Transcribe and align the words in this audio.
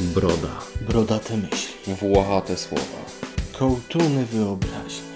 Broda. 0.00 0.60
Brodate 0.88 1.36
myśli. 1.36 1.94
Włochate 1.94 2.56
słowa. 2.56 3.04
Kołtuny 3.58 4.24
wyobraźni. 4.26 5.08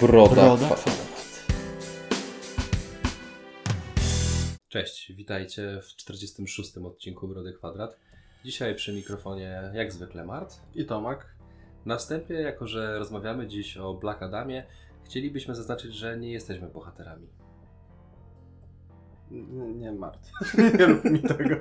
Broda, 0.00 0.34
Broda 0.34 0.66
kwa- 0.66 0.76
kwadrat. 0.76 1.46
Cześć, 4.68 5.12
witajcie 5.12 5.80
w 5.82 5.86
46. 5.96 6.86
odcinku 6.86 7.28
Brody 7.28 7.52
Kwadrat. 7.52 7.96
Dzisiaj 8.44 8.74
przy 8.74 8.92
mikrofonie 8.92 9.70
jak 9.74 9.92
zwykle 9.92 10.24
Mart. 10.24 10.60
I 10.74 10.84
Tomek. 10.84 11.26
Na 11.86 11.96
wstępie, 11.96 12.34
jako 12.34 12.66
że 12.66 12.98
rozmawiamy 12.98 13.46
dziś 13.48 13.76
o 13.76 13.94
Black 13.94 14.22
Adamie, 14.22 14.66
chcielibyśmy 15.04 15.54
zaznaczyć, 15.54 15.94
że 15.94 16.18
nie 16.18 16.32
jesteśmy 16.32 16.68
bohaterami. 16.68 17.26
Nie, 19.30 19.66
nie 19.74 19.92
martw. 19.92 20.30
nie 20.78 20.86
rób 20.86 21.04
mi 21.04 21.22
tego. 21.22 21.56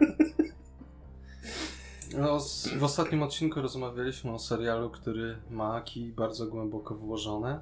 No, 2.18 2.39
z, 2.39 2.68
w 2.68 2.84
ostatnim 2.84 3.23
odcinku 3.23 3.62
rozmawialiśmy 3.62 4.31
o 4.31 4.40
serialu, 4.40 4.90
który 4.90 5.38
ma 5.49 5.81
kij 5.81 6.12
bardzo 6.12 6.48
głęboko 6.48 6.95
włożone. 6.95 7.62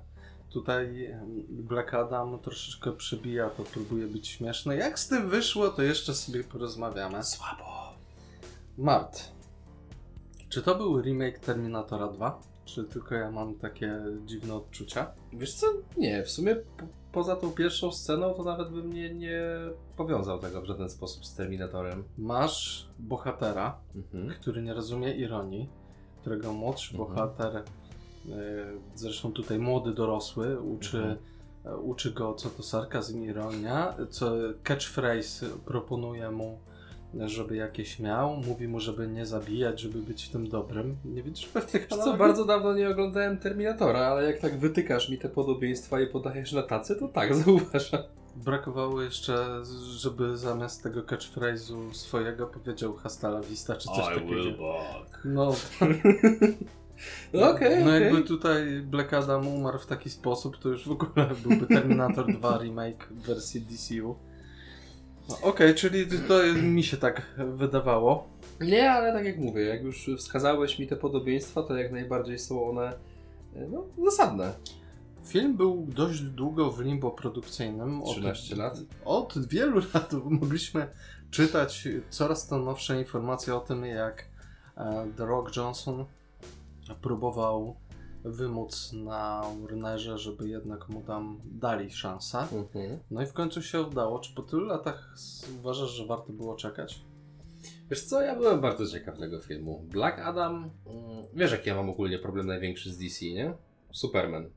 Tutaj 0.50 1.16
Black 1.50 1.94
Adam 1.94 2.40
troszeczkę 2.40 2.92
przebija, 2.92 3.50
to 3.50 3.64
próbuje 3.64 4.08
być 4.08 4.28
śmieszne. 4.28 4.76
Jak 4.76 5.00
z 5.00 5.08
tym 5.08 5.30
wyszło, 5.30 5.70
to 5.70 5.82
jeszcze 5.82 6.14
sobie 6.14 6.44
porozmawiamy. 6.44 7.23
Słabo. 7.23 7.94
Mart. 8.78 9.32
Czy 10.50 10.62
to 10.62 10.76
był 10.76 11.02
remake 11.02 11.40
Terminatora 11.40 12.08
2? 12.08 12.42
Czy 12.66 12.84
tylko 12.84 13.16
ja 13.16 13.32
mam 13.32 13.56
takie 13.56 14.00
dziwne 14.26 14.56
odczucia? 14.56 15.12
Wiesz 15.34 15.54
co? 15.54 15.68
Nie, 15.98 16.23
w 16.23 16.30
sumie 16.32 16.56
poza 17.18 17.36
tą 17.36 17.52
pierwszą 17.52 17.92
sceną 17.92 18.34
to 18.34 18.44
nawet 18.44 18.70
bym 18.70 18.94
nie, 18.94 19.14
nie 19.14 19.42
powiązał 19.96 20.40
tego 20.40 20.62
w 20.62 20.66
żaden 20.66 20.90
sposób 20.90 21.26
z 21.26 21.36
Terminatorem. 21.36 22.04
Masz 22.18 22.88
bohatera, 23.00 23.78
Mhm. 23.96 24.30
który 24.30 24.62
nie 24.62 24.74
rozumie 24.74 25.14
ironii, 25.14 25.70
którego 26.22 26.54
młodszy 26.54 26.98
Mhm. 26.98 27.10
bohater, 27.10 27.56
e, 27.56 27.64
zresztą 28.96 29.32
tutaj 29.34 29.59
młody 29.59 29.94
dorosły, 29.94 30.59
uczy, 30.62 30.98
Mhm. 30.98 31.18
e, 31.66 31.78
uczy 31.78 32.12
go 32.14 32.34
co 32.34 32.50
to 32.50 32.64
sarkazm 32.64 33.22
i 33.24 33.26
ironia, 33.26 33.96
co 34.09 34.31
catchphrase 34.64 35.46
proponuje 35.66 36.31
mu, 36.31 36.59
żeby 37.26 37.56
jakieś 37.56 38.00
miał, 38.00 38.36
mówi 38.38 38.68
mu, 38.68 38.80
żeby 38.80 39.08
nie 39.08 39.26
zabijać, 39.26 39.80
żeby 39.82 40.00
być 40.00 40.30
tym 40.30 40.50
dobrym. 40.50 40.98
Nie 41.06 41.24
widzisz 41.24 41.46
pewnych 41.48 41.82
Wiesz 41.82 41.88
co, 41.90 41.96
analogii? 41.96 42.20
bardzo 42.20 42.46
dawno 42.46 42.74
nie 42.74 42.90
oglądałem 42.90 43.38
Terminatora, 43.38 44.00
ale 44.00 44.24
jak 44.32 44.40
tak 44.40 44.58
wytykasz 44.59 45.09
mi 45.09 45.18
te 45.18 45.30
podobieństwa 45.30 46.02
i 46.02 46.08
podajesz 46.08 46.52
na 46.52 46.64
tacy, 46.64 46.96
to 46.96 47.08
tak, 47.08 47.36
zauważam. 47.46 48.02
Brakowało 48.36 49.02
jeszcze, 49.02 49.62
żeby 49.98 50.38
zamiast 50.38 50.84
tego 50.84 51.02
catchphrase'u 51.02 51.94
swojego 51.94 52.48
powiedział 52.48 52.94
hasta 52.96 53.28
la 53.28 53.42
vista, 53.42 53.76
czy 53.76 53.88
coś 53.88 54.06
takiego. 54.06 54.58
back. 54.58 55.22
No, 55.26 55.56
No 57.34 57.50
okej, 57.52 57.84
no 57.84 57.92
okej. 57.92 58.04
jakby 58.04 58.22
tutaj 58.24 58.81
Black 58.81 59.14
Adam 59.14 59.48
umarł 59.48 59.80
w 59.80 59.86
taki 59.86 60.09
sposób, 60.09 60.58
to 60.58 60.70
już 60.70 60.88
w 60.88 60.92
ogóle 60.92 61.30
byłby 61.44 61.68
Terminator 61.68 62.34
2 62.34 62.58
remake 62.58 63.08
w 63.12 63.22
wersji 63.22 63.62
DCU. 63.62 64.16
No, 65.30 65.38
Okej, 65.42 65.75
czyli 65.75 66.06
to 66.28 66.33
mi 66.53 66.83
się 66.83 66.97
tak 66.97 67.22
wydawało. 67.38 68.28
Nie, 68.61 68.92
ale 68.92 69.14
tak 69.14 69.25
jak 69.25 69.38
mówię, 69.38 69.61
jak 69.61 69.84
już 69.84 70.09
wskazałeś 70.17 70.80
mi 70.80 70.88
te 70.88 70.95
podobieństwa, 70.95 71.64
to 71.64 71.78
jak 71.78 71.92
najbardziej 71.92 72.39
są 72.39 72.69
one 72.69 72.94
e, 73.56 73.67
no, 73.72 73.86
zasadne. 74.06 74.53
Film 75.25 75.58
był 75.58 75.88
dość 75.89 76.22
długo 76.22 76.72
w 76.72 76.81
limbo 76.81 77.11
produkcyjnym. 77.11 78.02
13 78.06 78.56
lat. 78.56 78.78
Od 79.06 79.47
wielu 79.47 79.81
lat 79.94 80.14
mogliśmy 80.14 80.88
czytać 81.31 81.88
coraz 82.09 82.47
to 82.47 82.58
nowsze 82.58 83.00
informacje 83.00 83.56
o 83.56 83.59
tym, 83.59 83.86
jak 83.86 84.25
The 85.17 85.25
Rock 85.25 85.56
Johnson 85.56 86.06
próbował 87.02 87.75
wymóc 88.31 88.94
na 88.94 89.42
Warnerze, 89.61 90.17
żeby 90.17 90.50
jednak 90.50 90.89
mu 90.89 91.02
tam 91.02 91.42
dali 91.45 91.92
szansę. 91.92 92.38
Mhm. 92.40 93.00
No 93.12 93.22
i 93.22 93.25
w 93.25 93.34
końcu 93.34 93.62
się 93.62 93.81
udało. 93.81 94.19
Czy 94.19 94.35
po 94.35 94.41
tylu 94.41 94.66
latach 94.66 95.16
uważasz, 95.59 95.90
że 95.90 96.06
warto 96.06 96.34
było 96.34 96.56
czekać? 96.56 97.02
Wiesz 97.90 98.03
co, 98.03 98.22
ja 98.22 98.35
byłem 98.35 98.62
bardzo 98.62 98.88
ciekaw 98.88 99.19
tego 99.19 99.41
filmu. 99.41 99.84
Black 99.91 100.19
Adam, 100.19 100.56
mm, 100.85 101.24
wiesz 101.34 101.52
jaki 101.52 101.69
ja 101.69 101.75
mam 101.75 101.90
ogólnie 101.90 102.19
problem 102.19 102.47
największy 102.47 102.94
z 102.94 102.97
DC, 102.97 103.25
nie? 103.25 103.53
Superman. 103.91 104.50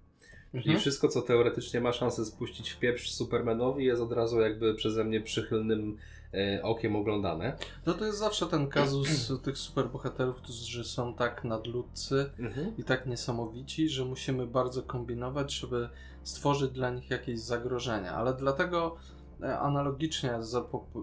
Czyli 0.52 0.62
Mhm. 0.64 0.78
wszystko, 0.80 1.08
co 1.08 1.22
teoretycznie 1.22 1.80
ma 1.80 1.92
szansę 1.92 2.24
spuścić 2.24 2.70
w 2.70 2.78
pieprz 2.78 3.10
Supermanowi, 3.12 3.84
jest 3.84 4.02
od 4.02 4.12
razu 4.12 4.40
jakby 4.40 4.74
przeze 4.74 5.04
mnie 5.04 5.20
przychylnym 5.20 5.96
okiem 6.62 6.96
oglądane. 6.96 7.56
No 7.86 7.94
to 7.94 8.04
jest 8.04 8.18
zawsze 8.18 8.46
ten 8.46 8.68
kazus 8.68 9.08
tych 9.44 9.58
superbohaterów, 9.58 10.36
którzy 10.36 10.84
są 10.84 11.14
tak 11.14 11.44
nadludcy 11.44 12.30
Mhm. 12.38 12.76
i 12.76 12.84
tak 12.84 13.06
niesamowici, 13.06 13.88
że 13.88 14.04
musimy 14.04 14.46
bardzo 14.46 14.82
kombinować, 14.82 15.52
żeby 15.54 15.88
stworzyć 16.22 16.70
dla 16.70 16.90
nich 16.90 17.10
jakieś 17.10 17.40
zagrożenia. 17.40 18.12
Ale 18.14 18.34
dlatego 18.34 18.96
e, 19.42 19.58
analogicznie 19.58 20.32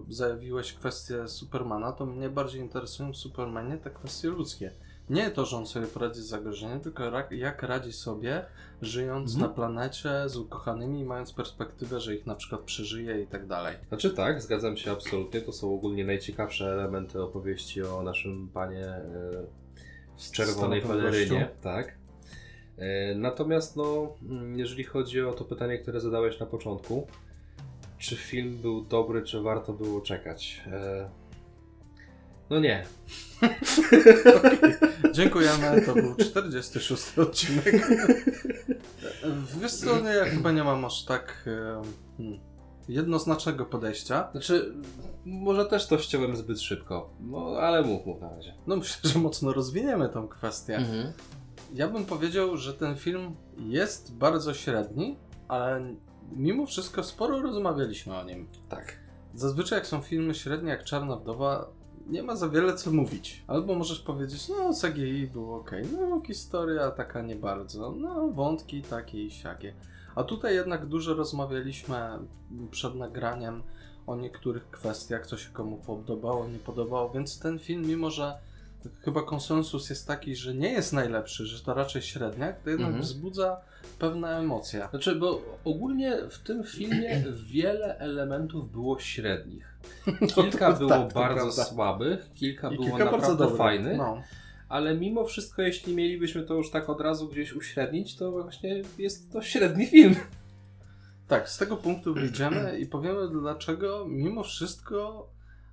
zajawiłeś 0.08 0.72
kwestię 0.72 1.28
Supermana, 1.28 1.92
to 1.92 2.06
mnie 2.06 2.28
bardziej 2.28 2.60
interesują 2.60 3.12
w 3.12 3.16
Supermanie 3.16 3.78
te 3.78 3.90
kwestie 3.90 4.28
ludzkie. 4.28 4.72
Nie 5.10 5.30
to, 5.30 5.44
że 5.46 5.56
on 5.56 5.66
sobie 5.66 5.86
poradzi 5.86 6.20
z 6.20 6.26
zagrożeniem, 6.26 6.80
tylko 6.80 7.02
jak 7.30 7.62
radzi 7.62 7.92
sobie, 7.92 8.44
żyjąc 8.82 9.34
Mhm. 9.34 9.50
na 9.50 9.56
planecie 9.56 10.10
z 10.26 10.36
ukochanymi 10.36 11.00
i 11.00 11.04
mając 11.04 11.32
perspektywę, 11.32 12.00
że 12.00 12.14
ich 12.14 12.26
na 12.26 12.34
przykład 12.34 12.60
przeżyje 12.60 13.22
i 13.22 13.26
tak 13.26 13.46
dalej. 13.46 13.76
Znaczy 13.88 14.10
tak, 14.10 14.42
zgadzam 14.42 14.76
się 14.76 14.92
absolutnie. 14.92 15.40
To 15.40 15.52
są 15.52 15.74
ogólnie 15.74 16.04
najciekawsze 16.04 16.72
elementy 16.72 17.22
opowieści 17.22 17.82
o 17.82 18.02
naszym 18.02 18.48
panie 18.48 18.86
e, 18.86 19.02
w 20.16 20.30
czerwonej 20.32 20.82
pelerynie. 20.82 21.48
Tak. 21.62 21.94
E, 22.78 23.14
Natomiast 23.14 23.76
no, 23.76 24.14
mm, 24.22 24.58
jeżeli 24.58 24.84
chodzi 24.84 25.22
o 25.22 25.32
to 25.32 25.44
pytanie, 25.44 25.78
które 25.78 26.00
zadałeś 26.00 26.40
na 26.40 26.46
początku, 26.46 27.06
czy 27.98 28.16
film 28.16 28.56
był 28.58 28.80
dobry, 28.84 29.22
czy 29.22 29.40
warto 29.40 29.72
było 29.72 30.00
czekać? 30.00 30.62
No 32.50 32.60
nie. 32.60 32.86
Dziękujemy, 35.12 35.82
to 35.86 35.94
był 35.94 36.14
46 36.16 37.18
odcinek. 37.18 37.88
Wiesz 39.60 39.72
co, 39.72 40.08
ja 40.08 40.24
chyba 40.24 40.52
nie 40.52 40.64
mam 40.64 40.84
aż 40.84 41.04
tak 41.04 41.44
hmm, 42.16 42.40
jednoznacznego 42.88 43.64
podejścia. 43.64 44.28
Znaczy, 44.32 44.74
może 45.24 45.66
też 45.66 45.86
to 45.86 45.98
ściąłem 45.98 46.36
zbyt 46.36 46.60
szybko, 46.60 47.10
no 47.20 47.56
ale 47.60 47.82
mów, 47.82 48.06
mów 48.06 48.20
na 48.20 48.30
razie. 48.30 48.54
No 48.66 48.76
myślę, 48.76 49.10
że 49.10 49.18
mocno 49.18 49.52
rozwiniemy 49.52 50.08
tą 50.08 50.28
kwestię. 50.28 50.86
Ja 51.74 51.88
bym 51.88 52.04
powiedział, 52.04 52.56
że 52.56 52.74
ten 52.74 52.96
film 52.96 53.36
jest 53.56 54.14
bardzo 54.14 54.54
średni, 54.54 55.16
ale 55.48 55.94
mimo 56.32 56.66
wszystko 56.66 57.02
sporo 57.02 57.42
rozmawialiśmy 57.42 58.16
o 58.16 58.24
nim. 58.24 58.48
Tak. 58.68 58.96
Zazwyczaj 59.34 59.78
jak 59.78 59.86
są 59.86 60.00
filmy 60.00 60.34
średnie 60.34 60.70
jak 60.70 60.84
Czarna 60.84 61.16
Wdowa, 61.16 61.70
nie 62.08 62.22
ma 62.22 62.36
za 62.36 62.48
wiele 62.48 62.74
co 62.74 62.90
mówić. 62.90 63.42
Albo 63.46 63.74
możesz 63.74 64.00
powiedzieć, 64.00 64.48
no 64.48 64.70
CGI 64.82 65.26
było 65.26 65.56
ok, 65.56 65.70
no 65.92 66.20
historia 66.26 66.90
taka 66.90 67.22
nie 67.22 67.36
bardzo, 67.36 67.92
no 67.92 68.28
wątki 68.28 68.82
takie 68.82 69.22
i 69.24 69.30
siakie. 69.30 69.74
A 70.14 70.24
tutaj 70.24 70.54
jednak 70.54 70.86
dużo 70.86 71.14
rozmawialiśmy 71.14 71.96
przed 72.70 72.94
nagraniem 72.94 73.62
o 74.06 74.16
niektórych 74.16 74.70
kwestiach, 74.70 75.26
co 75.26 75.36
się 75.36 75.50
komu 75.52 75.76
podobało, 75.76 76.48
nie 76.48 76.58
podobało, 76.58 77.10
więc 77.10 77.38
ten 77.38 77.58
film, 77.58 77.86
mimo 77.86 78.10
że 78.10 78.38
chyba 79.00 79.22
konsensus 79.22 79.90
jest 79.90 80.06
taki, 80.06 80.36
że 80.36 80.54
nie 80.54 80.72
jest 80.72 80.92
najlepszy, 80.92 81.46
że 81.46 81.64
to 81.64 81.74
raczej 81.74 82.02
średniak, 82.02 82.60
to 82.62 82.70
jednak 82.70 82.86
Mhm. 82.88 83.04
wzbudza 83.04 83.60
pewne 83.98 84.38
emocje. 84.38 84.88
Znaczy, 84.90 85.14
bo 85.14 85.42
ogólnie 85.64 86.16
w 86.30 86.38
tym 86.38 86.64
filmie 86.64 87.24
wiele 87.46 87.98
elementów 87.98 88.72
było 88.72 88.98
średnich. 88.98 89.77
Kilka 90.34 90.72
to 90.72 90.78
było 90.78 90.90
tak, 90.90 91.12
bardzo 91.14 91.64
słabych, 91.64 92.32
kilka 92.34 92.68
I 92.70 92.74
było 92.76 92.88
kilka 92.88 93.10
bardzo 93.10 93.28
naprawdę 93.32 93.56
fajnych, 93.56 93.98
No. 93.98 94.22
ale 94.68 94.94
mimo 94.94 95.24
wszystko, 95.24 95.62
jeśli 95.62 95.94
mielibyśmy 95.94 96.42
to 96.42 96.54
już 96.54 96.70
tak 96.70 96.88
od 96.90 97.00
razu 97.00 97.28
gdzieś 97.28 97.52
uśrednić, 97.52 98.16
to 98.16 98.32
właśnie 98.32 98.82
jest 98.98 99.32
to 99.32 99.42
średni 99.42 99.86
film. 99.86 100.16
Tak, 101.28 101.48
z 101.48 101.58
tego 101.58 101.76
punktu 101.76 102.14
wyjdziemy 102.14 102.78
i 102.78 102.86
powiemy 102.86 103.28
dlaczego 103.28 104.04
mimo 104.08 104.42
wszystko, 104.42 105.28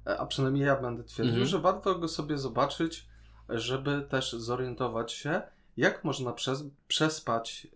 e, 0.08 0.18
a 0.18 0.26
przynajmniej 0.26 0.66
ja 0.66 0.82
będę 0.82 1.04
twierdził, 1.04 1.34
Mhm. 1.34 1.46
że 1.48 1.60
warto 1.60 1.96
go 1.96 2.08
sobie 2.08 2.38
zobaczyć, 2.38 3.08
żeby 3.50 4.02
też 4.10 4.34
zorientować 4.34 5.12
się, 5.14 5.42
jak 5.78 6.04
można 6.04 6.32
przez, 6.34 6.64
przespać 6.88 7.68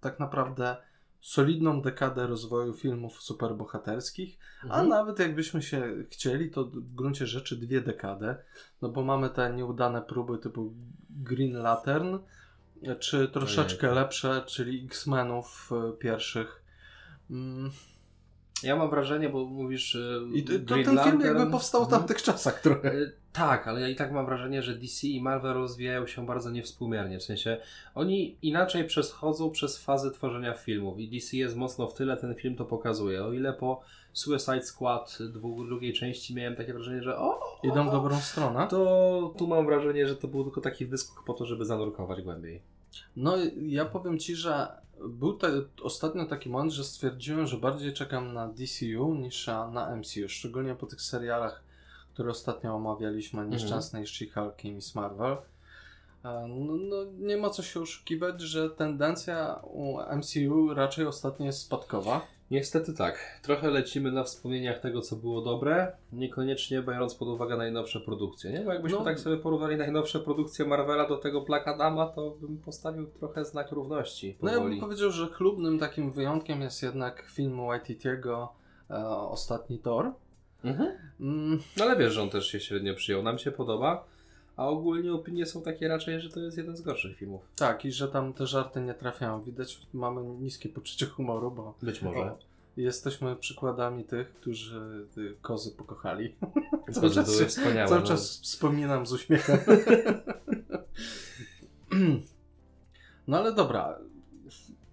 tak 0.00 0.20
naprawdę 0.20 0.76
solidną 1.20 1.82
dekadę 1.82 2.26
rozwoju 2.26 2.74
filmów 2.74 3.22
superbohaterskich, 3.22 4.38
a 4.62 4.64
Mhm. 4.64 4.88
nawet 4.88 5.18
jakbyśmy 5.18 5.62
się 5.62 5.94
chcieli, 6.10 6.50
to 6.50 6.64
w 6.64 6.94
gruncie 6.94 7.26
rzeczy 7.26 7.56
dwie 7.56 7.80
dekady, 7.80 8.34
no 8.82 8.88
bo 8.88 9.04
mamy 9.04 9.30
te 9.30 9.52
nieudane 9.54 10.02
próby 10.02 10.38
typu 10.38 10.74
Green 11.10 11.52
Lantern, 11.52 12.18
czy 13.00 13.28
troszeczkę 13.28 13.86
Ojej. 13.90 14.00
lepsze, 14.00 14.42
czyli 14.46 14.84
X-Menów 14.84 15.70
e, 15.72 15.92
pierwszych. 15.92 16.62
Mm, 17.30 17.70
Ja 18.62 18.76
mam 18.76 18.90
wrażenie, 18.90 19.28
bo 19.28 19.44
mówisz. 19.44 19.96
e, 19.96 19.98
I 20.34 20.42
to, 20.42 20.52
Green 20.52 20.66
ten 20.66 20.84
film 20.84 20.96
Lantern- 20.96 21.24
jakby 21.24 21.50
powstał 21.50 21.80
w 21.80 21.84
Mhm. 21.84 22.00
tamtych 22.00 22.22
czasach 22.22 22.60
trochę. 22.60 22.92
E, 22.92 23.10
Tak, 23.32 23.68
ale 23.68 23.80
ja 23.80 23.88
i 23.88 23.96
tak 23.96 24.12
mam 24.12 24.26
wrażenie, 24.26 24.62
że 24.62 24.74
DC 24.74 25.06
i 25.06 25.20
Marvel 25.22 25.52
rozwijają 25.54 26.06
się 26.06 26.26
bardzo 26.26 26.50
niewspółmiernie. 26.50 27.18
W 27.18 27.22
sensie 27.22 27.56
oni 27.94 28.36
inaczej 28.42 28.84
przechodzą 28.84 29.50
przez 29.50 29.78
fazy 29.78 30.10
tworzenia 30.10 30.54
filmów 30.54 30.98
i 31.00 31.08
DC 31.08 31.36
jest 31.36 31.56
mocno 31.56 31.86
w 31.86 31.94
tyle, 31.94 32.16
ten 32.16 32.34
film 32.34 32.56
to 32.56 32.64
pokazuje. 32.64 33.24
O 33.24 33.32
ile 33.32 33.52
po 33.52 33.80
Suicide 34.12 34.62
Squad 34.62 35.18
drugiej 35.68 35.92
części 35.92 36.34
miałem 36.34 36.56
takie 36.56 36.72
wrażenie, 36.74 37.02
że 37.02 37.18
o, 37.18 37.40
Idą 37.62 37.88
w 37.88 37.92
dobrą 37.92 38.16
stronę. 38.16 38.66
to 38.70 39.34
tu 39.38 39.46
mam 39.46 39.66
wrażenie, 39.66 40.06
że 40.06 40.16
to 40.16 40.28
był 40.28 40.44
tylko 40.44 40.60
taki 40.60 40.86
wyskok 40.86 41.24
po 41.24 41.34
to, 41.34 41.46
żeby 41.46 41.64
zanurkować 41.64 42.22
głębiej. 42.22 42.62
No 43.16 43.36
ja 43.62 43.84
powiem 43.84 44.18
Ci, 44.18 44.36
że 44.36 44.68
był 45.08 45.32
te, 45.32 45.48
ostatnio 45.82 46.26
taki 46.26 46.48
moment, 46.48 46.72
że 46.72 46.84
stwierdziłem, 46.84 47.46
że 47.46 47.56
bardziej 47.56 47.92
czekam 47.92 48.34
na 48.34 48.48
DCU 48.48 49.14
niż 49.14 49.46
na 49.46 49.96
MCU, 49.96 50.28
szczególnie 50.28 50.74
po 50.74 50.86
tych 50.86 51.02
serialach, 51.02 51.62
które 52.14 52.30
ostatnio 52.30 52.74
omawialiśmy, 52.74 53.46
Nieszczęsnej 53.46 54.04
She-Hulk 54.06 54.64
i 54.64 54.72
Miss 54.72 54.94
Marvel. 54.94 55.32
E, 56.24 56.48
No, 56.48 56.76
no, 56.76 56.96
nie 57.18 57.36
ma 57.36 57.50
co 57.50 57.62
się 57.62 57.80
oszukiwać, 57.80 58.40
że 58.40 58.70
tendencja 58.70 59.60
u 59.62 59.98
MCU 60.16 60.74
raczej 60.74 61.06
ostatnio 61.06 61.46
jest 61.46 61.58
spadkowa. 61.60 62.20
Niestety 62.50 62.92
tak. 62.94 63.40
Trochę 63.42 63.70
lecimy 63.70 64.12
na 64.12 64.24
wspomnieniach 64.24 64.78
tego, 64.80 65.00
co 65.00 65.16
było 65.16 65.40
dobre, 65.40 65.92
niekoniecznie 66.12 66.82
biorąc 66.82 67.14
pod 67.14 67.28
uwagę 67.28 67.56
najnowsze 67.56 68.00
produkcje, 68.00 68.52
nie? 68.52 68.60
Bo 68.60 68.72
jakbyśmy 68.72 68.98
No. 68.98 69.04
tak 69.04 69.20
sobie 69.20 69.36
porównali 69.36 69.76
najnowsze 69.76 70.20
produkcje 70.20 70.64
Marvela 70.64 71.08
do 71.08 71.16
tego 71.16 71.40
Black 71.40 71.68
Adama, 71.68 72.06
to 72.06 72.30
bym 72.30 72.58
postawił 72.58 73.06
trochę 73.06 73.44
znak 73.44 73.72
równości 73.72 74.38
No 74.42 74.48
ja 74.48 74.54
bym 74.54 74.62
powoli. 74.64 74.80
powiedział, 74.80 75.10
że 75.10 75.26
chlubnym 75.26 75.78
takim 75.78 76.12
wyjątkiem 76.12 76.60
jest 76.60 76.82
jednak 76.82 77.22
film 77.32 77.66
Waititiego 77.66 78.52
e, 78.90 79.06
Ostatni 79.08 79.78
Thor. 79.78 80.12
Mhm. 80.64 80.92
Mm, 81.20 81.58
No 81.76 81.84
ale 81.84 81.96
wiesz, 81.96 82.12
że 82.12 82.22
on 82.22 82.30
też 82.30 82.46
się 82.46 82.60
średnio 82.60 82.94
przyjął. 82.94 83.22
Nam 83.22 83.38
się 83.38 83.52
podoba, 83.52 84.04
a 84.58 84.66
ogólnie 84.66 85.12
opinie 85.12 85.46
są 85.46 85.62
takie 85.62 85.88
raczej, 85.88 86.20
że 86.20 86.30
to 86.30 86.40
jest 86.40 86.56
jeden 86.56 86.76
z 86.76 86.80
gorszych 86.80 87.16
filmów. 87.16 87.42
tak, 87.56 87.84
i 87.84 87.92
że 87.92 88.08
tam 88.08 88.32
te 88.32 88.46
żarty 88.46 88.80
nie 88.80 88.94
trafiają. 88.94 89.42
Widać, 89.42 89.80
mamy 89.92 90.22
niskie 90.22 90.68
poczucie 90.68 91.06
humoru, 91.06 91.50
bo 91.50 91.74
Być 91.82 92.02
może. 92.02 92.20
O, 92.20 92.38
Jesteśmy 92.76 93.36
przykładami 93.36 94.04
tych, 94.04 94.34
którzy 94.34 95.06
y, 95.18 95.36
kozy 95.42 95.70
pokochali. 95.70 96.34
Cały 96.92 97.10
czas 97.10 97.36
były 97.36 97.46
wspaniałe. 97.46 97.88
Cały 97.88 98.00
no. 98.00 98.06
czas 98.06 98.40
wspominam 98.40 99.06
z 99.06 99.12
uśmiechem. 99.12 99.58
no 103.28 103.38
ale 103.38 103.54
dobra. 103.54 103.98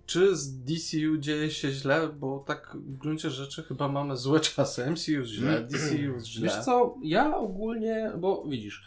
Czy 0.05 0.35
z 0.35 0.63
DCU 0.63 1.17
dzieje 1.17 1.51
się 1.51 1.71
źle? 1.71 2.07
Bo 2.07 2.43
tak 2.47 2.77
w 2.79 2.97
gruncie 2.97 3.29
rzeczy 3.29 3.63
chyba 3.63 3.87
mamy 3.87 4.17
złe 4.17 4.39
czasy. 4.39 4.91
MCU 4.91 5.23
źle, 5.23 5.61
DCU 5.61 6.25
źle. 6.25 6.43
Wiesz 6.43 6.65
co, 6.65 6.97
ja 7.03 7.37
ogólnie, 7.37 8.11
bo 8.17 8.43
widzisz, 8.47 8.85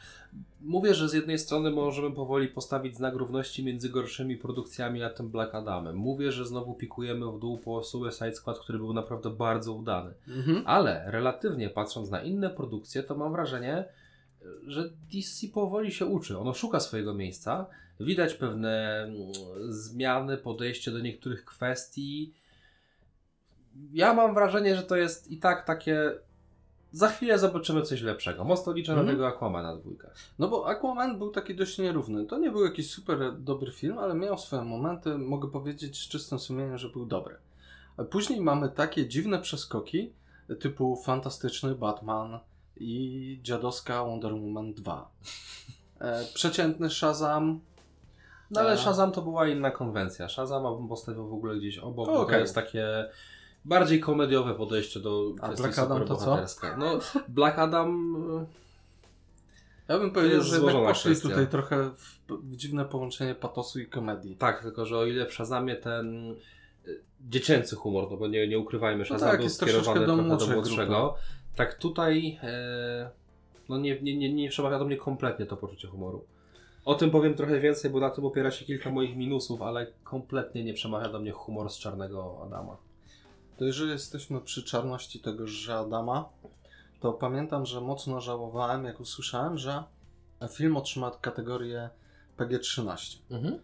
mówię, 0.61 0.95
że 0.95 1.09
z 1.09 1.13
jednej 1.13 1.39
strony 1.39 1.71
możemy 1.71 2.15
powoli 2.15 2.49
postawić 2.49 2.97
znak 2.97 3.15
równości 3.15 3.65
między 3.65 3.89
gorszymi 3.89 4.37
produkcjami 4.37 5.03
a 5.03 5.11
tym 5.11 5.29
Black 5.29 5.55
Adamem. 5.55 5.97
Mówię, 5.97 6.33
że 6.33 6.47
znowu 6.47 6.75
pikujemy 6.75 7.33
w 7.33 7.39
dół 7.39 7.59
po 7.59 7.83
Suicide 7.83 8.35
Squad, 8.35 8.59
który 8.59 8.79
był 8.79 8.93
naprawdę 8.93 9.31
bardzo 9.31 9.73
udany. 9.73 10.15
Mhm. 10.29 10.63
Ale 10.67 11.05
relatywnie 11.07 11.71
patrząc 11.71 12.11
na 12.11 12.23
inne 12.23 12.51
produkcje, 12.51 13.03
to 13.03 13.17
mam 13.17 13.33
wrażenie, 13.33 13.85
że 14.67 14.91
DC 15.13 15.49
powoli 15.55 15.93
się 15.93 16.07
uczy. 16.07 16.39
Ono 16.39 16.55
szuka 16.55 16.81
swojego 16.81 17.15
miejsca. 17.15 17.67
Widać 18.01 18.35
pewne 18.35 19.03
mm, 19.03 19.33
zmiany, 19.69 20.37
podejście 20.37 20.91
do 20.91 20.99
niektórych 20.99 21.45
kwestii. 21.45 22.35
Ja 23.93 24.15
mam 24.15 24.35
wrażenie, 24.35 24.77
że 24.77 24.83
to 24.83 24.97
jest 24.97 25.31
i 25.31 25.39
tak 25.39 25.67
takie. 25.67 26.19
Za 26.93 27.09
chwilę 27.09 27.39
zobaczymy 27.39 27.83
coś 27.83 28.03
lepszego. 28.03 28.45
Mocno 28.45 28.73
liczę 28.73 28.93
Mhm. 28.93 29.07
na 29.07 29.13
tego 29.13 29.27
Aquamana 29.27 29.77
dwójkę. 29.77 30.11
No 30.39 30.49
bo 30.49 30.69
Aquaman 30.69 31.19
był 31.19 31.31
taki 31.31 31.55
dość 31.55 31.79
nierówny. 31.79 32.27
To 32.27 32.39
nie 32.39 32.51
był 32.51 32.65
jakiś 32.65 32.91
super 32.91 33.39
dobry 33.39 33.73
film, 33.73 33.99
ale 33.99 34.15
miał 34.15 34.39
swoje 34.39 34.63
momenty. 34.63 35.19
Mogę 35.19 35.51
powiedzieć 35.51 35.97
z 36.05 36.09
czystym 36.09 36.39
sumieniem, 36.39 36.79
że 36.79 36.89
był 36.89 37.07
dobry. 37.07 37.37
A 37.97 38.05
później 38.05 38.41
mamy 38.41 38.69
takie 38.69 39.09
dziwne 39.09 39.39
przeskoki, 39.39 40.13
typu 40.61 40.97
fantastyczny 41.05 41.75
Batman 41.75 42.39
i 42.77 43.41
dziadowska 43.43 44.05
Wonder 44.05 44.33
Woman 44.35 44.75
2. 44.75 45.09
E, 46.01 46.25
przeciętny 46.35 46.91
Shazam. 46.91 47.61
No 48.51 48.61
ale 48.61 48.73
A. 48.73 48.77
Shazam 48.77 49.13
to 49.13 49.23
była 49.23 49.49
inna 49.49 49.71
konwencja. 49.71 50.29
Shazama 50.29 50.73
bym 50.75 50.89
postawił 50.89 51.29
w 51.29 51.33
ogóle 51.33 51.57
gdzieś 51.57 51.79
obok, 51.79 52.07
bo 52.09 52.25
to 52.25 52.39
jest 52.39 52.55
takie 52.55 52.87
bardziej 53.65 54.01
komediowe 54.01 54.55
podejście 54.55 55.01
do 55.01 55.33
A 55.41 55.47
kwestii 55.47 55.63
Black 55.63 55.79
Adam 55.79 56.05
to 56.07 56.17
co? 56.17 56.39
No, 56.79 56.99
Black 57.29 57.59
Adam... 57.59 58.17
y, 58.43 59.93
Ja 59.93 59.99
bym 59.99 60.11
powiedział, 60.11 60.43
że 60.43 60.57
jednak 60.57 60.75
poszli 60.75 61.11
kwestia. 61.11 61.29
tutaj 61.29 61.47
trochę 61.49 61.91
w, 61.91 62.19
w 62.29 62.57
dziwne 62.57 62.85
połączenie 62.85 63.35
patosu 63.35 63.81
i 63.81 63.87
komedii. 63.87 64.37
Tak, 64.37 64.63
tylko 64.63 64.87
że 64.87 64.99
o 64.99 65.07
ile 65.07 65.27
w 65.27 65.33
Shazamie 65.33 65.77
ten 65.77 66.31
y, 66.87 67.01
dziecięcy 67.29 67.77
humor, 67.77 68.11
no 68.11 68.17
bo 68.17 68.27
nie, 68.27 68.49
nie 68.49 68.59
ukrywajmy, 68.59 69.05
Shazam 69.05 69.29
tak, 69.29 69.39
był 69.39 69.45
jest 69.45 69.57
skierowany 69.57 69.85
troszeczkę 69.85 70.07
do 70.07 70.15
trochę 70.15 70.23
do 70.23 70.29
młodszej 70.29 70.55
młodszego. 70.55 71.15
Tak 71.57 71.75
tutaj 71.75 72.39
e, 72.43 73.11
no 73.69 73.79
nie, 73.79 74.01
nie, 74.01 74.17
nie, 74.17 74.33
nie 74.33 74.49
przemawia 74.49 74.79
do 74.79 74.85
mnie 74.85 74.97
kompletnie 74.97 75.47
to 75.47 75.57
poczucie 75.57 75.89
humoru. 75.89 76.25
O 76.85 76.95
tym 76.95 77.11
powiem 77.11 77.35
trochę 77.35 77.61
więcej, 77.61 77.91
bo 77.91 78.01
na 78.01 78.11
tym 78.11 78.25
opiera 78.25 78.51
się 78.51 78.65
kilka 78.65 78.91
moich 78.91 79.17
minusów, 79.17 79.63
ale 79.63 79.87
kompletnie 80.05 80.65
nie 80.65 80.75
przemawia 80.75 81.09
do 81.09 81.19
mnie 81.21 81.33
humor 81.33 81.71
z 81.71 81.79
Czarnego 81.79 82.41
Adama. 82.47 82.77
To 83.59 83.65
jeżeli 83.65 83.91
jesteśmy 83.91 84.41
przy 84.41 84.63
czarności 84.63 85.21
tego 85.21 85.45
Adama, 85.79 86.29
to 87.01 87.13
pamiętam, 87.13 87.67
że 87.67 87.81
mocno 87.81 88.21
żałowałem, 88.21 88.85
jak 88.85 89.01
usłyszałem, 89.01 89.59
że 89.59 89.85
film 90.51 90.77
otrzyma 90.77 91.11
kategorię 91.11 91.91
PG-13. 92.37 93.19
Mhm. 93.31 93.59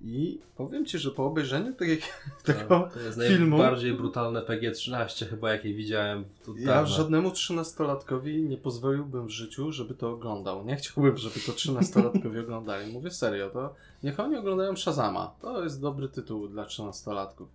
I 0.00 0.40
powiem 0.56 0.86
Ci, 0.86 0.98
że 0.98 1.10
po 1.10 1.26
obejrzeniu 1.26 1.74
tej, 1.74 2.00
tego 2.44 2.90
To 2.94 3.00
jest 3.00 3.18
filmu 3.18 3.58
najbardziej 3.58 3.92
brutalne 3.92 4.40
PG-13 4.40 5.26
chyba 5.26 5.52
jakie 5.52 5.74
widziałem. 5.74 6.24
Ja 6.56 6.66
dawno. 6.66 6.94
żadnemu 6.94 7.28
13-latkowi 7.28 8.42
nie 8.42 8.56
pozwoliłbym 8.56 9.26
w 9.26 9.30
życiu, 9.30 9.72
żeby 9.72 9.94
to 9.94 10.10
oglądał. 10.10 10.64
Nie 10.64 10.76
chciałbym, 10.76 11.16
żeby 11.16 11.40
to 11.46 11.52
13-latkowie 11.52 12.40
oglądali. 12.44 12.92
Mówię 12.92 13.10
serio, 13.10 13.50
to 13.50 13.74
niech 14.02 14.20
oni 14.20 14.36
oglądają 14.36 14.76
Shazama. 14.76 15.34
To 15.40 15.64
jest 15.64 15.80
dobry 15.80 16.08
tytuł 16.08 16.48
dla 16.48 16.64
13-latków. 16.64 17.46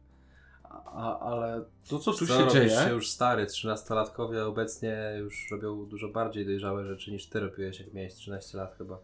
A, 0.70 1.20
ale 1.20 1.64
to, 1.90 2.00
co 2.00 2.14
tu 2.14 2.28
Co, 2.28 2.38
się 2.38 2.48
dzieje... 2.54 2.70
się 2.70 2.90
już 2.90 3.10
stary, 3.10 3.46
13-latkowie 3.46 4.48
obecnie 4.48 5.14
już 5.20 5.48
robią 5.52 5.86
dużo 5.86 6.08
bardziej 6.08 6.46
dojrzałe 6.46 6.86
rzeczy 6.86 7.12
niż 7.12 7.30
ty 7.30 7.40
robiłeś, 7.40 7.80
jak 7.80 7.94
miałeś 7.94 8.14
13 8.14 8.58
lat 8.58 8.76
chyba. 8.78 9.00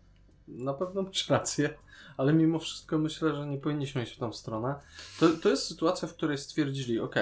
Na 0.48 0.74
pewno 0.74 1.02
masz 1.02 1.30
rację, 1.30 1.74
ale 2.18 2.34
mimo 2.34 2.60
wszystko 2.60 2.98
myślę, 2.98 3.36
że 3.36 3.48
nie 3.48 3.58
powinniśmy 3.58 4.04
iść 4.04 4.16
w 4.16 4.20
tą 4.20 4.34
stronę. 4.34 4.76
To, 5.20 5.30
to 5.30 5.50
jest 5.50 5.68
sytuacja, 5.68 6.08
w 6.08 6.14
której 6.14 6.38
stwierdzili, 6.38 7.00
ok, 7.00 7.16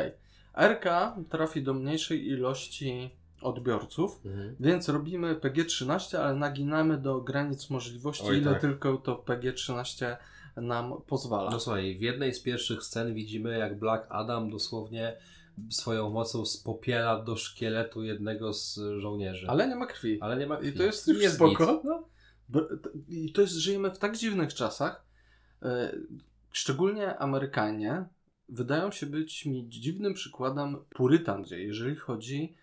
RK 0.58 1.16
trafi 1.30 1.64
do 1.64 1.74
mniejszej 1.74 2.28
ilości 2.28 3.12
odbiorców, 3.42 4.22
więc 4.60 4.90
robimy 4.90 5.36
PG-13, 5.36 6.18
ale 6.18 6.36
naginamy 6.36 6.98
do 6.98 7.22
granic 7.22 7.70
możliwości, 7.70 8.24
Oj, 8.28 8.38
ile 8.38 8.52
tak. 8.52 8.62
tylko 8.62 8.98
to 8.98 9.16
PG-13 9.16 10.18
nam 10.56 10.94
pozwala. 11.08 11.52
No 11.52 11.60
słuchaj, 11.60 11.98
w 11.98 12.02
jednej 12.02 12.34
z 12.34 12.42
pierwszych 12.42 12.84
scen 12.84 13.14
widzimy, 13.14 13.58
jak 13.58 13.80
Black 13.80 14.06
Adam 14.10 14.50
dosłownie 14.50 15.18
swoją 15.70 16.10
mocą 16.10 16.46
spopiela 16.46 17.24
do 17.24 17.36
szkieletu 17.36 18.04
jednego 18.04 18.54
z 18.54 18.80
żołnierzy. 19.00 19.48
Ale 19.50 19.68
nie 19.68 19.76
ma 19.76 19.86
krwi. 19.86 20.18
Ale 20.22 20.38
nie 20.38 20.48
ma 20.48 20.58
krwi. 20.58 20.70
I 20.70 20.74
to 20.74 20.84
jest 20.84 21.08
już 21.08 21.22
Jest 21.22 21.36
spoko. 21.36 21.82
No. 21.84 22.04
I 23.10 23.32
to 23.34 23.42
jest, 23.42 23.54
żyjemy 23.54 23.92
w 23.92 24.00
tak 24.00 24.18
dziwnych 24.18 24.54
czasach. 24.54 25.06
e, 25.64 25.92
Szczególnie 26.52 27.18
Amerykanie 27.18 28.06
wydają 28.50 28.92
się 28.92 29.06
być 29.06 29.46
mi 29.46 29.70
dziwnym 29.70 30.14
przykładem 30.14 30.78
purytan, 30.90 31.44
gdzie 31.44 31.64
jeżeli 31.64 31.96
chodzi 31.96 32.56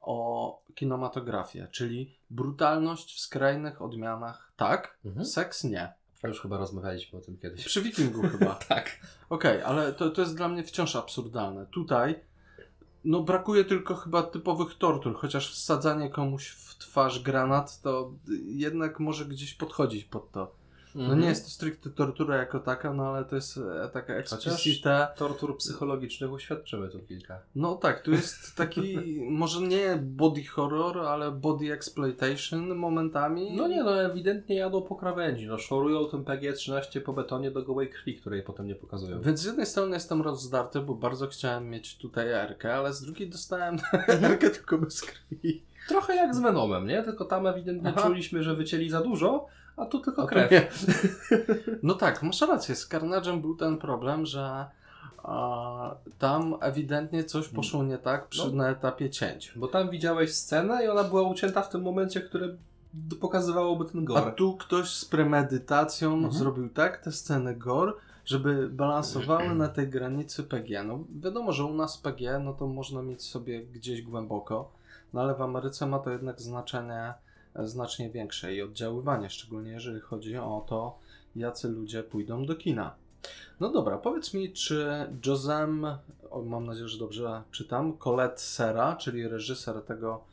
o 0.00 0.62
kinematografię, 0.74 1.68
czyli 1.70 2.18
brutalność 2.30 3.16
w 3.16 3.20
skrajnych 3.20 3.82
odmianach 3.82 4.52
tak, 4.56 4.98
Mhm. 5.04 5.26
seks 5.26 5.64
nie. 5.64 5.92
Już 6.28 6.40
chyba 6.40 6.58
rozmawialiśmy 6.58 7.18
o 7.18 7.22
tym 7.22 7.36
kiedyś. 7.36 7.64
Przy 7.64 7.82
Wikingu 7.82 8.22
chyba. 8.22 8.58
Tak. 8.68 9.00
Okej, 9.30 9.62
ale 9.62 9.92
to, 9.92 10.10
to 10.10 10.20
jest 10.20 10.36
dla 10.36 10.48
mnie 10.48 10.64
wciąż 10.64 10.96
absurdalne. 10.96 11.66
Tutaj 11.66 12.20
no 13.04 13.22
brakuje 13.22 13.64
tylko 13.64 13.94
chyba 13.94 14.22
typowych 14.22 14.74
tortur, 14.78 15.14
chociaż 15.14 15.52
wsadzanie 15.52 16.10
komuś 16.10 16.48
w 16.48 16.78
twarz 16.78 17.22
granat 17.22 17.80
to 17.80 18.12
jednak 18.44 19.00
może 19.00 19.24
gdzieś 19.24 19.54
podchodzić 19.54 20.04
pod 20.04 20.30
to. 20.30 20.63
No 20.94 21.14
nie 21.14 21.26
jest 21.26 21.44
to 21.44 21.50
stricte 21.50 21.90
tortura 21.90 22.36
jako 22.36 22.60
taka, 22.60 22.92
no 22.92 23.06
ale 23.06 23.24
to 23.24 23.36
jest 23.36 23.56
e, 23.84 23.88
taka 23.88 24.14
explicite. 24.14 25.08
Tortur 25.16 25.56
psychologicznych 25.56 26.32
uświadczymy 26.32 26.88
tu 26.88 26.98
kilka. 26.98 27.40
No 27.54 27.74
tak, 27.74 28.02
tu 28.02 28.10
jest 28.10 28.56
taki, 28.56 28.98
może 29.30 29.60
nie 29.60 29.98
body 30.02 30.44
horror, 30.44 30.98
ale 30.98 31.32
body 31.32 31.72
exploitation 31.72 32.74
momentami. 32.74 33.56
No 33.56 33.68
nie, 33.68 33.84
no 33.84 34.02
ewidentnie 34.02 34.56
jadą 34.56 34.82
po 34.82 34.96
krawędzi. 34.96 35.46
No 35.46 35.58
szorują 35.58 36.04
tym 36.04 36.24
PG-13 36.24 37.00
po 37.00 37.12
betonie 37.12 37.50
do 37.50 37.62
gołej 37.62 37.90
krwi, 37.90 38.16
której 38.16 38.42
potem 38.42 38.66
nie 38.66 38.74
pokazują. 38.74 39.20
Więc 39.20 39.40
z 39.40 39.44
jednej 39.44 39.66
strony 39.66 39.94
jestem 39.96 40.22
rozdarty, 40.22 40.80
bo 40.80 40.94
bardzo 40.94 41.26
chciałem 41.26 41.70
mieć 41.70 41.98
tutaj 41.98 42.28
Erkę, 42.28 42.74
ale 42.74 42.92
z 42.92 43.02
drugiej 43.02 43.30
dostałem 43.30 43.76
Erkę 44.08 44.50
tylko 44.50 44.78
bez 44.78 45.02
krwi. 45.02 45.62
Trochę 45.88 46.16
jak 46.16 46.34
z 46.34 46.40
Venomem, 46.40 46.86
nie? 46.86 47.02
Tylko 47.02 47.24
tam 47.24 47.46
ewidentnie 47.46 47.92
Aha. 47.96 48.02
czuliśmy, 48.02 48.42
że 48.42 48.54
wycięli 48.54 48.90
za 48.90 49.00
dużo, 49.00 49.46
a 49.76 49.86
tu 49.86 50.00
tylko 50.00 50.22
A 50.22 50.26
krew. 50.26 50.50
nie. 50.50 50.68
No 51.82 51.94
tak, 51.94 52.22
masz 52.22 52.40
rację, 52.40 52.74
z 52.74 52.88
Carnage'em 52.88 53.40
był 53.40 53.56
ten 53.56 53.78
problem, 53.78 54.26
że 54.26 54.66
a, 55.22 55.94
tam 56.18 56.54
ewidentnie 56.60 57.24
coś 57.24 57.48
poszło 57.48 57.82
nie 57.82 57.98
tak 57.98 58.28
przy, 58.28 58.46
No. 58.50 58.52
na 58.56 58.68
etapie 58.70 59.10
cięć. 59.10 59.52
Bo 59.56 59.68
tam 59.68 59.90
widziałeś 59.90 60.34
scenę 60.34 60.84
i 60.84 60.88
ona 60.88 61.04
była 61.04 61.22
ucięta 61.22 61.62
w 61.62 61.68
tym 61.68 61.82
momencie, 61.82 62.20
które 62.20 62.48
pokazywałoby 63.20 63.84
ten 63.84 64.00
A 64.00 64.04
gore. 64.04 64.32
tu 64.32 64.56
ktoś 64.56 64.90
z 64.94 65.04
premedytacją 65.04 66.12
Mhm. 66.14 66.32
zrobił 66.32 66.68
tak 66.68 66.98
te 67.04 67.12
sceny 67.12 67.54
gore, 67.56 67.92
żeby 68.24 68.68
balansowały 68.68 69.54
na 69.54 69.68
tej 69.68 69.88
granicy 69.88 70.42
PG. 70.42 70.84
No 70.84 70.98
wiadomo, 71.20 71.52
że 71.52 71.64
u 71.64 71.74
nas 71.74 71.98
PG, 71.98 72.38
no 72.38 72.52
to 72.52 72.66
można 72.66 73.02
mieć 73.02 73.22
sobie 73.22 73.62
gdzieś 73.66 74.02
głęboko, 74.02 74.70
no 75.12 75.20
ale 75.20 75.34
w 75.34 75.42
Ameryce 75.42 75.86
ma 75.86 75.98
to 75.98 76.10
jednak 76.10 76.40
znaczenie 76.40 77.14
znacznie 77.62 78.10
większe 78.10 78.54
i 78.54 78.62
oddziaływanie, 78.62 79.30
szczególnie 79.30 79.70
jeżeli 79.70 80.00
chodzi 80.00 80.36
o 80.36 80.64
to, 80.68 80.98
jacy 81.36 81.68
ludzie 81.68 82.02
pójdą 82.02 82.46
do 82.46 82.54
kina. 82.54 82.94
No 83.60 83.70
dobra, 83.70 83.98
powiedz 83.98 84.34
mi, 84.34 84.52
czy 84.52 85.06
Josem, 85.26 85.86
mam 86.44 86.66
nadzieję, 86.66 86.88
że 86.88 86.98
dobrze 86.98 87.42
czytam, 87.50 87.98
Colette 87.98 88.38
Serra, 88.38 88.96
czyli 88.96 89.28
reżyser 89.28 89.82
tego 89.82 90.24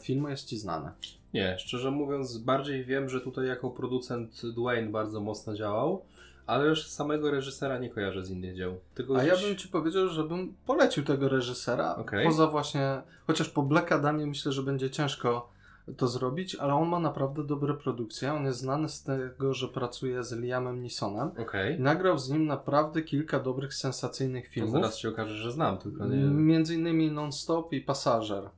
filmu, 0.00 0.28
jest 0.28 0.46
Ci 0.48 0.58
znany. 0.58 0.90
Nie, 1.34 1.58
szczerze 1.58 1.90
mówiąc, 1.90 2.38
bardziej 2.38 2.84
wiem, 2.84 3.08
że 3.08 3.20
tutaj 3.20 3.46
jako 3.46 3.70
producent 3.70 4.42
Dwayne 4.54 4.90
bardzo 4.90 5.20
mocno 5.20 5.54
działał, 5.54 6.04
ale 6.46 6.66
już 6.66 6.86
samego 6.86 7.30
reżysera 7.30 7.78
nie 7.78 7.90
kojarzę 7.90 8.24
z 8.24 8.30
innych 8.30 8.56
dzieł. 8.56 8.80
Tylko 8.94 9.16
A 9.16 9.22
ja 9.24 9.34
gdzieś- 9.34 9.46
bym 9.46 9.56
ci 9.56 9.68
powiedział, 9.68 10.08
żebym 10.08 10.54
polecił 10.66 11.04
tego 11.04 11.28
reżysera. 11.28 11.96
Okej. 11.96 12.26
Poza 12.26 12.46
właśnie, 12.46 13.02
chociaż 13.26 13.48
po 13.48 13.62
Black 13.62 13.92
Adamie 13.92 14.26
myślę, 14.26 14.52
że 14.52 14.62
będzie 14.62 14.90
ciężko 14.90 15.50
to 15.96 16.08
zrobić, 16.08 16.54
ale 16.54 16.74
on 16.74 16.88
ma 16.88 16.98
naprawdę 17.00 17.44
dobre 17.46 17.74
produkcje. 17.74 18.32
On 18.32 18.44
jest 18.44 18.58
znany 18.58 18.88
z 18.88 19.02
tego, 19.02 19.54
że 19.54 19.68
pracuje 19.68 20.24
z 20.24 20.32
Liamem 20.32 20.82
Neesonem. 20.82 21.30
Okej. 21.38 21.76
I 21.76 21.80
nagrał 21.80 22.18
z 22.18 22.30
nim 22.30 22.46
naprawdę 22.46 23.02
kilka 23.02 23.40
dobrych, 23.40 23.74
sensacyjnych 23.74 24.46
To 24.48 24.52
filmów. 24.52 24.72
zaraz 24.72 24.98
się 24.98 25.08
okaże, 25.08 25.36
że 25.36 25.52
znam, 25.52 25.78
tylko 25.78 26.06
nie... 26.06 26.16
Między 26.24 26.74
innymi 26.74 27.10
Non-Stop 27.10 27.72
i 27.72 27.80
Pasażer. 27.80 28.50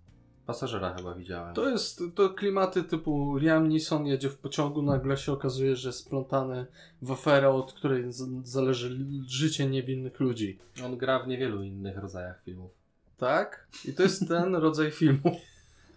Pasażera 0.46 0.94
chyba 0.94 1.14
widziałem. 1.14 1.54
To 1.54 1.68
jest 1.68 2.02
to 2.14 2.30
klimaty 2.30 2.82
typu 2.84 3.36
Liam 3.36 3.68
Neeson 3.68 4.06
jedzie 4.06 4.28
w 4.30 4.38
pociągu, 4.38 4.82
nagle 4.82 5.16
się 5.16 5.32
okazuje, 5.32 5.76
że 5.76 5.88
jest 5.88 5.98
splątany 5.98 6.66
w 7.02 7.10
aferę, 7.12 7.50
od 7.50 7.72
której 7.72 8.04
zależy 8.44 8.98
życie 9.26 9.66
niewinnych 9.66 10.20
ludzi. 10.20 10.58
On 10.84 10.96
gra 10.96 11.18
w 11.18 11.28
niewielu 11.28 11.62
innych 11.62 11.98
rodzajach 11.98 12.42
filmów. 12.44 12.70
Tak? 13.16 13.66
I 13.84 13.92
to 13.92 14.02
jest 14.02 14.28
ten 14.28 14.54
rodzaj 14.56 14.90
filmu. 14.90 15.36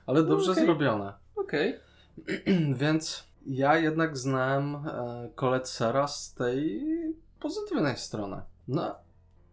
Ale 0.06 0.24
dobrze 0.24 0.52
okej. 0.52 0.66
zrobione. 0.66 1.14
Okej. 1.36 1.80
Więc 2.82 3.24
ja 3.46 3.78
jednak 3.78 4.18
znałem 4.18 4.76
e, 4.76 5.30
Colette 5.36 5.68
Serra 5.68 6.08
z 6.08 6.34
tej 6.34 6.84
pozytywnej 7.40 7.98
strony. 7.98 8.42
No, 8.68 8.96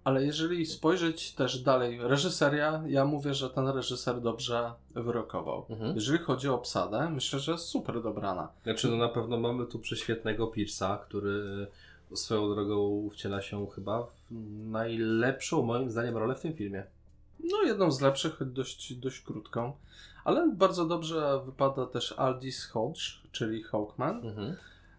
ale 0.04 0.24
jeżeli 0.24 0.66
spojrzeć 0.66 1.34
też 1.34 1.58
dalej, 1.58 1.98
reżyseria, 2.02 2.82
ja 2.86 3.04
mówię, 3.04 3.34
że 3.34 3.50
ten 3.50 3.68
reżyser 3.68 4.20
dobrze 4.20 4.72
wyrokował. 4.94 5.66
Mhm. 5.70 5.94
Jeżeli 5.94 6.18
chodzi 6.18 6.48
o 6.48 6.54
obsadę, 6.54 7.10
myślę, 7.10 7.38
że 7.38 7.52
jest 7.52 7.64
super 7.64 8.02
dobrana. 8.02 8.48
Znaczy, 8.62 8.88
no 8.88 8.96
na 8.96 9.08
pewno 9.08 9.40
mamy 9.40 9.66
tu 9.66 9.78
prześwietnego 9.78 10.46
Pierce'a, 10.46 10.98
który 10.98 11.66
swoją 12.14 12.54
drogą 12.54 13.08
wciela 13.12 13.42
się 13.42 13.66
chyba 13.66 14.02
w 14.02 14.10
najlepszą, 14.70 15.62
moim 15.62 15.90
zdaniem, 15.90 16.16
rolę 16.16 16.34
w 16.34 16.40
tym 16.40 16.54
filmie. 16.54 16.84
No, 17.42 17.62
jedną 17.62 17.90
z 17.90 18.00
lepszych, 18.00 18.52
dość, 18.52 18.94
dość 18.94 19.20
krótką. 19.20 19.72
Ale 20.24 20.50
bardzo 20.56 20.86
dobrze 20.86 21.40
wypada 21.46 21.86
też 21.86 22.12
Aldis 22.16 22.64
Hodge, 22.66 23.00
czyli 23.32 23.62
Hawkman. 23.62 24.26
Mhm. 24.26 24.56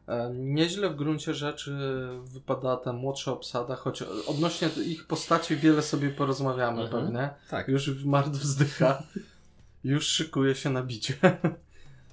E, 0.07 0.29
Nieźle 0.33 0.89
w 0.89 0.95
gruncie 0.95 1.33
rzeczy 1.33 1.77
wypada 2.23 2.77
ta 2.77 2.93
młodsza 2.93 3.31
obsada, 3.31 3.75
choć 3.75 4.01
odnośnie 4.27 4.69
ich 4.85 5.07
postaci 5.07 5.55
wiele 5.55 5.81
sobie 5.81 6.09
porozmawiamy 6.09 6.81
Mhm. 6.81 7.03
pewnie. 7.03 7.29
Tak. 7.49 7.67
Już 7.67 8.05
Mard 8.05 8.31
wzdycha. 8.33 9.03
Już 9.83 10.07
szykuje 10.07 10.55
się 10.55 10.69
na 10.69 10.83
bicie. 10.83 11.13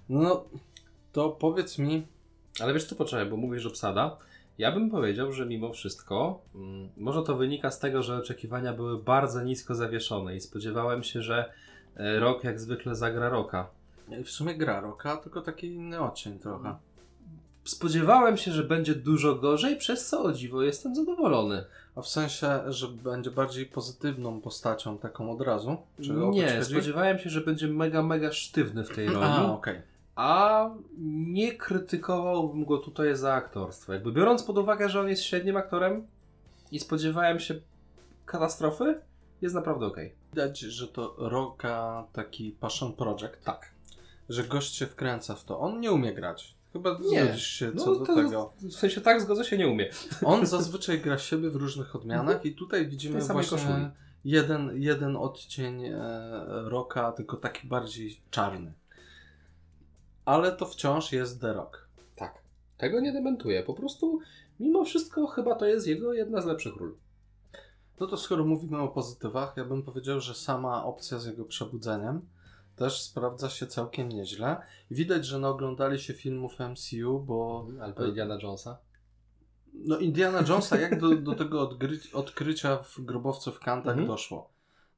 No, 0.08 0.44
to 1.12 1.30
powiedz 1.30 1.78
mi, 1.78 2.06
Ale 2.60 2.74
wiesz 2.74 2.84
co, 2.84 2.94
poczekaj, 2.96 3.26
bo 3.26 3.36
mówisz 3.36 3.66
obsada. 3.66 4.16
Ja 4.58 4.72
bym 4.72 4.90
powiedział, 4.90 5.32
że 5.32 5.46
mimo 5.46 5.72
wszystko, 5.72 6.42
mm, 6.54 6.88
może 6.96 7.22
to 7.22 7.36
wynika 7.36 7.70
z 7.70 7.78
tego, 7.78 8.02
że 8.02 8.16
oczekiwania 8.16 8.72
były 8.72 9.02
bardzo 9.02 9.42
nisko 9.42 9.74
zawieszone 9.74 10.36
i 10.36 10.40
spodziewałem 10.40 11.02
się, 11.02 11.22
że 11.22 11.52
e, 11.96 12.20
rok 12.20 12.44
jak 12.44 12.60
zwykle 12.60 12.94
zagra 12.94 13.28
roka. 13.28 13.70
w 14.24 14.30
sumie 14.30 14.54
gra 14.54 14.80
roka, 14.80 15.16
tylko 15.16 15.40
taki 15.40 15.66
inny 15.66 16.00
odcień 16.00 16.38
trochę. 16.38 16.74
Spodziewałem 17.64 18.36
się, 18.36 18.52
że 18.52 18.64
będzie 18.64 18.94
dużo 18.94 19.34
gorzej, 19.34 19.76
przez 19.76 20.06
co 20.06 20.22
o 20.22 20.32
dziwo 20.32 20.62
jestem 20.62 20.94
zadowolony. 20.94 21.64
A 21.96 22.02
w 22.02 22.08
sensie, 22.08 22.46
że 22.68 22.88
będzie 22.88 23.30
bardziej 23.30 23.66
pozytywną 23.66 24.40
postacią 24.40 24.98
taką 24.98 25.30
od 25.30 25.40
razu? 25.40 25.76
Nie, 26.30 26.64
spodziewałem 26.64 27.18
się, 27.18 27.30
że 27.30 27.40
będzie 27.40 27.68
mega, 27.68 28.02
mega 28.02 28.32
sztywny 28.32 28.84
w 28.84 28.94
tej 28.94 29.06
roli. 29.06 29.26
A, 29.26 29.52
okej. 29.52 29.82
A 30.22 30.70
nie 31.08 31.52
krytykowałbym 31.56 32.64
go 32.64 32.78
tutaj 32.78 33.16
za 33.16 33.32
aktorstwo. 33.34 33.92
Jakby 33.92 34.12
biorąc 34.12 34.42
pod 34.42 34.58
uwagę, 34.58 34.88
że 34.88 35.00
on 35.00 35.08
jest 35.08 35.22
średnim 35.22 35.56
aktorem 35.56 36.06
i 36.72 36.80
spodziewałem 36.80 37.40
się 37.40 37.54
katastrofy, 38.26 39.00
jest 39.42 39.54
naprawdę 39.54 39.86
okej. 39.86 40.14
Widać, 40.32 40.58
że 40.58 40.88
to 40.88 41.14
roka 41.18 42.06
taki 42.12 42.50
passion 42.60 42.92
project. 42.92 43.44
Tak. 43.44 43.70
Że 44.28 44.44
gość 44.44 44.74
się 44.74 44.86
wkręca 44.86 45.34
w 45.34 45.44
to. 45.44 45.60
On 45.60 45.80
nie 45.80 45.92
umie 45.92 46.14
grać. 46.14 46.54
Chyba 46.72 46.98
Nie. 47.10 47.24
zgodzisz 47.24 47.46
się 47.46 47.72
No 47.74 47.84
co 47.84 47.94
do 47.96 48.06
tego. 48.14 48.52
w 48.62 48.72
sensie 48.72 49.00
tak 49.00 49.20
zgodzę 49.20 49.44
się 49.44 49.58
nie 49.58 49.68
umie. 49.68 49.90
On 50.24 50.46
zazwyczaj 50.46 51.00
gra 51.00 51.18
siebie 51.18 51.50
w 51.50 51.56
różnych 51.56 51.96
odmianach 51.96 52.44
i 52.44 52.54
tutaj 52.54 52.88
widzimy 52.88 53.20
właśnie 53.20 53.58
koszuli. 53.58 53.86
jeden, 54.24 54.70
jeden 54.74 55.16
odcień 55.16 55.84
e, 55.84 55.98
roka, 56.48 57.12
tylko 57.12 57.36
taki 57.36 57.68
bardziej 57.68 58.20
czarny. 58.30 58.72
Ale 60.30 60.52
to 60.52 60.66
wciąż 60.66 61.12
jest 61.12 61.40
The 61.40 61.52
Rock. 61.52 61.88
Tak. 62.16 62.42
Tego 62.76 63.00
nie 63.00 63.12
dementuję. 63.12 63.62
Po 63.62 63.74
prostu 63.74 64.18
mimo 64.60 64.84
wszystko 64.84 65.26
chyba 65.26 65.54
to 65.54 65.66
jest 65.66 65.86
jego 65.86 66.12
jedna 66.12 66.40
z 66.40 66.46
lepszych 66.46 66.76
ról. 66.76 66.96
No 68.00 68.06
to 68.06 68.16
skoro 68.16 68.44
mówimy 68.44 68.78
o 68.80 68.88
pozytywach, 68.88 69.56
ja 69.56 69.64
bym 69.64 69.82
powiedział, 69.82 70.20
że 70.20 70.34
sama 70.34 70.84
opcja 70.84 71.18
z 71.18 71.26
jego 71.26 71.44
przebudzeniem 71.44 72.28
też 72.76 73.02
sprawdza 73.02 73.48
się 73.50 73.66
całkiem 73.66 74.08
nieźle. 74.08 74.56
Widać, 74.90 75.26
że 75.26 75.38
naoglądali 75.38 75.98
się 75.98 76.14
filmów 76.14 76.52
MCU, 76.58 77.20
bo 77.20 77.66
Albo 77.82 78.04
Indiana 78.06 78.38
Jonesa. 78.42 78.78
no 79.74 79.98
Indiana 79.98 80.38
Jonesa, 80.48 80.80
jak 80.80 81.00
do, 81.00 81.16
do 81.16 81.34
tego 81.34 81.68
odgry- 81.68 82.14
odkrycia 82.14 82.76
w 82.76 83.00
grobowcu 83.00 83.52
w 83.52 83.60
Kantach 83.60 83.92
Mhm. 83.92 84.06
doszło. 84.08 84.49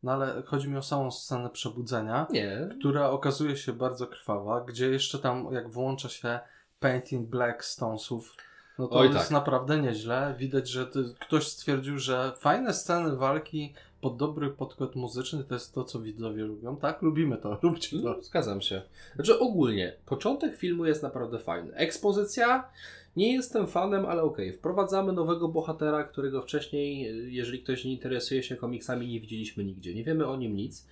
No 0.02 0.12
ale 0.12 0.42
chodzi 0.46 0.68
mi 0.68 0.76
o 0.76 0.82
samą 0.82 1.10
scenę 1.10 1.50
przebudzenia, 1.50 2.26
Nie. 2.30 2.68
która 2.78 3.10
okazuje 3.10 3.56
się 3.56 3.72
bardzo 3.72 4.06
krwawa, 4.06 4.60
gdzie 4.60 4.90
jeszcze 4.90 5.18
tam 5.18 5.48
jak 5.52 5.70
włącza 5.70 6.08
się 6.08 6.40
Painting 6.80 7.28
Black 7.28 7.64
Stonesów, 7.64 8.36
no 8.78 8.88
to 8.88 8.96
Oj, 8.96 9.06
jest 9.06 9.18
tak. 9.18 9.30
naprawdę 9.30 9.80
nieźle. 9.80 10.34
Widać, 10.38 10.68
że 10.68 10.86
ty, 10.86 11.04
ktoś 11.20 11.48
stwierdził, 11.48 11.98
że 11.98 12.32
fajne 12.38 12.74
sceny 12.74 13.16
walki 13.16 13.74
pod 14.00 14.16
dobry 14.16 14.50
podkład 14.50 14.94
muzyczny 14.94 15.44
to 15.44 15.54
jest 15.54 15.74
to, 15.74 15.84
co 15.84 16.00
widzowie 16.00 16.44
lubią. 16.44 16.76
Tak, 16.76 17.02
lubimy 17.02 17.36
to, 17.36 17.58
róbcie 17.62 17.96
to. 18.02 18.04
No, 18.04 18.22
zgadzam 18.22 18.60
się. 18.60 18.82
Znaczy 19.14 19.38
ogólnie, 19.38 19.96
początek 20.06 20.56
filmu 20.56 20.86
jest 20.86 21.02
naprawdę 21.02 21.38
fajny. 21.38 21.74
Ekspozycja, 21.74 22.68
nie 23.16 23.32
jestem 23.32 23.66
fanem, 23.66 24.06
ale 24.06 24.22
okej. 24.22 24.52
Wprowadzamy 24.52 25.12
nowego 25.12 25.48
bohatera, 25.48 26.04
którego 26.04 26.42
wcześniej, 26.42 27.02
jeżeli 27.34 27.62
ktoś 27.62 27.84
nie 27.84 27.92
interesuje 27.92 28.42
się 28.42 28.56
komiksami, 28.56 29.08
nie 29.08 29.20
widzieliśmy 29.20 29.64
nigdzie. 29.64 29.94
Nie 29.94 30.04
wiemy 30.04 30.26
o 30.26 30.36
nim 30.36 30.56
nic. 30.56 30.86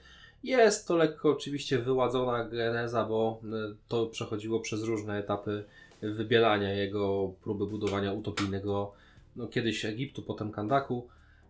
Jest 0.45 0.89
to 0.89 0.97
lekko 0.97 1.31
oczywiście 1.31 1.79
wyładzona 1.79 2.45
geneza, 2.45 3.05
bo 3.05 3.41
y, 3.45 3.77
to 3.89 4.07
przechodziło 4.07 4.61
przez 4.61 4.83
różne 4.83 5.19
etapy 5.19 5.65
wybielania 6.03 6.73
jego 6.73 7.33
próby 7.43 7.67
budowania 7.67 8.13
utopijnego, 8.13 8.93
no 9.37 9.47
kiedyś 9.47 9.85
Egiptu, 9.85 10.23
potem 10.23 10.51
Kandaku. 10.53 11.09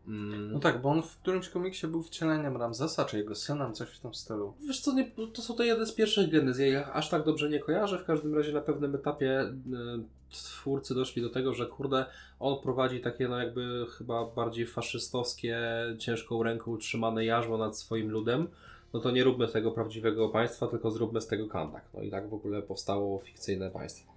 Mm, 0.08 0.52
No 0.52 0.58
tak, 0.58 0.82
bo 0.82 0.88
on 0.88 1.02
w 1.02 1.16
którymś 1.16 1.48
komiksie 1.48 1.86
był 1.86 2.02
wcieleniem 2.02 2.56
Ramzesa, 2.56 3.04
czy 3.04 3.18
jego 3.18 3.34
synem, 3.34 3.74
coś 3.74 3.88
w 3.88 4.00
tym 4.00 4.14
stylu. 4.14 4.54
Wiesz 4.66 4.80
co, 4.80 4.92
nie, 4.92 5.10
to 5.32 5.42
są 5.42 5.54
to 5.54 5.62
jeden 5.62 5.86
z 5.86 5.92
pierwszych 5.92 6.30
genez. 6.30 6.58
Ja 6.58 6.66
ich 6.66 6.96
aż 6.96 7.08
tak 7.10 7.24
dobrze 7.24 7.50
nie 7.50 7.58
kojarzę. 7.58 7.98
W 7.98 8.04
każdym 8.04 8.34
razie 8.34 8.52
na 8.52 8.60
pewnym 8.60 8.94
etapie 8.94 9.42
y, 9.42 10.19
twórcy 10.30 10.94
doszli 10.94 11.22
do 11.22 11.30
tego, 11.30 11.54
że 11.54 11.66
kurde, 11.66 12.06
on 12.40 12.62
prowadzi 12.62 13.00
takie 13.00 13.28
no 13.28 13.38
jakby 13.38 13.87
chyba 13.99 14.26
bardziej 14.26 14.66
faszystowskie, 14.66 15.60
ciężką 15.99 16.42
ręką 16.42 16.70
utrzymane 16.70 17.25
jarzmo 17.25 17.58
nad 17.58 17.78
swoim 17.78 18.10
ludem. 18.10 18.49
No 18.92 19.00
to 19.00 19.10
nie 19.10 19.25
róbmy 19.25 19.49
z 19.49 19.52
tego 19.52 19.70
prawdziwego 19.70 20.28
państwa, 20.28 20.66
tylko 20.66 20.90
zróbmy 20.90 21.20
z 21.20 21.26
tego 21.26 21.49
kandak. 21.49 21.84
No 21.94 22.02
i 22.02 22.10
tak 22.10 22.28
w 22.28 22.34
ogóle 22.34 22.62
powstało 22.62 23.18
fikcyjne 23.18 23.70
państwo. 23.70 24.12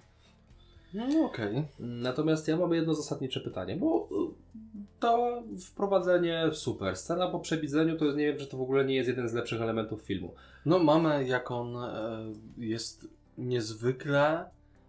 No 0.94 1.26
okej. 1.26 1.64
Natomiast 1.80 2.48
ja 2.48 2.58
mam 2.58 2.74
jedno 2.74 2.96
zasadnicze 2.96 3.40
pytanie, 3.40 3.76
bo 3.76 4.10
y, 4.12 4.34
to 5.00 5.44
wprowadzenie 5.68 6.50
super. 6.54 6.98
Scena 6.98 7.28
po 7.28 7.40
przebidzeniu 7.40 7.98
to 7.98 8.06
jest, 8.06 8.18
nie 8.18 8.26
wiem, 8.26 8.40
że 8.40 8.48
to 8.48 8.58
w 8.58 8.62
ogóle 8.62 8.86
nie 8.86 8.96
jest 8.96 9.10
jeden 9.10 9.30
z 9.30 9.34
lepszych 9.34 9.62
elementów 9.62 10.02
filmu. 10.02 10.34
No 10.66 10.80
mamy 10.80 11.28
jak 11.28 11.52
on 11.52 11.78
e, 11.78 12.20
jest 12.58 13.08
niezwykle 13.38 14.46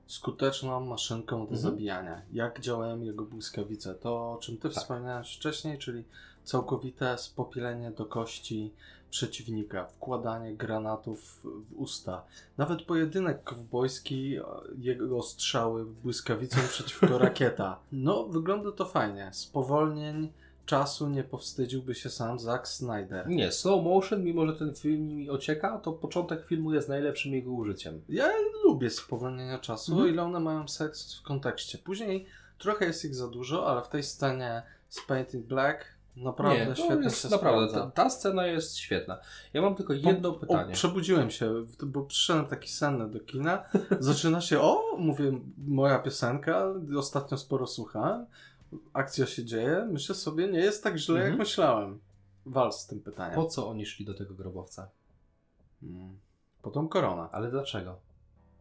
skuteczną 0.07 0.81
maszynką 0.81 1.37
do 1.37 1.43
Mhm. 1.55 1.61
zabijania. 1.61 2.23
Jak 2.33 2.61
działają 2.61 3.01
jego 3.01 3.25
błyskawice. 3.25 3.95
To 3.95 4.33
o 4.33 4.39
czym 4.41 4.57
ty 4.57 4.69
Tak. 4.69 4.73
wspomniałeś 4.73 5.37
wcześniej, 5.37 5.79
czyli 5.79 6.05
całkowite 6.45 7.19
spopielenie 7.19 7.91
do 7.91 8.07
kości 8.07 8.73
przeciwnika, 9.11 9.87
wkładanie 9.87 10.55
granatów 10.57 11.41
w 11.45 11.73
usta. 11.77 12.23
Nawet 12.57 12.83
pojedynek 12.83 13.45
kowbojski, 13.45 14.37
e, 14.37 14.43
jego 14.79 15.23
strzały 15.23 15.85
błyskawicą 15.87 16.57
przeciwko 16.69 17.19
rakieta. 17.19 17.79
No, 17.93 18.25
wygląda 18.25 18.73
to 18.73 18.85
fajnie. 18.85 19.31
Spowolnień 19.33 20.33
czasu 20.66 21.09
nie 21.09 21.25
powstydziłby 21.25 21.94
się 21.94 22.11
sam 22.11 22.38
Zack 22.38 22.68
Snyder. 22.68 23.28
Nie, 23.28 23.52
slow 23.52 23.85
motion, 23.85 24.25
mimo 24.25 24.47
że 24.47 24.52
ten 24.52 24.75
film 24.75 25.02
mi 25.09 25.30
ocieka, 25.30 25.78
to 25.78 25.92
początek 25.92 26.47
filmu 26.47 26.73
jest 26.75 26.88
najlepszym 26.88 27.33
jego 27.33 27.50
użyciem. 27.52 28.02
Ja 28.09 28.30
lubię 28.64 28.90
spowolnienia 28.90 29.59
czasu, 29.59 29.92
Mhm. 29.92 30.11
ile 30.11 30.23
one 30.23 30.40
mają 30.40 30.68
sens 30.68 31.18
w 31.21 31.23
kontekście. 31.23 31.78
Później 31.78 32.26
trochę 32.59 32.85
jest 32.87 33.04
ich 33.04 33.14
za 33.14 33.28
dużo, 33.28 33.66
ale 33.66 33.83
w 33.83 33.88
tej 33.88 34.02
scenie 34.02 34.62
z 34.88 35.06
Paint 35.06 35.35
in 35.35 35.42
Black 35.42 35.85
naprawdę 36.16 36.66
nie, 36.66 36.76
świetnie 36.76 37.04
jest 37.04 37.23
się 37.23 37.28
naprawdę, 37.28 37.75
ta, 37.75 37.90
ta 37.90 38.11
scena 38.11 38.47
jest 38.47 38.76
świetna. 38.76 39.18
Ja 39.52 39.62
mam 39.62 39.75
tylko 39.75 39.92
jedno 39.92 40.33
Po- 40.33 40.38
pytanie. 40.40 40.71
O, 40.73 40.75
przebudziłem 40.75 41.30
się, 41.30 41.66
bo 41.83 42.02
przyszedłem 42.02 42.47
taki 42.47 42.68
senny 42.68 43.11
do 43.11 43.21
kina. 43.21 43.64
Zaczyna 44.00 44.40
się, 44.40 44.61
o, 44.61 44.83
mówię, 44.99 45.40
moja 45.66 45.99
piosenka, 45.99 46.66
ostatnio 46.99 47.38
sporo 47.38 47.66
słuchałem. 47.66 48.26
Akcja 48.93 49.26
się 49.26 49.45
dzieje. 49.45 49.88
Myślę 49.93 50.14
sobie, 50.14 50.49
nie 50.49 50.59
jest 50.59 50.85
tak 50.85 50.97
źle, 50.99 51.14
jak 51.14 51.23
Mhm. 51.23 51.38
myślałem. 51.38 52.00
Wal 52.47 52.73
z 52.73 52.87
tym 52.87 53.00
pytaniem. 53.00 53.35
Po 53.35 53.45
co 53.47 53.69
oni 53.69 53.87
szli 53.87 54.04
do 54.07 54.14
tego 54.14 54.35
grobowca? 54.35 54.90
Mm. 55.83 56.19
Potem 56.62 56.88
korona. 56.88 57.28
Ale 57.33 57.50
dlaczego? 57.50 57.99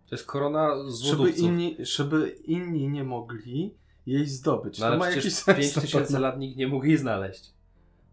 To 0.10 0.16
jest 0.16 0.26
korona 0.26 0.70
Żeby 0.78 0.92
złodówców. 0.92 1.38
inni, 1.40 1.76
żeby 1.80 2.30
inni 2.30 2.90
nie 2.90 3.04
mogli 3.04 3.76
jej 4.06 4.28
zdobyć. 4.28 4.80
No 4.80 4.84
to 4.84 4.88
ale 4.88 4.98
ma 4.98 5.06
przecież 5.06 5.24
jakiś 5.26 5.38
sens. 5.40 5.58
5 5.58 5.76
na 5.76 5.82
tysięcy 5.82 6.14
pewno. 6.14 6.28
lat 6.28 6.40
nikt 6.40 6.58
nie 6.58 6.68
mógł 6.68 6.86
jej 6.86 6.98
znaleźć. 6.98 7.54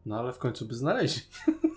No 0.07 0.19
ale 0.19 0.33
w 0.33 0.39
końcu 0.39 0.67
by 0.67 0.75
znaleźli. 0.75 1.23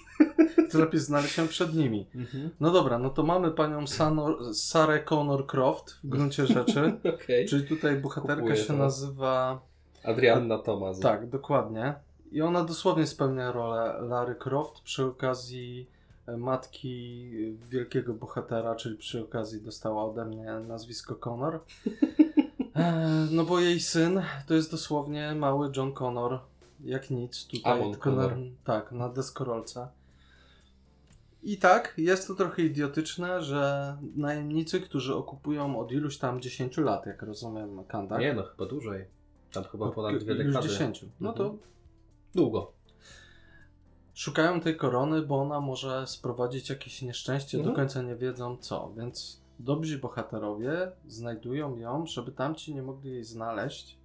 to 0.71 0.79
lepiej 0.79 0.99
znaleźć 0.99 1.33
się 1.35 1.47
przed 1.47 1.73
nimi. 1.75 2.07
Mhm. 2.15 2.49
No 2.59 2.71
dobra, 2.71 2.99
no 2.99 3.09
to 3.09 3.23
mamy 3.23 3.51
panią 3.51 3.87
Sano, 3.87 4.53
Sarę 4.53 5.03
Connor 5.03 5.47
Croft 5.47 5.99
w 6.03 6.07
gruncie 6.07 6.47
rzeczy. 6.47 6.93
Okej. 7.15 7.45
Czyli 7.47 7.67
tutaj 7.67 7.97
bohaterka 7.97 8.35
Kupuję 8.41 8.57
się 8.57 8.67
to. 8.67 8.73
nazywa. 8.73 9.61
Adrianna 10.03 10.57
Thomas. 10.57 10.99
Tak, 10.99 11.29
dokładnie. 11.29 11.93
I 12.31 12.41
ona 12.41 12.63
dosłownie 12.63 13.07
spełnia 13.07 13.51
rolę 13.51 13.95
Lary 14.01 14.35
Croft 14.35 14.81
przy 14.81 15.05
okazji 15.05 15.89
e, 16.27 16.37
matki 16.37 17.29
wielkiego 17.69 18.13
bohatera, 18.13 18.75
czyli 18.75 18.97
przy 18.97 19.23
okazji 19.23 19.61
dostała 19.61 20.03
ode 20.05 20.25
mnie 20.25 20.45
nazwisko 20.67 21.15
Connor. 21.15 21.59
E, 22.75 23.27
No 23.31 23.43
bo 23.43 23.59
jej 23.59 23.79
syn 23.79 24.21
to 24.47 24.53
jest 24.53 24.71
dosłownie 24.71 25.35
mały 25.35 25.71
John 25.77 25.93
Connor. 25.93 26.39
Jak 26.83 27.09
nic 27.09 27.47
tutaj. 27.47 27.73
Amon 27.73 27.91
tylko 27.91 28.11
na, 28.11 28.23
Connor. 28.29 28.37
tak, 28.63 28.91
na 28.91 29.09
deskorolce. 29.09 29.87
I 31.43 31.57
tak, 31.57 31.93
jest 31.97 32.27
to 32.27 32.35
trochę 32.35 32.61
idiotyczne, 32.61 33.41
że 33.41 33.97
najemnicy, 34.15 34.81
którzy 34.81 35.15
okupują 35.15 35.79
od 35.79 35.91
iluś 35.91 36.17
tam 36.17 36.41
10 36.41 36.77
lat, 36.77 37.05
jak 37.05 37.21
rozumiem, 37.21 37.83
Kandak. 37.85 38.19
Nie 38.19 38.33
no, 38.33 38.43
chyba 38.43 38.65
dłużej. 38.65 39.05
Tam 39.53 39.63
chyba 39.63 39.91
ponad 39.91 40.17
dwie 40.17 40.33
już 40.33 40.45
dekady. 40.53 40.69
10. 40.69 41.05
No 41.19 41.33
to 41.33 41.43
Mhm. 41.43 41.61
Długo. 42.35 42.71
szukają 44.13 44.61
tej 44.61 44.77
korony, 44.77 45.21
bo 45.21 45.41
ona 45.41 45.59
może 45.61 46.07
sprowadzić 46.07 46.69
jakieś 46.69 47.01
nieszczęście, 47.01 47.57
Mhm. 47.57 47.75
do 47.75 47.81
końca 47.81 48.01
nie 48.01 48.15
wiedzą 48.15 48.57
co, 48.57 48.91
więc 48.97 49.41
dobrzy 49.59 49.97
bohaterowie 49.99 50.91
znajdują 51.07 51.77
ją, 51.77 52.05
żeby 52.05 52.31
tamci 52.31 52.75
nie 52.75 52.81
mogli 52.83 53.11
jej 53.11 53.23
znaleźć. 53.23 53.97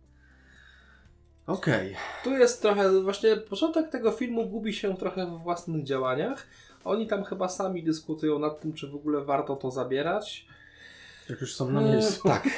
Okej. 1.47 1.97
Tu 2.25 2.31
jest 2.31 2.63
trochę, 2.63 3.01
właśnie 3.03 3.37
początek 3.37 3.91
tego 3.91 4.13
filmu 4.13 4.47
gubi 4.47 4.73
się 4.75 4.97
trochę 4.97 5.27
we 5.27 5.39
własnych 5.39 5.85
działaniach. 5.85 6.47
Oni 6.85 7.07
tam 7.07 7.25
chyba 7.25 7.49
sami 7.49 7.83
dyskutują 7.83 8.39
nad 8.39 8.61
tym, 8.61 8.73
czy 8.73 8.89
w 8.89 8.95
ogóle 8.95 9.25
warto 9.25 9.57
to 9.57 9.71
zabierać. 9.71 10.47
Jak 11.29 11.41
już 11.41 11.55
są 11.55 11.71
na 11.71 11.81
E, 11.81 11.85
miejscu. 11.85 12.29
tak. 12.29 12.49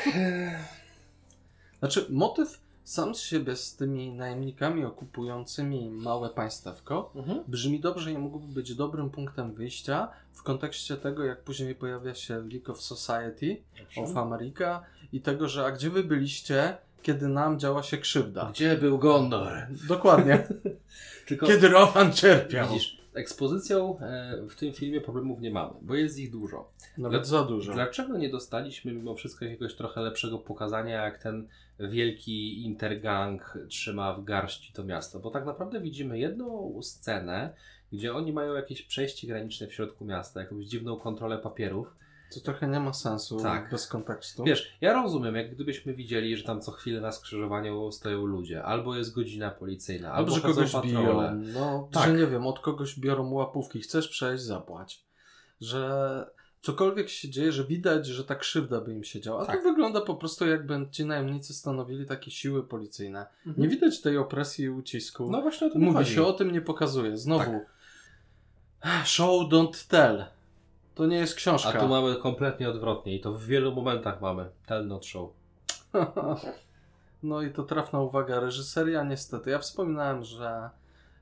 Znaczy, 1.78 2.06
motyw 2.10 2.60
sam 2.90 3.14
z 3.14 3.20
siebie 3.20 3.56
z 3.56 3.76
tymi 3.76 4.12
najemnikami 4.12 4.84
okupującymi 4.84 5.90
małe 5.90 6.28
państewko 6.30 7.12
Mhm. 7.16 7.44
brzmi 7.48 7.80
dobrze 7.80 8.12
i 8.12 8.18
mógłby 8.18 8.46
być 8.54 8.74
dobrym 8.74 9.10
punktem 9.10 9.54
wyjścia 9.54 10.08
w 10.32 10.42
kontekście 10.42 10.96
tego, 10.96 11.24
jak 11.24 11.42
później 11.44 11.74
pojawia 11.74 12.14
się 12.14 12.34
League 12.34 12.72
of 12.72 12.80
Society 12.80 13.56
of 13.96 14.16
America 14.16 14.82
i 15.12 15.20
tego, 15.20 15.48
że 15.48 15.64
a 15.66 15.70
gdzie 15.70 15.90
wy 15.90 16.04
byliście, 16.04 16.76
kiedy 17.02 17.28
nam 17.28 17.58
działa 17.58 17.82
się 17.82 17.98
krzywda. 17.98 18.50
Gdzie 18.50 18.76
był 18.76 18.98
Gondor? 18.98 19.52
Dokładnie. 19.88 20.48
Tylko 21.28 21.46
kiedy 21.46 21.68
Rohan 21.68 22.12
cierpiał. 22.12 22.68
widzisz, 22.68 22.99
ekspozycją 23.14 23.98
e, 23.98 24.42
w 24.48 24.54
tym 24.54 24.72
filmie 24.72 25.00
problemów 25.00 25.40
nie 25.40 25.50
mamy, 25.50 25.74
bo 25.82 25.94
jest 25.94 26.18
ich 26.18 26.30
dużo. 26.30 26.70
Nawet 26.98 27.26
za 27.26 27.44
dużo. 27.44 27.72
Dlaczego 27.72 28.18
nie 28.18 28.28
dostaliśmy 28.28 28.92
mimo 28.92 29.14
wszystko 29.14 29.44
jakiegoś 29.44 29.74
trochę 29.74 30.00
lepszego 30.00 30.38
pokazania, 30.38 31.04
jak 31.04 31.22
ten 31.22 31.48
wielki 31.78 32.62
intergang 32.62 33.58
trzyma 33.68 34.14
w 34.14 34.24
garści 34.24 34.72
to 34.72 34.84
miasto? 34.84 35.20
Bo 35.20 35.30
tak 35.30 35.46
naprawdę 35.46 35.80
widzimy 35.80 36.18
jedną 36.18 36.78
scenę, 36.82 37.54
gdzie 37.92 38.14
oni 38.14 38.32
mają 38.32 38.54
jakieś 38.54 38.82
przejście 38.82 39.26
graniczne 39.26 39.66
w 39.66 39.74
środku 39.74 40.04
miasta, 40.04 40.40
jakąś 40.40 40.64
dziwną 40.64 40.96
kontrolę 40.96 41.38
papierów. 41.38 41.96
To 42.34 42.40
trochę 42.40 42.68
nie 42.68 42.80
ma 42.80 42.92
sensu 42.92 43.40
Tak. 43.42 43.70
bez 43.70 43.86
kontekstu. 43.86 44.44
Wiesz, 44.44 44.72
ja 44.80 44.92
rozumiem, 45.02 45.34
jak 45.34 45.54
gdybyśmy 45.54 45.94
widzieli, 45.94 46.36
że 46.36 46.44
tam 46.44 46.60
co 46.60 46.72
chwilę 46.72 47.00
na 47.00 47.12
skrzyżowaniu 47.12 47.92
stoją 47.92 48.26
ludzie, 48.26 48.62
albo 48.64 48.96
jest 48.96 49.14
godzina 49.14 49.50
policyjna, 49.50 50.12
albo, 50.12 50.18
Albo 50.18 50.48
że 50.48 50.54
kogoś 50.54 50.72
patrole. 50.72 51.36
biją. 51.36 51.52
No, 51.54 51.88
Tak. 51.92 52.08
że 52.08 52.14
nie 52.14 52.26
wiem, 52.26 52.46
od 52.46 52.58
kogoś 52.60 52.98
biorą 53.00 53.30
łapówki. 53.32 53.80
Chcesz 53.80 54.08
przejść, 54.08 54.42
zapłać. 54.44 55.04
Że 55.60 56.26
cokolwiek 56.60 57.08
się 57.08 57.28
dzieje, 57.28 57.52
że 57.52 57.64
widać, 57.64 58.06
że 58.06 58.24
ta 58.24 58.34
krzywda 58.34 58.80
by 58.80 58.92
im 58.94 59.04
się 59.04 59.20
działa. 59.20 59.42
A 59.42 59.46
Tak. 59.46 59.56
to 59.56 59.62
wygląda 59.62 60.00
po 60.00 60.14
prostu 60.14 60.46
jakby 60.48 60.86
ci 60.90 61.04
najemnicy 61.04 61.54
stanowili 61.54 62.06
takie 62.06 62.30
siły 62.30 62.62
policyjne. 62.66 63.26
Mhm. 63.46 63.62
Nie 63.62 63.68
widać 63.68 64.00
tej 64.00 64.18
opresji 64.18 64.64
i 64.64 64.70
ucisku. 64.70 65.30
No 65.30 65.42
właśnie 65.42 65.66
o 65.66 65.70
to 65.70 65.78
Mówi 65.78 65.96
chodzi. 65.96 66.14
się 66.14 66.24
o 66.26 66.32
tym, 66.32 66.52
nie 66.52 66.60
pokazuje. 66.60 67.16
Znowu. 67.18 67.60
Tak. 68.80 69.06
Show 69.06 69.48
don't 69.50 69.88
tell. 69.88 70.24
To 70.94 71.06
nie 71.06 71.16
jest 71.16 71.32
A 71.32 71.36
książka. 71.36 71.80
tu 71.80 71.88
mamy 71.88 72.16
kompletnie 72.16 72.70
odwrotnie 72.70 73.16
i 73.16 73.20
to 73.20 73.32
w 73.32 73.44
wielu 73.44 73.74
momentach 73.74 74.20
mamy. 74.20 74.50
Tell 74.66 74.86
not 74.86 75.06
show. 75.06 75.30
No 77.22 77.42
i 77.42 77.52
to 77.52 77.62
trafna 77.62 78.00
uwaga. 78.00 78.40
Reżyseria 78.40 79.04
niestety. 79.04 79.50
Ja 79.50 79.58
wspominałem, 79.58 80.24
że 80.24 80.70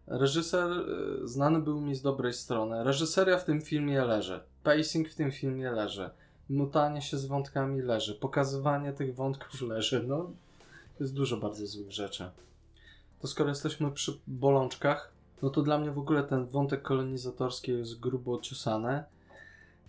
reżyser 0.06 0.70
y, 0.70 1.28
znany 1.28 1.58
był 1.58 1.80
mi 1.80 1.94
z 1.94 2.02
dobrej 2.02 2.32
strony. 2.32 2.84
Reżyseria 2.84 3.38
w 3.38 3.44
tym 3.44 3.60
filmie 3.60 4.04
leży. 4.04 4.40
Pacing 4.62 5.08
w 5.08 5.14
tym 5.14 5.32
filmie 5.32 5.70
leży. 5.70 6.10
Mutanie 6.48 7.02
się 7.02 7.16
z 7.18 7.26
wątkami 7.26 7.82
leży. 7.82 8.14
Pokazywanie 8.14 8.92
tych 8.92 9.14
wątków 9.14 9.60
leży. 9.62 10.04
No, 10.06 10.30
jest 11.00 11.14
dużo 11.14 11.36
bardzo 11.36 11.66
złych 11.66 11.92
rzeczy. 11.92 12.30
To 13.20 13.26
skoro 13.26 13.48
jesteśmy 13.48 13.90
przy 13.90 14.18
bolączkach, 14.26 15.12
no 15.42 15.50
to 15.50 15.62
dla 15.62 15.78
mnie 15.78 15.90
w 15.90 15.98
ogóle 15.98 16.22
ten 16.22 16.46
wątek 16.46 16.82
kolonizatorski 16.82 17.72
jest 17.72 18.00
grubo 18.00 18.34
ociosany 18.34 19.04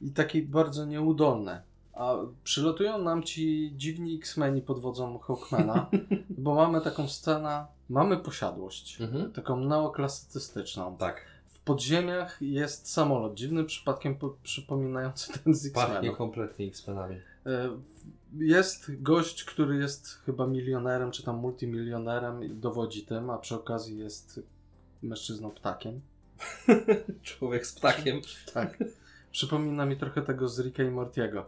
i 0.02 0.12
taki 0.12 0.42
bardzo 0.42 0.86
nieudolny. 0.86 1.62
A 1.94 2.16
przylatują 2.44 2.98
nam 2.98 3.24
ci 3.24 3.74
dziwni 3.76 4.16
X-Meni 4.16 4.62
pod 4.62 4.80
wodzą 4.80 5.18
Hawkmana, 5.20 5.90
bo 6.38 6.56
mamy 6.56 6.82
taką 6.82 7.08
scenę, 7.08 7.66
mamy 7.90 8.18
posiadłość, 8.18 9.02
Mhm. 9.02 9.32
taką 9.32 9.60
neoklasycystyczną. 9.60 10.98
Tak. 10.98 11.22
W 11.48 11.60
podziemiach 11.60 12.38
jest 12.42 12.90
samolot, 12.92 13.34
dziwnym 13.34 13.66
przypadkiem 13.66 14.16
po, 14.16 14.36
przypominający 14.44 15.34
ten 15.44 15.54
z 15.56 15.72
Pachnie 15.72 15.94
X-Menów. 15.96 16.18
kompletnie 16.18 16.66
X-Menami. 16.68 17.16
E, 17.46 17.70
Jest 18.38 19.02
gość, 19.02 19.44
który 19.44 19.76
jest 19.78 20.08
chyba 20.26 20.48
milionerem, 20.48 21.12
czy 21.12 21.24
tam 21.24 21.38
multimilionerem 21.38 22.44
i 22.44 22.50
dowodzi 22.50 23.06
tym, 23.06 23.30
a 23.30 23.38
przy 23.38 23.56
okazji 23.56 23.98
jest 23.98 24.40
mężczyzną 25.04 25.52
ptakiem. 25.52 26.02
Człowiek 27.24 27.68
z 27.68 27.74
ptakiem. 27.74 28.22
Tak. 28.54 28.78
Przypomina 29.32 29.86
mi 29.86 29.98
trochę 29.98 30.22
tego 30.22 30.48
z 30.48 30.60
Ricka 30.60 30.84
i 30.84 30.92
Mortiego. 30.92 31.46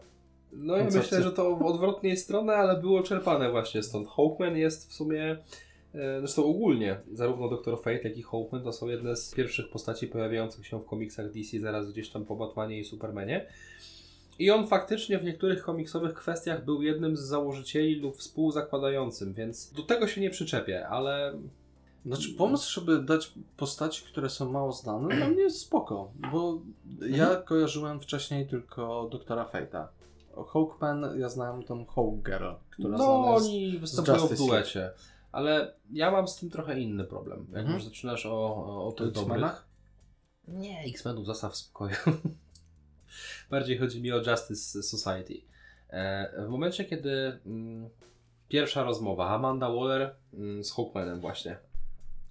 No 0.52 0.78
i 0.78 0.84
myślę, 0.84 1.22
że 1.22 1.32
to 1.32 1.56
w 1.56 1.62
odwrotnej 1.62 2.16
strony, 2.16 2.52
ale 2.52 2.80
było 2.80 3.02
czerpane 3.02 3.50
właśnie 3.50 3.82
stąd. 3.82 4.08
Hawkman 4.08 4.56
jest 4.56 4.90
w 4.90 4.94
sumie, 4.94 5.36
e, 5.94 6.18
zresztą 6.18 6.44
ogólnie, 6.44 7.00
zarówno 7.12 7.48
Dr. 7.48 7.76
Fate, 7.76 8.08
jak 8.08 8.16
i 8.16 8.22
Hawkman 8.22 8.62
to 8.62 8.72
są 8.72 8.88
jedne 8.88 9.16
z 9.16 9.34
pierwszych 9.34 9.70
postaci 9.70 10.06
pojawiających 10.06 10.66
się 10.66 10.80
w 10.80 10.84
komiksach 10.86 11.32
DC 11.32 11.60
zaraz 11.60 11.92
gdzieś 11.92 12.10
tam 12.10 12.24
po 12.24 12.36
Batmanie 12.36 12.78
i 12.78 12.84
Supermanie. 12.84 13.46
I 14.38 14.50
on 14.50 14.66
faktycznie 14.66 15.18
w 15.18 15.24
niektórych 15.24 15.62
komiksowych 15.62 16.14
kwestiach 16.14 16.64
był 16.64 16.82
jednym 16.82 17.16
z 17.16 17.20
założycieli 17.20 17.94
lub 17.94 18.16
współzakładającym, 18.16 19.32
więc 19.32 19.72
do 19.72 19.82
tego 19.82 20.06
się 20.06 20.20
nie 20.20 20.30
przyczepię, 20.30 20.88
ale 20.88 21.34
Znaczy 22.06 22.28
pomysł, 22.34 22.72
żeby 22.72 23.02
dać 23.02 23.32
postaci, 23.56 24.04
które 24.04 24.30
są 24.30 24.52
mało 24.52 24.72
znane, 24.72 25.16
dla 25.16 25.28
mnie 25.28 25.42
jest 25.42 25.60
spoko, 25.60 26.12
bo 26.32 26.60
ja 27.10 27.36
kojarzyłem 27.36 28.00
wcześniej 28.00 28.46
tylko 28.46 29.08
Doktora 29.12 29.44
Fate'a. 29.44 29.86
Hawkman, 30.52 31.20
ja 31.20 31.28
znałem 31.28 31.62
tą 31.62 31.86
Hawk 31.86 32.14
Girl, 32.24 32.50
która 32.70 32.98
no 32.98 33.04
znana 33.04 33.34
jest... 33.34 33.46
oni 33.46 33.78
występują 33.78 34.16
w 34.16 34.20
Justice 34.20 34.46
duecie. 34.46 34.90
Ale 35.32 35.74
ja 35.92 36.10
mam 36.10 36.28
z 36.28 36.36
tym 36.36 36.50
trochę 36.50 36.80
inny 36.80 37.04
problem. 37.04 37.46
Jak 37.50 37.58
Mhm. 37.58 37.74
już 37.74 37.84
zaczynasz 37.84 38.26
o, 38.26 38.30
o, 38.30 38.86
o 38.86 38.92
tych 38.92 39.10
dobrych... 39.10 39.22
X-Menach? 39.22 39.66
Nie, 40.48 40.80
X-Menów 40.80 41.26
zostaw 41.26 41.52
w 41.52 41.56
spokoju. 41.56 41.96
Bardziej 43.50 43.78
chodzi 43.78 44.02
mi 44.02 44.12
o 44.12 44.30
Justice 44.30 44.82
Society. 44.82 45.42
E, 45.88 46.46
w 46.46 46.48
momencie, 46.48 46.84
kiedy 46.84 47.38
mm, 47.46 47.88
pierwsza 48.48 48.82
rozmowa, 48.82 49.28
Amanda 49.28 49.70
Waller 49.70 50.14
mm, 50.34 50.64
z 50.64 50.72
Hawkmanem 50.72 51.20
właśnie. 51.20 51.58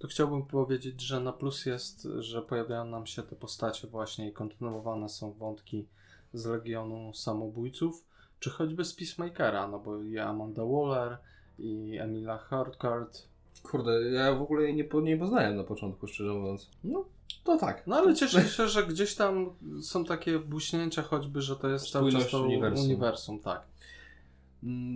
To 0.02 0.08
chciałbym 0.08 0.42
powiedzieć, 0.42 1.00
że 1.00 1.20
na 1.20 1.32
plus 1.32 1.66
jest, 1.66 2.08
że 2.18 2.42
pojawiają 2.42 2.84
nam 2.84 3.06
się 3.06 3.22
te 3.22 3.36
postacie 3.36 3.88
właśnie 3.88 4.28
i 4.28 4.32
kontynuowane 4.32 5.08
są 5.08 5.32
wątki 5.32 5.86
z 6.32 6.46
Legionu 6.46 7.14
Samobójców, 7.14 8.04
czy 8.40 8.50
choćby 8.50 8.84
z 8.84 8.94
Peacemakera, 8.94 9.68
no 9.68 9.78
bo 9.78 10.02
i 10.02 10.18
Amanda 10.18 10.62
Waller, 10.64 11.18
i 11.58 11.98
Emilia 12.00 12.38
Harcourt. 12.38 13.22
Kurde, 13.62 14.02
ja 14.02 14.34
w 14.34 14.42
ogóle 14.42 14.62
jej 14.62 14.74
nie, 14.74 14.84
po, 14.84 15.00
nie 15.00 15.16
poznałem 15.16 15.56
na 15.56 15.64
początku, 15.64 16.06
szczerze 16.06 16.32
mówiąc. 16.32 16.70
No, 16.84 17.04
to 17.44 17.58
tak. 17.58 17.86
No 17.86 17.96
ale 17.96 18.14
cieszę 18.14 18.42
się, 18.42 18.68
że 18.68 18.86
gdzieś 18.86 19.14
tam 19.14 19.50
są 19.82 20.04
takie 20.04 20.38
buśnięcia 20.38 21.02
choćby, 21.02 21.42
że 21.42 21.56
to 21.56 21.68
jest 21.68 21.90
cały 21.90 22.12
czas 22.12 22.30
to 22.30 22.42
uniwersum. 22.42 22.84
uniwersum. 22.84 23.38
tak. 23.38 23.62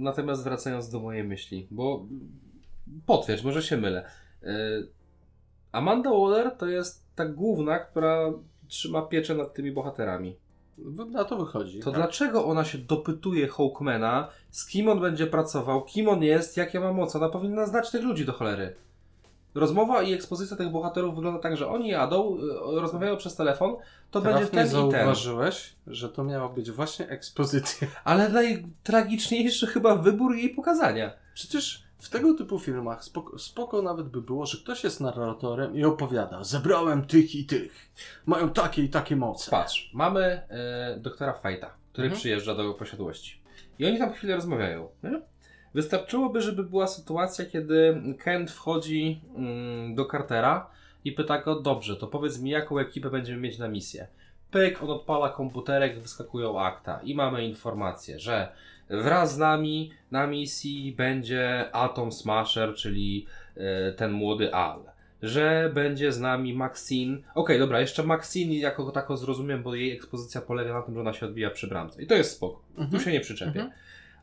Natomiast 0.00 0.44
wracając 0.44 0.90
do 0.90 1.00
mojej 1.00 1.24
myśli, 1.24 1.66
bo 1.70 2.06
potwierdź, 3.06 3.42
może 3.42 3.62
się 3.62 3.76
mylę. 3.76 4.10
E, 4.42 4.48
Amanda 5.72 6.10
Waller 6.10 6.56
to 6.56 6.66
jest 6.66 7.06
ta 7.14 7.26
główna, 7.26 7.78
która 7.78 8.32
trzyma 8.68 9.02
pieczę 9.02 9.34
nad 9.34 9.54
tymi 9.54 9.72
bohaterami. 9.72 10.36
Na 11.10 11.24
to 11.24 11.36
wychodzi. 11.36 11.80
To 11.80 11.90
tak? 11.90 12.00
dlaczego 12.00 12.44
ona 12.44 12.64
się 12.64 12.78
dopytuje 12.78 13.48
Hawkmana, 13.48 14.28
z 14.50 14.66
kim 14.66 14.88
on 14.88 15.00
będzie 15.00 15.26
pracował, 15.26 15.84
kim 15.84 16.08
on 16.08 16.22
jest, 16.22 16.56
jakie 16.56 16.80
ma 16.80 16.92
moce? 16.92 17.18
Ona 17.18 17.28
powinna 17.28 17.66
znać 17.66 17.90
tych 17.90 18.02
ludzi 18.02 18.24
do 18.24 18.32
cholery. 18.32 18.74
Rozmowa 19.54 20.02
i 20.02 20.12
ekspozycja 20.12 20.56
tych 20.56 20.70
bohaterów 20.70 21.14
wygląda 21.14 21.40
tak, 21.40 21.56
że 21.56 21.68
oni 21.68 21.88
jadą, 21.88 22.36
y, 22.36 22.80
rozmawiają 22.80 23.16
przez 23.16 23.36
telefon, 23.36 23.76
to 24.10 24.20
będzie 24.20 24.38
Trafnie 24.38 24.58
ten 24.58 24.66
i 24.66 24.70
ten. 24.70 24.90
zauważyłeś, 24.90 25.76
że 25.86 26.08
to 26.08 26.24
miała 26.24 26.48
być 26.48 26.70
właśnie 26.70 27.08
ekspozycja. 27.08 27.88
Ale 28.04 28.28
najtragiczniejszy 28.28 29.66
chyba 29.66 29.94
wybór 29.94 30.34
jej 30.34 30.54
pokazania. 30.54 31.12
Przecież 31.34 31.85
w 32.06 32.10
tego 32.10 32.34
typu 32.34 32.58
filmach 32.58 33.04
spoko, 33.04 33.38
spoko 33.38 33.82
nawet 33.82 34.08
by 34.08 34.22
było, 34.22 34.46
że 34.46 34.58
ktoś 34.58 34.84
jest 34.84 35.00
narratorem 35.00 35.76
i 35.76 35.84
opowiada 35.84 36.44
zebrałem 36.44 37.06
tych 37.06 37.34
i 37.34 37.44
tych. 37.44 37.90
Mają 38.26 38.50
takie 38.50 38.82
i 38.82 38.88
takie 38.88 39.16
moce. 39.16 39.50
Patrz, 39.50 39.90
mamy 39.94 40.22
e, 40.22 40.96
doktora 41.00 41.32
Fajta, 41.32 41.74
który 41.92 42.06
Mhm. 42.06 42.20
przyjeżdża 42.20 42.54
do 42.54 42.74
posiadłości. 42.74 43.40
I 43.78 43.86
oni 43.86 43.98
tam 43.98 44.12
chwilę 44.12 44.34
rozmawiają. 44.34 44.88
Nie? 45.02 45.20
Wystarczyłoby, 45.74 46.40
żeby 46.40 46.64
była 46.64 46.86
sytuacja, 46.86 47.44
kiedy 47.44 48.02
Kent 48.18 48.50
wchodzi 48.50 49.20
mm, 49.36 49.94
do 49.94 50.04
Cartera 50.04 50.70
i 51.04 51.12
pyta 51.12 51.42
go, 51.42 51.60
dobrze, 51.60 51.96
to 51.96 52.06
powiedz 52.06 52.40
mi, 52.40 52.50
jaką 52.50 52.78
ekipę 52.78 53.10
będziemy 53.10 53.40
mieć 53.40 53.58
na 53.58 53.68
misję. 53.68 54.06
Pyk, 54.50 54.82
on 54.82 54.90
odpala 54.90 55.28
komputerek, 55.28 56.00
wyskakują 56.00 56.60
akta 56.60 57.00
i 57.04 57.14
mamy 57.14 57.44
informację, 57.44 58.18
że 58.18 58.52
wraz 58.88 59.34
z 59.34 59.38
nami 59.38 59.90
na 60.10 60.26
misji 60.26 60.92
będzie 60.92 61.70
Atom 61.72 62.12
Smasher, 62.12 62.74
czyli 62.74 63.26
e, 63.56 63.92
ten 63.92 64.12
młody 64.12 64.54
Al. 64.54 64.80
Że 65.22 65.70
będzie 65.74 66.12
z 66.12 66.20
nami 66.20 66.54
Maxine. 66.54 67.18
Okej, 67.34 67.58
dobra, 67.58 67.80
jeszcze 67.80 68.02
Maxine 68.02 68.54
jako 68.54 68.90
tako 68.90 69.16
zrozumiem, 69.16 69.62
bo 69.62 69.74
jej 69.74 69.92
ekspozycja 69.92 70.40
polega 70.40 70.72
na 70.72 70.82
tym, 70.82 70.94
że 70.94 71.00
ona 71.00 71.12
się 71.12 71.26
odbija 71.26 71.50
przy 71.50 71.66
bramce. 71.68 72.02
I 72.02 72.06
to 72.06 72.14
jest 72.14 72.32
spoko. 72.36 72.60
Tu 72.76 72.82
Mhm. 72.82 73.02
się 73.02 73.12
nie 73.12 73.20
przyczepię. 73.20 73.60
Mhm. 73.60 73.70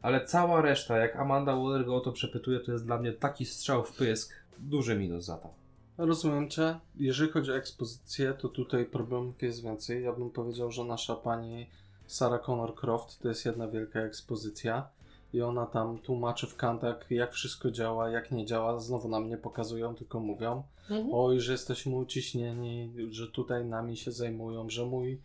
Ale 0.01 0.25
cała 0.25 0.61
reszta, 0.61 0.97
jak 0.97 1.15
Amanda 1.15 1.55
Waller 1.55 1.85
go 1.85 1.95
o 1.95 1.99
to 1.99 2.11
przepytuje, 2.11 2.59
to 2.59 2.71
jest 2.71 2.85
dla 2.85 2.97
mnie 2.99 3.13
taki 3.13 3.45
strzał 3.45 3.83
w 3.83 3.95
pysk. 3.95 4.33
Duży 4.59 4.95
minus 4.99 5.25
za 5.25 5.37
to. 5.37 5.49
Rozumiem 5.97 6.49
Cię. 6.49 6.75
Jeżeli 6.99 7.31
chodzi 7.31 7.51
o 7.51 7.55
ekspozycję, 7.57 8.33
to 8.33 8.49
tutaj 8.49 8.85
problemów 8.85 9.41
jest 9.41 9.63
więcej. 9.63 10.03
Ja 10.03 10.13
bym 10.13 10.29
powiedział, 10.29 10.71
że 10.71 10.83
nasza 10.83 11.15
pani 11.15 11.67
Sarah 12.07 12.41
Connor 12.45 12.75
Croft 12.75 13.19
to 13.21 13.27
jest 13.27 13.45
jedna 13.45 13.67
wielka 13.67 13.99
ekspozycja. 13.99 14.87
I 15.33 15.41
ona 15.41 15.65
tam 15.65 15.97
tłumaczy 15.97 16.47
w 16.47 16.55
kantach, 16.55 17.11
jak 17.11 17.33
wszystko 17.33 17.71
działa, 17.71 18.09
jak 18.09 18.31
nie 18.31 18.45
działa. 18.45 18.79
Znowu 18.79 19.07
nam 19.09 19.29
nie 19.29 19.37
pokazują, 19.37 19.95
tylko 19.95 20.19
mówią. 20.19 20.63
Oj, 21.11 21.39
że 21.39 21.51
jesteśmy 21.51 21.95
uciśnieni, 21.95 22.93
że 23.09 23.27
tutaj 23.27 23.65
nami 23.65 23.97
się 23.97 24.11
zajmują, 24.11 24.69
że 24.69 24.85
mój 24.85 25.21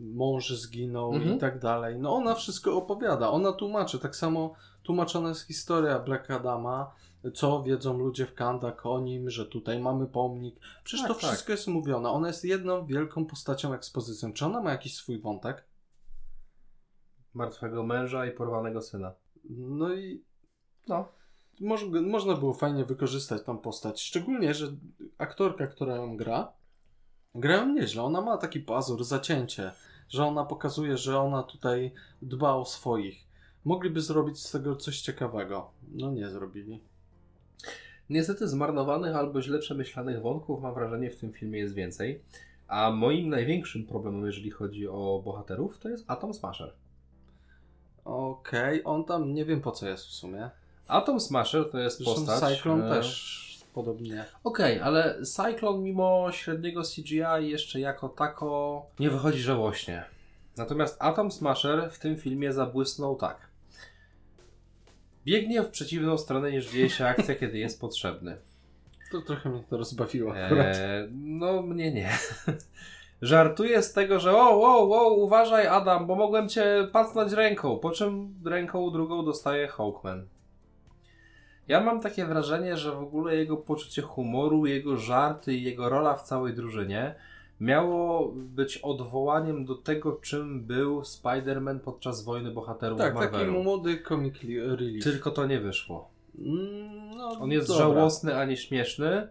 mąż 0.00 0.50
zginął 0.50 1.12
Mhm. 1.14 1.36
i 1.36 1.38
tak 1.38 1.58
dalej. 1.58 1.98
No 1.98 2.14
ona 2.14 2.34
wszystko 2.34 2.76
opowiada, 2.76 3.30
ona 3.30 3.52
tłumaczy. 3.52 3.98
Tak 3.98 4.16
samo 4.16 4.54
tłumaczona 4.82 5.28
jest 5.28 5.42
historia 5.46 5.98
Black 5.98 6.30
Adama, 6.30 6.90
co 7.34 7.62
wiedzą 7.62 7.98
ludzie 7.98 8.26
w 8.26 8.34
Kandak 8.34 8.86
o 8.86 9.00
nim, 9.00 9.30
że 9.30 9.46
tutaj 9.46 9.80
mamy 9.80 10.06
pomnik. 10.06 10.56
Przecież 10.84 11.06
Tak, 11.06 11.16
to 11.16 11.20
tak. 11.20 11.30
wszystko 11.30 11.52
jest 11.52 11.66
mówione. 11.66 12.08
Ona 12.10 12.28
jest 12.28 12.44
jedną 12.44 12.86
wielką 12.86 13.26
postacią 13.26 13.74
ekspozycją. 13.74 14.32
Czy 14.32 14.46
ona 14.46 14.60
ma 14.62 14.70
jakiś 14.70 14.94
swój 14.96 15.18
wątek? 15.20 15.64
Martwego 17.34 17.82
męża 17.82 18.26
i 18.26 18.30
porwanego 18.30 18.82
syna. 18.82 19.12
No 19.50 19.94
i 19.94 20.24
No. 20.88 21.08
Moż, 21.60 21.84
można 22.02 22.34
było 22.34 22.54
fajnie 22.54 22.84
wykorzystać 22.84 23.42
tą 23.42 23.58
postać. 23.58 24.00
Szczególnie, 24.02 24.54
że 24.54 24.66
aktorka, 25.18 25.66
która 25.66 25.96
ją 25.96 26.16
gra, 26.16 26.52
gra 27.34 27.56
ją 27.56 27.68
nieźle. 27.68 28.02
Ona 28.02 28.20
ma 28.20 28.36
taki 28.36 28.60
pazur, 28.60 29.04
zacięcie, 29.04 29.72
że 30.08 30.24
ona 30.26 30.44
pokazuje, 30.44 30.96
że 30.96 31.20
ona 31.20 31.42
tutaj 31.42 31.92
dba 32.22 32.54
o 32.54 32.64
swoich. 32.64 33.28
Mogliby 33.64 34.00
zrobić 34.00 34.38
z 34.38 34.50
tego 34.50 34.76
coś 34.76 35.00
ciekawego. 35.00 35.70
No 35.92 36.10
nie 36.10 36.28
zrobili. 36.28 36.80
Niestety 38.10 38.48
zmarnowanych 38.48 39.16
albo 39.16 39.42
źle 39.42 39.58
przemyślanych 39.58 40.22
wątków 40.22 40.62
mam 40.62 40.74
wrażenie 40.74 41.10
w 41.10 41.16
tym 41.16 41.32
filmie 41.32 41.58
jest 41.58 41.74
więcej. 41.74 42.22
A 42.68 42.90
moim 42.90 43.28
największym 43.28 43.86
problemem, 43.86 44.26
jeżeli 44.26 44.50
chodzi 44.50 44.88
o 44.88 45.22
bohaterów, 45.24 45.78
to 45.78 45.88
jest 45.88 46.10
Atom 46.10 46.34
Smasher. 46.34 46.72
Okej, 48.08 48.82
on 48.84 49.04
tam 49.04 49.34
nie 49.34 49.44
wiem 49.44 49.60
po 49.60 49.72
co 49.72 49.88
jest 49.88 50.06
w 50.06 50.12
sumie. 50.12 50.50
Atom 50.86 51.20
Smasher 51.20 51.70
to 51.70 51.78
jest 51.78 51.98
Zresztą 51.98 52.26
postać... 52.26 52.56
Cyclone 52.56 52.86
e, 52.86 52.90
też 52.90 53.38
podobnie. 53.74 54.24
Okej, 54.44 54.80
ale 54.80 55.22
Cyclone 55.22 55.78
mimo 55.78 56.32
średniego 56.32 56.82
CGI 56.82 57.50
jeszcze 57.50 57.80
jako 57.80 58.08
tako 58.08 58.86
nie 58.98 59.10
wychodzi 59.10 59.38
żałośnie. 59.38 60.04
Natomiast 60.56 60.96
Atom 60.98 61.30
Smasher 61.30 61.90
w 61.90 61.98
tym 61.98 62.16
filmie 62.16 62.52
zabłysnął 62.52 63.16
tak. 63.16 63.48
Biegnie 65.24 65.62
w 65.62 65.70
przeciwną 65.70 66.18
stronę 66.18 66.52
niż 66.52 66.70
dzieje 66.70 66.90
się 66.90 67.06
akcja, 67.06 67.34
kiedy 67.34 67.58
jest 67.58 67.80
potrzebny. 67.80 68.36
To 69.12 69.22
trochę 69.22 69.50
mnie 69.50 69.64
to 69.70 69.76
rozbawiło. 69.76 70.36
Eee, 70.36 71.08
no 71.12 71.62
mnie 71.62 71.92
nie. 71.92 72.10
Żartuje 73.22 73.82
z 73.82 73.92
tego, 73.92 74.20
że 74.20 74.36
o, 74.36 74.50
o, 74.50 75.00
o, 75.00 75.14
uważaj 75.14 75.66
Adam, 75.66 76.06
bo 76.06 76.14
mogłem 76.14 76.48
cię 76.48 76.88
pacnąć 76.92 77.32
ręką, 77.32 77.78
po 77.78 77.90
czym 77.90 78.34
ręką 78.44 78.90
drugą 78.90 79.24
dostaje 79.24 79.68
Hawkman. 79.68 80.26
Ja 81.68 81.80
mam 81.80 82.00
takie 82.00 82.26
wrażenie, 82.26 82.76
że 82.76 82.92
w 82.92 82.98
ogóle 83.02 83.36
jego 83.36 83.56
poczucie 83.56 84.02
humoru, 84.02 84.66
jego 84.66 84.96
żarty 84.96 85.54
i 85.54 85.62
jego 85.62 85.88
rola 85.88 86.14
w 86.14 86.22
całej 86.22 86.54
drużynie 86.54 87.14
miało 87.60 88.32
być 88.34 88.78
odwołaniem 88.78 89.64
do 89.64 89.74
tego, 89.74 90.12
czym 90.12 90.64
był 90.64 91.00
Spider-Man 91.00 91.78
podczas 91.78 92.24
wojny 92.24 92.50
bohaterów 92.50 92.98
Tak, 92.98 93.14
w 93.16 93.18
taki 93.18 93.32
Marvelu. 93.32 93.62
młody 93.62 94.02
comic 94.08 94.42
li- 94.42 94.60
relief. 94.60 95.04
Tylko 95.04 95.30
to 95.30 95.46
nie 95.46 95.60
wyszło. 95.60 96.08
Mm, 96.38 97.10
No, 97.16 97.28
On 97.40 97.50
jest 97.50 97.68
dobra. 97.68 97.82
żałosny, 97.86 98.36
a 98.36 98.44
nie 98.44 98.56
śmieszny 98.56 99.28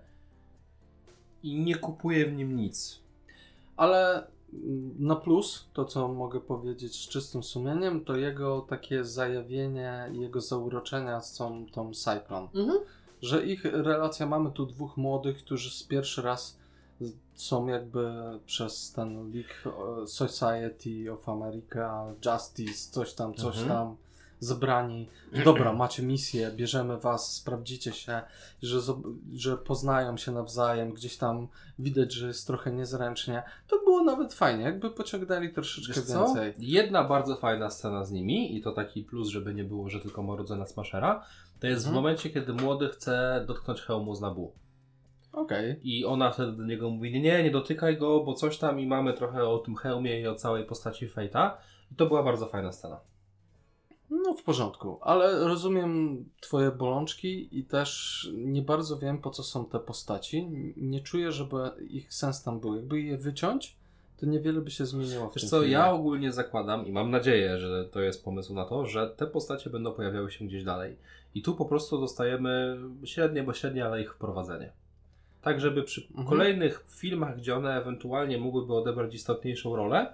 i 1.44 1.60
nie 1.60 1.76
kupuje 1.76 2.26
w 2.26 2.34
nim 2.34 2.56
nic. 2.56 3.02
Ale 3.78 4.28
na 5.00 5.16
plus, 5.16 5.68
to 5.74 5.86
co 5.86 6.08
mogę 6.08 6.40
powiedzieć 6.40 6.96
z 6.96 7.08
czystym 7.10 7.44
sumieniem, 7.44 8.06
to 8.06 8.16
jego 8.16 8.62
takie 8.62 9.04
zajawienie, 9.04 10.10
jego 10.14 10.42
zauroczenia 10.42 11.22
z 11.22 11.38
tą, 11.38 11.66
tą 11.72 11.94
Cyclone. 11.94 12.48
Że 13.22 13.46
ich 13.46 13.66
relacja, 13.66 14.26
mamy 14.26 14.52
tu 14.52 14.66
dwóch 14.66 14.98
młodych, 14.98 15.38
którzy 15.38 15.72
z 15.72 15.84
pierwszy 15.84 16.22
raz 16.22 16.58
są 17.36 17.68
jakby 17.68 18.14
przez 18.46 18.92
ten 18.94 19.32
League 19.34 19.78
Society 20.08 21.12
of 21.14 21.30
America, 21.30 22.06
Justice, 22.26 22.92
coś 22.92 23.14
tam, 23.14 23.34
coś 23.34 23.58
Mhm. 23.58 23.68
tam, 23.68 23.96
zebrani. 24.40 25.10
Dobra, 25.46 25.74
macie 25.74 26.04
misję, 26.04 26.52
bierzemy 26.56 26.98
was, 26.98 27.34
sprawdzicie 27.34 27.92
się, 27.94 28.22
że, 28.62 28.80
że 29.34 29.58
poznają 29.58 30.18
się 30.18 30.32
nawzajem, 30.32 30.94
gdzieś 30.94 31.18
tam 31.18 31.48
widać, 31.80 32.14
że 32.14 32.28
jest 32.28 32.48
trochę 32.48 32.72
niezręcznie. 32.72 33.44
To 33.68 33.80
było 33.80 34.04
nawet 34.04 34.34
fajnie, 34.34 34.64
jakby 34.64 34.90
pociągnęli 34.92 35.54
troszeczkę 35.54 35.94
Wiesz 35.94 36.04
co? 36.06 36.26
więcej. 36.26 36.54
Jedna 36.60 37.04
bardzo 37.04 37.36
fajna 37.36 37.70
scena 37.70 38.06
z 38.06 38.12
nimi 38.12 38.56
i 38.56 38.62
to 38.62 38.72
taki 38.72 39.04
plus, 39.04 39.28
żeby 39.30 39.54
nie 39.54 39.64
było, 39.64 39.90
że 39.90 40.00
tylko 40.00 40.24
marudzę 40.24 40.56
na 40.56 40.66
Smashera, 40.66 41.24
to 41.60 41.68
jest 41.68 41.84
w 41.84 41.88
Mhm. 41.88 42.04
momencie, 42.04 42.30
kiedy 42.30 42.54
młody 42.54 42.90
chce 42.90 43.44
dotknąć 43.48 43.82
hełmu 43.82 44.16
z 44.16 44.22
Nabu. 44.22 44.52
Okej. 45.32 45.80
I 45.84 46.06
ona 46.06 46.32
wtedy 46.32 46.52
do 46.52 46.64
niego 46.66 46.90
mówi, 46.90 47.22
nie, 47.22 47.44
nie, 47.44 47.52
dotykaj 47.52 47.98
go, 47.98 48.20
bo 48.24 48.34
coś 48.34 48.58
tam 48.58 48.80
i 48.80 48.88
mamy 48.88 49.14
trochę 49.14 49.44
o 49.44 49.58
tym 49.58 49.76
hełmie 49.76 50.22
i 50.22 50.28
o 50.28 50.36
całej 50.36 50.66
postaci 50.66 51.08
Fate'a. 51.10 51.52
I 51.92 51.96
to 51.96 52.06
była 52.06 52.24
bardzo 52.24 52.46
fajna 52.46 52.72
scena. 52.72 53.00
W 54.38 54.44
porządku, 54.44 55.00
ale 55.02 55.40
rozumiem 55.48 56.26
twoje 56.42 56.72
bolączki 56.72 57.60
i 57.60 57.64
też 57.64 58.30
nie 58.34 58.62
bardzo 58.62 58.98
wiem 58.98 59.18
po 59.22 59.30
co 59.30 59.44
są 59.44 59.66
te 59.66 59.80
postaci. 59.80 60.48
Nie 60.78 61.02
czuję, 61.02 61.32
żeby 61.32 61.58
ich 61.90 62.14
sens 62.14 62.44
tam 62.44 62.60
był. 62.60 62.76
Jakby 62.76 63.02
je 63.02 63.18
wyciąć, 63.18 63.76
to 64.20 64.26
niewiele 64.26 64.62
by 64.62 64.72
się 64.72 64.86
zmieniło 64.86 65.30
w 65.30 65.36
Wiesz 65.36 65.50
co, 65.50 65.58
filmie. 65.60 65.74
ja 65.74 65.92
ogólnie 65.92 66.32
zakładam 66.32 66.86
i 66.88 66.92
mam 66.92 67.12
nadzieję, 67.12 67.58
że 67.60 67.86
to 67.86 68.00
jest 68.02 68.24
pomysł 68.26 68.54
na 68.54 68.66
to, 68.66 68.86
że 68.86 69.10
te 69.10 69.28
postacie 69.28 69.70
będą 69.70 69.92
pojawiały 69.94 70.32
się 70.32 70.46
gdzieś 70.46 70.64
dalej. 70.64 70.96
I 71.36 71.42
tu 71.42 71.56
po 71.56 71.66
prostu 71.66 72.00
dostajemy 72.00 72.78
średnie, 73.04 73.44
bo 73.44 73.54
średnie, 73.54 73.86
ale 73.86 74.02
ich 74.02 74.14
wprowadzenie. 74.14 74.72
Tak, 75.42 75.60
żeby 75.62 75.84
przy 75.84 76.08
Mhm. 76.10 76.28
kolejnych 76.28 76.86
filmach, 76.88 77.38
gdzie 77.38 77.56
one 77.56 77.78
ewentualnie 77.82 78.38
mogłyby 78.38 78.74
odebrać 78.74 79.14
istotniejszą 79.16 79.76
rolę, 79.76 80.14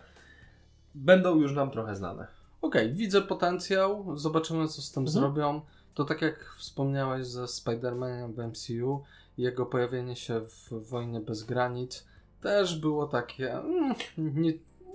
będą 0.95 1.39
już 1.39 1.53
nam 1.53 1.71
trochę 1.71 1.95
znane. 1.95 2.27
Okej, 2.63 2.93
widzę 2.93 3.21
potencjał, 3.21 4.17
zobaczymy 4.17 4.67
co 4.67 4.81
z 4.81 4.91
tym 4.91 5.03
Mhm. 5.03 5.13
zrobią. 5.13 5.61
To 5.93 6.05
tak 6.05 6.21
jak 6.21 6.55
wspomniałeś 6.57 7.25
ze 7.27 7.43
Spider-Manem 7.43 8.33
w 8.33 8.39
MCU, 8.39 9.03
jego 9.37 9.65
pojawienie 9.65 10.15
się 10.15 10.41
w 10.41 10.89
Wojnie 10.89 11.19
Bez 11.19 11.43
Granic 11.43 12.05
też 12.41 12.79
było 12.79 13.07
takie 13.07 13.53
mm, 13.53 13.93
nie, 14.17 14.53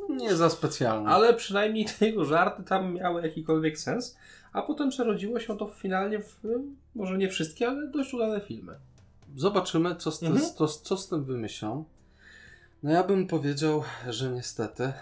nie 0.08 0.36
za 0.36 0.50
specjalne. 0.50 1.10
Ale 1.10 1.34
przynajmniej 1.34 1.84
te 1.84 2.06
jego 2.06 2.24
żarty 2.24 2.62
tam 2.62 2.94
miały 2.94 3.22
jakikolwiek 3.22 3.78
sens, 3.78 4.16
a 4.52 4.62
potem 4.62 4.90
przerodziło 4.90 5.40
się 5.40 5.56
to 5.58 5.66
finalnie 5.68 6.18
w, 6.20 6.40
może 6.94 7.18
nie 7.18 7.28
wszystkie, 7.28 7.68
ale 7.68 7.86
dość 7.88 8.14
udane 8.14 8.40
filmy. 8.40 8.74
Zobaczymy, 9.36 9.96
co 9.96 10.10
z, 10.10 10.22
Mhm. 10.22 10.54
to, 10.56 10.68
co 10.68 10.96
z 10.96 11.08
tym 11.08 11.24
wymyślą. 11.24 11.84
No 12.82 12.90
ja 12.90 13.04
bym 13.04 13.26
powiedział, 13.26 13.82
że 14.08 14.30
niestety, 14.30 14.92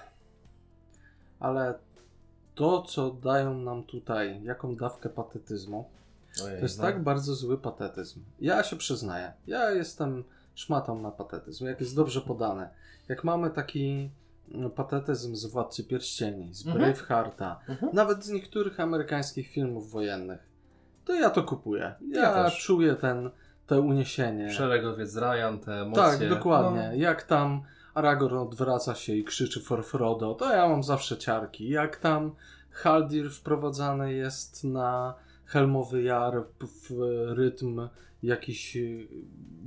ale 1.41 1.75
to, 2.57 2.83
co 2.83 3.11
dają 3.11 3.55
nam 3.59 3.85
tutaj, 3.85 4.43
jaką 4.43 4.77
dawkę 4.77 5.09
patetyzmu, 5.09 5.85
Ojej, 6.45 6.57
to 6.59 6.63
jest 6.63 6.79
no. 6.79 6.85
tak 6.85 7.03
bardzo 7.03 7.35
zły 7.35 7.59
patetyzm. 7.59 8.21
Ja 8.41 8.63
się 8.63 8.77
przyznaję, 8.77 9.33
ja 9.47 9.71
jestem 9.71 10.25
szmatą 10.55 11.03
na 11.03 11.11
patetyzm, 11.11 11.67
jak 11.67 11.81
jest 11.81 11.97
dobrze 11.97 12.21
podane. 12.21 12.69
Jak 13.09 13.25
mamy 13.25 13.51
taki 13.51 14.11
mm, 14.55 14.71
patetyzm 14.71 15.35
z 15.37 15.47
Władcy 15.47 15.85
Pierścieni, 15.85 16.55
z 16.55 16.67
Mhm. 16.67 16.85
Bravehearta, 16.85 17.61
Mhm. 17.69 17.95
nawet 17.95 18.25
z 18.25 18.29
niektórych 18.31 18.81
amerykańskich 18.81 19.49
filmów 19.49 19.91
wojennych, 19.91 20.41
to 21.05 21.15
ja 21.15 21.31
to 21.31 21.43
kupuję. 21.43 21.95
Ja, 22.11 22.21
Ja 22.21 22.51
czuję 22.51 22.95
ten, 22.95 23.31
te 23.67 23.81
uniesienie. 23.81 24.51
Szeregowiec 24.51 25.17
Ryan, 25.17 25.59
te 25.59 25.73
emocje. 25.83 26.03
Tak, 26.19 26.29
dokładnie. 26.29 26.89
No, 26.93 26.95
Jak 26.95 27.23
tam 27.23 27.63
Aragorn 27.97 28.37
odwraca 28.37 28.95
się 28.95 29.15
i 29.15 29.25
krzyczy 29.25 29.61
for 29.61 29.85
Frodo, 29.85 30.35
to 30.35 30.53
ja 30.53 30.69
mam 30.69 30.83
zawsze 30.83 31.19
ciarki. 31.19 31.69
Jak 31.69 31.97
tam 31.97 32.35
Haldir 32.71 33.31
wprowadzany 33.31 34.13
jest 34.13 34.65
na 34.65 35.15
Helmowy 35.45 36.03
Jar 36.03 36.43
w, 36.61 36.91
rytm 37.37 37.89
jakiejś 38.23 38.77
y, 38.77 39.09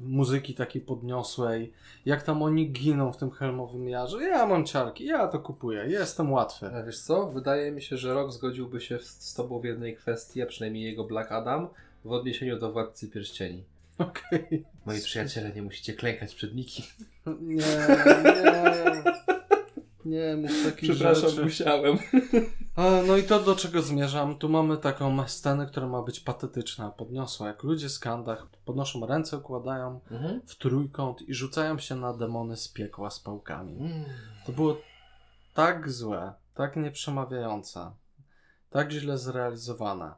muzyki 0.04 0.54
takiej 0.54 0.82
podniosłej, 0.82 1.74
jak 2.06 2.24
tam 2.24 2.44
oni 2.44 2.72
giną 2.72 3.12
w 3.12 3.18
tym 3.18 3.32
Helmowym 3.32 3.90
Jarze, 3.90 4.24
ja 4.24 4.46
mam 4.46 4.66
ciarki, 4.66 5.06
ja 5.06 5.28
to 5.28 5.40
kupuję, 5.40 5.86
jestem 5.88 6.32
łatwy. 6.32 6.68
A 6.76 6.84
wiesz 6.84 7.00
co? 7.00 7.28
Wydaje 7.28 7.72
mi 7.72 7.82
się, 7.82 7.98
że 7.98 8.14
Rock 8.14 8.32
zgodziłby 8.32 8.82
się 8.82 9.00
z 9.00 9.34
tobą 9.34 9.60
w 9.60 9.66
jednej 9.66 9.96
kwestii, 9.96 10.42
a 10.42 10.46
przynajmniej 10.46 10.84
jego 10.84 11.04
Black 11.04 11.32
Adam, 11.32 11.68
w 12.06 12.12
odniesieniu 12.12 12.60
do 12.60 12.72
Władcy 12.72 13.10
Pierścieni. 13.10 13.64
Okej. 14.00 14.66
Moi 14.86 15.02
przyjaciele, 15.02 15.54
nie 15.54 15.62
musicie 15.62 15.94
klękać 15.94 16.36
przed 16.36 16.56
nikim. 16.56 16.86
Nie, 17.42 17.56
nie. 18.24 19.04
Nie 20.06 20.36
mów 20.38 20.52
takich 20.66 20.94
rzeczy. 20.94 21.44
musiałem. 21.44 21.98
A, 22.76 22.90
no 23.08 23.18
i 23.18 23.24
to 23.24 23.40
do 23.40 23.56
czego 23.56 23.82
zmierzam? 23.82 24.38
Tu 24.38 24.50
mamy 24.50 24.78
taką 24.78 25.28
scenę, 25.28 25.66
która 25.66 25.88
ma 25.88 26.02
być 26.02 26.20
patetyczna, 26.20 26.90
podniosła. 26.92 27.48
Jak 27.48 27.64
ludzie 27.64 27.90
z 27.90 28.00
kandach 28.00 28.48
podnoszą 28.66 29.06
ręce, 29.06 29.38
układają 29.38 30.00
Mhm. 30.12 30.42
w 30.48 30.56
trójkąt 30.56 31.22
i 31.22 31.34
rzucają 31.34 31.80
się 31.80 31.96
na 31.96 32.14
demony 32.14 32.58
z 32.58 32.68
piekła 32.68 33.10
z 33.10 33.20
pałkami. 33.20 33.78
Mm. 33.80 34.04
To 34.46 34.52
było 34.52 34.78
tak 35.54 35.92
złe, 35.92 36.34
tak 36.56 36.76
nieprzemawiające, 36.76 37.92
tak 38.70 38.92
źle 38.92 39.18
zrealizowane. 39.18 40.12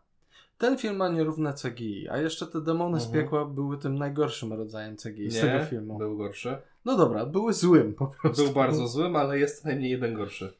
Ten 0.61 0.77
film 0.77 0.95
ma 0.95 1.09
nierówne 1.09 1.53
CGI, 1.53 2.09
a 2.09 2.17
jeszcze 2.17 2.47
te 2.47 2.61
demony 2.61 2.99
z 2.99 3.05
Mhm. 3.05 3.23
piekła 3.23 3.45
były 3.45 3.77
tym 3.77 3.97
najgorszym 3.97 4.53
rodzajem 4.53 4.95
CGI 4.97 5.31
z 5.31 5.41
tego 5.41 5.59
Nie, 5.59 5.65
filmu. 5.65 5.97
był 5.97 6.17
gorszy. 6.17 6.57
No 6.85 6.97
dobra, 6.97 7.25
były 7.25 7.53
złym 7.53 7.93
po 7.93 8.07
prostu. 8.07 8.43
Był 8.43 8.53
bardzo 8.53 8.87
złym, 8.87 9.15
ale 9.15 9.39
jest 9.39 9.65
najmniej 9.65 9.91
jeden 9.91 10.13
gorszy. 10.13 10.53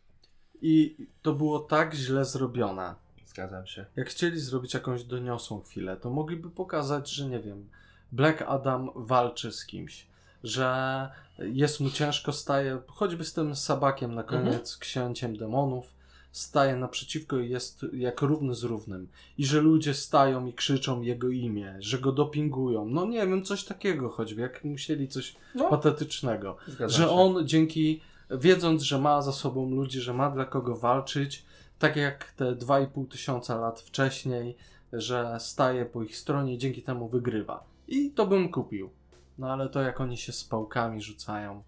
I 0.62 0.96
to 1.22 1.34
było 1.34 1.60
tak 1.60 1.94
źle 1.94 2.26
zrobione. 2.26 2.96
Zgadzam 3.26 3.66
się. 3.68 3.86
Jak 3.96 4.08
chcieli 4.10 4.40
zrobić 4.40 4.74
jakąś 4.74 5.04
doniosłą 5.04 5.62
chwilę, 5.62 5.98
to 5.98 6.10
mogliby 6.10 6.50
pokazać, 6.50 7.10
że 7.10 7.26
nie 7.30 7.40
wiem, 7.40 7.70
Black 8.12 8.42
Adam 8.42 8.90
walczy 8.96 9.52
z 9.52 9.66
kimś, 9.66 10.08
że 10.44 11.10
jest 11.40 11.80
mu 11.80 11.90
ciężko, 11.90 12.32
staje, 12.34 12.80
choćby 12.88 13.24
z 13.24 13.34
tym 13.34 13.56
sabakiem 13.56 14.16
na 14.16 14.24
koniec, 14.24 14.78
księciem 14.78 15.38
demonów, 15.38 15.94
staje 16.32 16.76
naprzeciwko 16.76 17.40
i 17.40 17.50
jest 17.50 17.86
jak 17.94 18.22
równy 18.22 18.56
z 18.56 18.64
równym. 18.64 19.08
I 19.38 19.46
że 19.46 19.62
ludzie 19.62 19.94
stają 19.94 20.46
i 20.46 20.54
krzyczą 20.54 21.02
jego 21.02 21.30
imię, 21.30 21.76
że 21.80 22.00
go 22.00 22.12
dopingują. 22.12 22.86
No 22.86 23.06
nie 23.06 23.28
wiem, 23.28 23.44
coś 23.46 23.64
takiego 23.64 24.10
choćby, 24.10 24.42
jak 24.42 24.64
musieli 24.64 25.08
coś 25.08 25.36
No, 25.56 25.70
patetycznego 25.70 26.58
zgadzam 26.68 26.90
że 26.90 27.04
się. 27.04 27.10
on 27.10 27.48
dzięki, 27.48 28.02
wiedząc, 28.32 28.82
że 28.82 29.00
ma 29.00 29.22
za 29.22 29.32
sobą 29.32 29.70
ludzi, 29.72 30.02
że 30.02 30.14
ma 30.14 30.30
dla 30.32 30.46
kogo 30.46 30.76
walczyć, 30.76 31.46
tak 31.80 31.96
jak 31.96 32.32
te 32.32 32.56
2,5 32.56 33.08
tysiąca 33.08 33.56
lat 33.56 33.82
wcześniej, 33.82 34.56
że 34.94 35.38
staje 35.40 35.86
po 35.86 36.04
ich 36.04 36.18
stronie 36.18 36.54
i 36.54 36.58
dzięki 36.58 36.82
temu 36.82 37.10
wygrywa. 37.10 37.64
I 37.88 38.12
to 38.12 38.28
bym 38.28 38.50
kupił. 38.52 38.90
No 39.38 39.50
ale 39.52 39.70
to 39.70 39.82
jak 39.82 40.02
oni 40.02 40.18
się 40.18 40.32
z 40.32 40.44
pałkami 40.44 41.02
rzucają. 41.02 41.64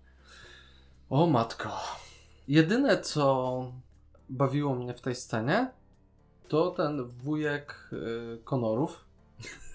O 1.10 1.28
matko. 1.28 1.70
Jedyne 2.48 3.02
co 3.02 3.72
bawiło 4.34 4.76
mnie 4.76 4.94
w 4.94 5.02
tej 5.02 5.16
scenie, 5.16 5.72
to 6.48 6.72
ten 6.72 7.04
wujek 7.04 7.90
y, 7.94 8.38
Konorów, 8.44 9.06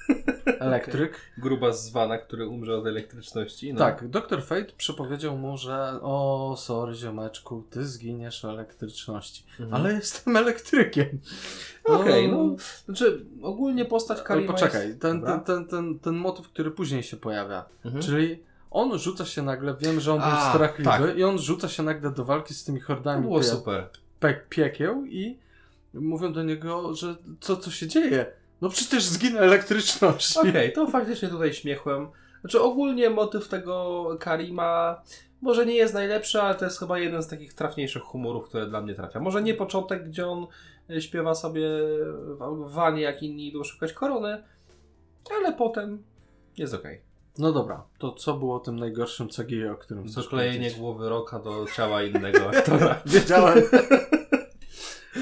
elektryk. 0.61 1.21
Gruba 1.39 1.73
zwana, 1.73 2.19
który 2.19 2.49
umrze 2.49 2.77
od 2.77 2.87
elektryczności. 2.87 3.73
No. 3.73 3.79
Tak, 3.79 4.09
Dr. 4.09 4.43
Fate 4.43 4.73
przepowiedział 4.77 5.39
mu, 5.39 5.57
że 5.57 5.99
o, 6.03 6.55
sorry 6.59 6.95
ziomeczku, 6.95 7.65
ty 7.71 7.87
zginiesz 7.87 8.45
elektryczności. 8.45 9.45
Mhm. 9.61 9.75
Ale 9.75 9.95
jestem 9.95 10.37
elektrykiem. 10.37 11.21
Okej, 11.85 12.33
O. 12.33 12.37
no. 12.37 12.57
Znaczy, 12.85 13.27
ogólnie 13.43 13.85
postać 13.85 14.23
Karima 14.23 14.53
poczekaj, 14.53 14.89
jest... 14.89 15.01
ten, 15.01 15.23
ten, 15.23 15.41
ten, 15.41 15.67
ten, 15.67 15.99
ten 15.99 16.15
motyw, 16.15 16.49
który 16.49 16.71
później 16.71 17.03
się 17.03 17.17
pojawia. 17.17 17.65
Mhm. 17.85 18.03
Czyli 18.03 18.43
on 18.71 18.99
rzuca 18.99 19.25
się 19.25 19.43
nagle, 19.43 19.77
wiem, 19.81 20.01
że 20.01 20.13
on 20.13 20.19
był 20.19 20.29
A, 20.29 20.53
strachliwy 20.55 20.91
tak. 20.91 21.19
i 21.19 21.25
on 21.25 21.39
rzuca 21.39 21.69
się 21.69 21.83
nagle 21.83 22.11
do 22.11 22.25
walki 22.25 22.55
z 22.55 22.65
tymi 22.65 22.81
To 22.81 22.87
hordami 22.87 23.23
było 23.23 23.39
pie, 23.39 23.45
super. 23.45 23.89
Pe, 24.21 24.35
piekieł 24.49 25.05
i 25.07 25.39
mówią 25.95 26.33
do 26.33 26.43
niego, 26.43 26.95
że 26.95 27.17
co, 27.41 27.57
co 27.57 27.71
się 27.71 27.87
dzieje? 27.87 28.27
No 28.61 28.69
przecież 28.69 29.05
zginę 29.05 29.41
elektryczności. 29.41 30.39
Okej, 30.39 30.73
to 30.73 30.87
faktycznie 30.87 31.29
tutaj 31.29 31.55
śmiechłem. 31.55 32.09
Znaczy 32.41 32.61
ogólnie 32.61 33.11
motyw 33.11 33.49
tego 33.49 34.07
Karima 34.21 35.03
może 35.41 35.67
nie 35.67 35.75
jest 35.75 35.95
najlepszy, 35.95 36.43
ale 36.43 36.55
to 36.55 36.65
jest 36.65 36.79
chyba 36.79 36.99
jeden 36.99 37.23
z 37.23 37.29
takich 37.29 37.55
trafniejszych 37.55 38.03
humorów, 38.03 38.49
które 38.49 38.67
dla 38.67 38.81
mnie 38.81 38.95
trafia. 38.95 39.21
Może 39.21 39.43
nie 39.43 39.55
początek, 39.55 40.05
gdzie 40.05 40.27
on 40.27 40.47
y, 40.91 41.03
śpiewa 41.03 41.35
sobie 41.35 41.69
w 42.39 42.73
wanie, 42.73 43.03
jak 43.03 43.23
inni 43.23 43.49
idą 43.49 43.65
szukać 43.65 43.93
korony, 43.93 44.43
ale 45.39 45.53
potem 45.53 46.03
jest 46.57 46.75
okej. 46.75 47.08
No 47.39 47.53
dobra, 47.53 47.83
to 47.99 48.13
co 48.13 48.35
było 48.35 48.61
tym 48.61 48.77
najgorszym 48.77 49.29
CGI, 49.29 49.67
o 49.67 49.77
którym 49.77 50.13
Doklejenie 50.13 50.71
głowy 50.71 51.09
Roka 51.09 51.39
do 51.39 51.67
ciała 51.77 52.03
innego 52.03 52.51
aktora. 52.51 53.01
Wiedziałem. 53.07 53.59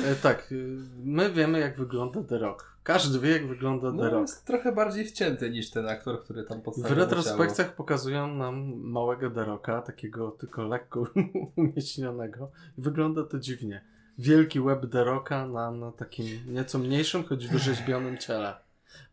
E, 0.05 0.14
tak, 0.14 0.52
y, 0.52 0.76
my 1.05 1.31
wiemy 1.31 1.59
jak 1.61 1.76
wygląda 1.79 2.22
The 2.22 2.38
Rock. 2.38 2.76
Każdy 2.83 3.20
wie, 3.20 3.31
jak 3.31 3.46
wygląda 3.46 3.90
The 3.90 3.96
No, 3.96 4.11
Rock. 4.11 4.20
jest 4.20 4.44
trochę 4.44 4.72
bardziej 4.72 5.05
wcięty 5.05 5.50
niż 5.50 5.70
ten 5.70 5.88
aktor, 5.88 6.24
który 6.24 6.44
tam 6.44 6.61
W 6.61 6.62
podstawiał 6.62 6.98
retrospekcjach 6.98 7.74
pokazują 7.74 8.35
nam 8.35 8.74
małego 8.76 9.31
The 9.31 9.44
Rocka, 9.44 9.83
takiego 9.83 10.31
tylko 10.31 10.62
lekko 10.64 11.05
umieśnionego. 11.57 12.50
Wygląda 12.79 13.24
to 13.24 13.38
dziwnie. 13.38 13.85
Wielki 14.18 14.61
łeb 14.61 14.90
The 14.92 15.05
Rocka 15.05 15.46
na, 15.46 15.70
na 15.70 15.92
takim 15.92 16.26
nieco 16.48 16.79
mniejszym, 16.79 17.24
choć 17.24 17.48
wyrzeźbionym 17.48 18.18
ciele. 18.18 18.65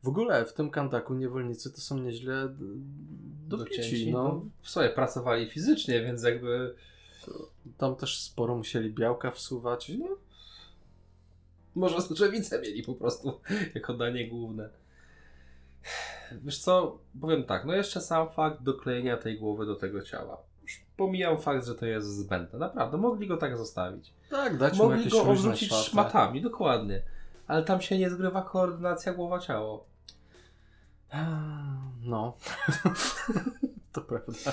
W 0.03 0.07
ogóle 0.07 0.45
w 0.45 0.53
tym 0.53 0.69
kantaku 0.69 1.13
niewolnicy 1.13 1.71
to 1.71 1.77
są 1.81 1.97
nieźle 1.97 2.49
d- 2.49 2.65
docięci. 3.57 4.11
No. 4.11 4.45
W 4.61 4.69
sobie 4.69 4.89
pracowali 4.89 5.49
fizycznie, 5.49 6.01
więc 6.01 6.23
jakby 6.23 6.75
Tam 7.77 7.95
też 7.95 8.19
sporo 8.21 8.55
musieli 8.55 8.89
białka 8.93 9.31
wsuwać. 9.31 9.89
no, 9.99 10.07
może 11.75 12.01
strzewice 12.01 12.61
mieli 12.61 12.83
po 12.83 12.93
prostu 12.95 13.39
jako 13.75 13.93
danie 13.93 14.27
główne. 14.27 14.69
Wiesz 16.31 16.59
co, 16.59 16.99
powiem 17.21 17.43
tak, 17.43 17.65
no 17.65 17.73
jeszcze 17.73 18.01
sam 18.01 18.29
fakt 18.29 18.61
doklejenia 18.63 19.17
tej 19.17 19.39
głowy 19.39 19.65
do 19.65 19.75
tego 19.75 20.01
ciała. 20.01 20.37
Już 20.63 20.81
pomijam 20.97 21.41
fakt, 21.41 21.65
że 21.65 21.75
to 21.75 21.85
jest 21.85 22.07
zbędne. 22.07 22.59
Naprawdę, 22.59 22.97
mogli 22.97 23.27
go 23.27 23.37
tak 23.37 23.57
zostawić. 23.57 24.13
Tak, 24.29 24.57
dać 24.57 24.77
mu 24.77 24.83
Mogli 24.83 24.97
jakieś 24.97 25.13
go 25.13 25.35
szmaty. 25.35 25.83
szmatami, 25.89 26.41
dokładnie. 26.41 27.01
Ale 27.47 27.63
tam 27.63 27.81
się 27.81 27.97
nie 27.97 28.09
zgrywa 28.09 28.41
koordynacja 28.41 29.13
głowa-ciało. 29.13 29.85
No. 32.01 32.37
to 33.93 34.01
prawda. 34.01 34.51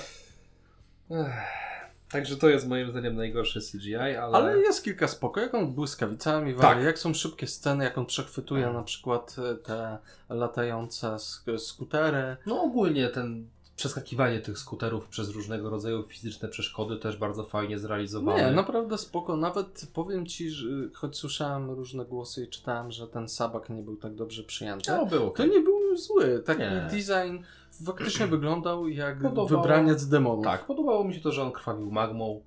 Także 2.10 2.36
to 2.36 2.48
jest 2.48 2.68
moim 2.68 2.90
zdaniem 2.90 3.16
najgorszy 3.16 3.60
CGI, 3.60 3.94
ale... 3.96 4.36
Ale 4.38 4.58
jest 4.58 4.84
kilka 4.84 5.08
spoko, 5.08 5.40
jak 5.40 5.54
on 5.54 5.74
błyskawicami 5.74 6.54
wali, 6.54 6.76
Tak. 6.76 6.84
jak 6.84 6.98
są 6.98 7.14
szybkie 7.14 7.46
sceny, 7.46 7.84
jak 7.84 7.98
on 7.98 8.06
przechwytuje 8.06 8.60
Mhm. 8.62 8.76
na 8.76 8.82
przykład 8.82 9.36
e, 9.38 9.54
te 9.54 9.98
latające 10.28 11.06
sk- 11.08 11.58
skutery. 11.58 12.36
No 12.46 12.62
ogólnie 12.62 13.08
ten 13.08 13.48
przeskakiwanie 13.80 14.40
tych 14.40 14.58
skuterów 14.58 15.08
przez 15.08 15.28
różnego 15.30 15.70
rodzaju 15.70 16.02
fizyczne 16.02 16.48
przeszkody 16.48 16.96
też 16.96 17.16
bardzo 17.16 17.44
fajnie 17.44 17.78
zrealizowane. 17.78 18.44
Nie, 18.44 18.50
naprawdę 18.56 18.98
spoko. 18.98 19.36
Nawet 19.36 19.86
powiem 19.94 20.26
ci, 20.26 20.50
że 20.50 20.68
choć 20.94 21.16
słyszałem 21.16 21.70
różne 21.70 22.04
głosy 22.04 22.44
i 22.44 22.48
czytałem, 22.48 22.90
że 22.90 23.08
ten 23.08 23.28
sabak 23.28 23.70
nie 23.70 23.82
był 23.82 23.96
tak 23.96 24.14
dobrze 24.14 24.42
przyjęty, 24.42 24.90
No, 24.92 25.06
było 25.06 25.20
to 25.20 25.26
okej. 25.28 25.50
nie 25.50 25.60
był 25.60 25.96
zły. 25.96 26.42
Taki 26.46 26.60
Nie. 26.60 26.88
design 26.90 27.38
faktycznie 27.86 28.26
wyglądał 28.36 28.88
jak 28.88 29.18
Podobało- 29.22 29.48
wybraniec 29.48 30.06
demonów. 30.08 30.44
Tak, 30.44 30.66
podobało 30.66 31.04
mi 31.04 31.14
się 31.14 31.20
to, 31.20 31.32
że 31.32 31.42
on 31.42 31.52
krwawił 31.52 31.90
magmą. 31.90 32.42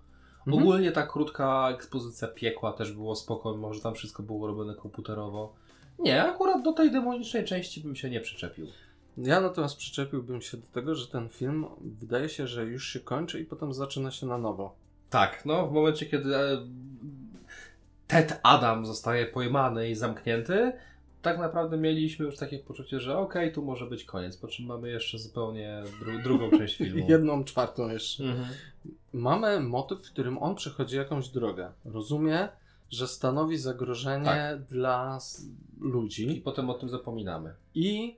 Mhm. 0.48 0.64
Ogólnie 0.64 0.92
ta 0.92 1.08
krótka 1.08 1.70
ekspozycja 1.70 2.28
piekła 2.28 2.74
też 2.74 2.92
było 2.92 3.16
spoko, 3.16 3.58
może 3.58 3.82
tam 3.82 3.96
wszystko 3.96 4.24
było 4.24 4.48
robione 4.48 4.76
komputerowo. 4.76 5.54
Nie, 6.00 6.24
akurat 6.24 6.64
do 6.64 6.74
tej 6.74 6.92
demonicznej 6.92 7.46
części 7.46 7.82
bym 7.82 7.96
się 7.96 8.10
nie 8.10 8.22
przyczepił. 8.22 8.68
Ja 9.18 9.42
natomiast 9.42 9.78
przyczepiłbym 9.78 10.42
się 10.42 10.58
do 10.58 10.68
tego, 10.68 10.96
że 10.96 11.08
ten 11.08 11.30
film 11.30 11.66
wydaje 11.82 12.30
się, 12.30 12.48
że 12.48 12.66
już 12.66 12.88
się 12.88 13.00
kończy 13.00 13.42
i 13.42 13.46
potem 13.46 13.74
zaczyna 13.74 14.12
się 14.12 14.26
na 14.28 14.38
nowo. 14.38 14.76
Tak, 15.10 15.46
no 15.46 15.68
w 15.68 15.72
momencie 15.72 16.06
kiedy 16.06 16.36
e, 16.36 16.58
Ted 18.08 18.40
Adam 18.44 18.86
zostaje 18.86 19.26
pojmany 19.26 19.90
i 19.90 19.96
zamknięty, 19.96 20.72
tak 21.22 21.40
naprawdę 21.40 21.78
mieliśmy 21.78 22.26
już 22.26 22.38
takie 22.38 22.60
poczucie, 22.60 23.00
że 23.00 23.18
okej, 23.18 23.54
tu 23.54 23.66
może 23.66 23.86
być 23.86 24.04
koniec, 24.04 24.38
po 24.38 24.48
czym 24.48 24.66
mamy 24.66 24.90
jeszcze 24.90 25.18
zupełnie 25.20 25.84
dru 26.00 26.20
drugą 26.24 26.58
część 26.58 26.76
filmu. 26.86 27.06
Jedną 27.10 27.44
czwartą 27.44 27.90
jeszcze. 27.90 28.24
Mhm. 28.24 28.48
Mamy 29.14 29.60
motyw, 29.60 30.00
w 30.08 30.12
którym 30.12 30.38
on 30.38 30.56
przechodzi 30.56 30.96
jakąś 30.96 31.30
drogę. 31.30 31.72
Rozumie, 31.86 32.50
że 32.90 33.08
stanowi 33.08 33.58
zagrożenie 33.58 34.26
Tak. 34.26 34.64
dla 34.64 35.16
s- 35.18 35.46
I 35.46 35.84
ludzi 35.84 36.42
potem 36.46 36.70
o 36.70 36.74
tym 36.74 36.90
zapominamy. 36.90 37.54
i 37.76 38.18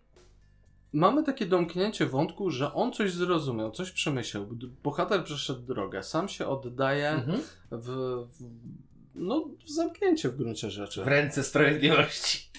mamy 0.96 1.24
takie 1.24 1.46
domknięcie 1.46 2.06
wątku, 2.06 2.50
że 2.50 2.74
on 2.74 2.94
coś 2.94 3.12
zrozumiał, 3.12 3.72
coś 3.72 3.92
przemyślał. 3.92 4.48
Bohater 4.84 5.24
przeszedł 5.24 5.62
drogę, 5.62 6.04
sam 6.04 6.30
się 6.30 6.48
oddaje 6.48 7.10
Mhm. 7.10 7.42
w, 7.72 7.88
w, 8.32 8.44
no, 9.16 9.46
w 9.66 9.70
zamknięcie 9.70 10.30
w 10.30 10.36
gruncie 10.36 10.72
rzeczy. 10.72 11.04
W 11.04 11.08
ręce 11.08 11.44
sprawiedliwości. 11.44 12.50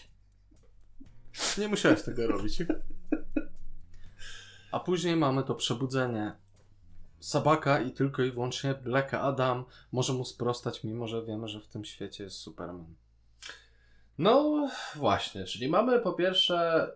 Nie 1.59 1.69
musiałeś 1.69 2.03
tego 2.03 2.27
robić. 2.27 2.63
A 4.73 4.81
później 4.81 5.17
mamy 5.17 5.43
to 5.43 5.55
przebudzenie 5.55 6.33
Sabaka 7.21 7.81
i 7.81 7.93
tylko 7.93 8.23
i 8.23 8.31
wyłącznie 8.31 8.75
Black 8.75 9.15
Adam 9.15 9.65
może 9.93 10.13
mu 10.13 10.25
sprostać, 10.25 10.85
mimo 10.85 11.09
że 11.09 11.25
wiemy, 11.25 11.49
że 11.49 11.61
w 11.61 11.69
tym 11.69 11.85
świecie 11.85 12.25
jest 12.25 12.37
Superman. 12.37 12.95
No 14.19 14.67
właśnie, 14.95 15.45
czyli 15.45 15.69
mamy 15.69 16.01
po 16.01 16.13
pierwsze 16.13 16.89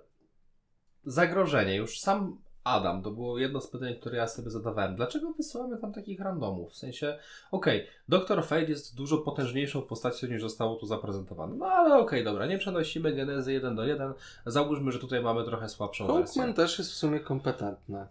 zagrożenie. 1.04 1.76
Już 1.76 2.00
sam 2.00 2.38
Adam, 2.64 3.02
to 3.02 3.10
było 3.10 3.38
jedno 3.38 3.60
z 3.60 3.70
pytań, 3.70 3.94
które 3.94 4.16
ja 4.16 4.28
sobie 4.28 4.50
zadawałem. 4.50 4.96
Dlaczego 4.96 5.32
wysyłamy 5.32 5.78
tam 5.78 5.92
takich 5.92 6.20
randomów? 6.20 6.72
W 6.72 6.76
sensie, 6.76 7.18
okej, 7.50 7.86
Doktor 8.10 8.44
Fate 8.44 8.64
jest 8.64 8.96
dużo 8.96 9.18
potężniejszą 9.18 9.82
postacią 9.82 10.26
niż 10.26 10.42
zostało 10.42 10.76
tu 10.76 10.86
zaprezentowane. 10.86 11.54
No 11.56 11.66
ale 11.66 11.98
okej, 11.98 12.24
dobra, 12.24 12.46
nie 12.46 12.58
przenosimy 12.58 13.12
genezy 13.12 13.52
1 13.52 13.76
do 13.76 13.84
1. 13.84 14.12
Załóżmy, 14.46 14.92
że 14.92 14.98
tutaj 14.98 15.22
mamy 15.22 15.44
trochę 15.44 15.68
słabszą 15.68 16.06
wersję. 16.06 16.24
Hawkman 16.42 16.54
też 16.54 16.78
jest 16.78 16.90
w 16.90 16.94
sumie 16.94 17.20
kompetentny. 17.20 18.06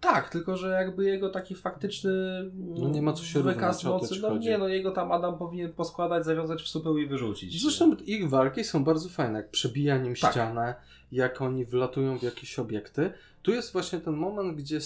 Tak, 0.00 0.28
tylko 0.28 0.56
że 0.56 0.68
jakby 0.68 1.04
jego 1.04 1.30
taki 1.30 1.54
faktyczny 1.54 2.10
No 2.54 2.88
nie 2.88 3.02
ma 3.02 3.12
co 3.12 3.24
się 3.24 3.42
wykaz 3.42 3.84
równać, 3.84 4.02
mocy, 4.02 4.20
no 4.22 4.28
chodzi. 4.28 4.48
nie, 4.48 4.58
no 4.58 4.68
jego 4.68 4.90
tam 4.90 5.12
Adam 5.12 5.38
powinien 5.38 5.72
poskładać, 5.72 6.24
zawiązać 6.24 6.62
w 6.62 6.68
supeł 6.68 6.98
i 6.98 7.06
wyrzucić. 7.06 7.62
Zresztą 7.62 7.94
ich 8.06 8.28
walki 8.30 8.64
są 8.64 8.84
bardzo 8.84 9.08
fajne, 9.08 9.38
jak 9.38 9.50
przebija 9.50 9.98
nim 9.98 10.14
Tak. 10.14 10.32
ścianę, 10.32 10.74
jak 11.12 11.42
oni 11.42 11.64
wlatują 11.64 12.18
w 12.18 12.22
jakieś 12.22 12.58
obiekty. 12.58 13.10
Tu 13.42 13.50
jest 13.52 13.72
właśnie 13.72 13.98
ten 14.00 14.14
moment, 14.14 14.56
gdzie 14.56 14.78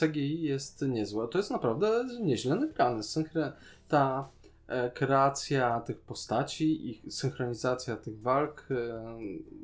CGI 0.00 0.42
jest 0.42 0.82
niezłe. 0.88 1.28
To 1.28 1.38
jest 1.38 1.50
naprawdę 1.50 2.04
nieźle 2.20 2.56
nagrane. 2.56 3.00
Synchro- 3.02 3.52
ta 3.90 4.28
e, 4.68 4.90
kreacja 4.90 5.80
tych 5.80 6.00
postaci, 6.00 6.90
ich 6.90 7.12
synchronizacja 7.12 7.96
tych 7.96 8.20
walk, 8.20 8.66
e, 8.70 9.18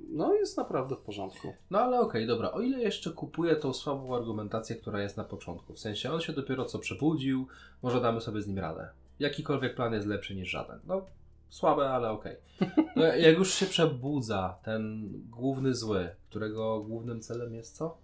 no 0.09 0.35
jest 0.35 0.57
naprawdę 0.57 0.97
w 0.97 1.01
porządku. 1.01 1.53
No 1.71 1.79
ale 1.79 2.01
okej, 2.01 2.27
dobra, 2.27 2.53
o 2.53 2.61
ile 2.61 2.81
jeszcze 2.81 3.11
kupuję 3.11 3.57
tą 3.57 3.73
słabą 3.73 4.17
argumentację, 4.17 4.77
która 4.77 5.03
jest 5.03 5.17
na 5.17 5.25
początku, 5.25 5.73
w 5.73 5.79
sensie 5.79 6.12
on 6.12 6.21
się 6.21 6.33
dopiero 6.33 6.65
co 6.65 6.79
przebudził, 6.79 7.47
może 7.83 8.01
damy 8.01 8.21
sobie 8.21 8.43
z 8.43 8.47
nim 8.47 8.59
radę. 8.59 8.89
Jakikolwiek 9.19 9.75
plan 9.75 9.93
jest 9.93 10.07
lepszy 10.07 10.35
niż 10.35 10.49
żaden. 10.49 10.81
No, 10.87 11.07
słabe, 11.49 11.91
ale 11.91 12.11
okej. 12.11 12.37
No, 12.97 13.05
jak 13.05 13.39
już 13.39 13.55
się 13.55 13.67
przebudza 13.67 14.59
ten 14.62 15.12
główny 15.31 15.75
zły, 15.75 16.09
którego 16.31 16.81
głównym 16.81 17.21
celem 17.21 17.55
jest 17.55 17.77
co? 17.77 17.99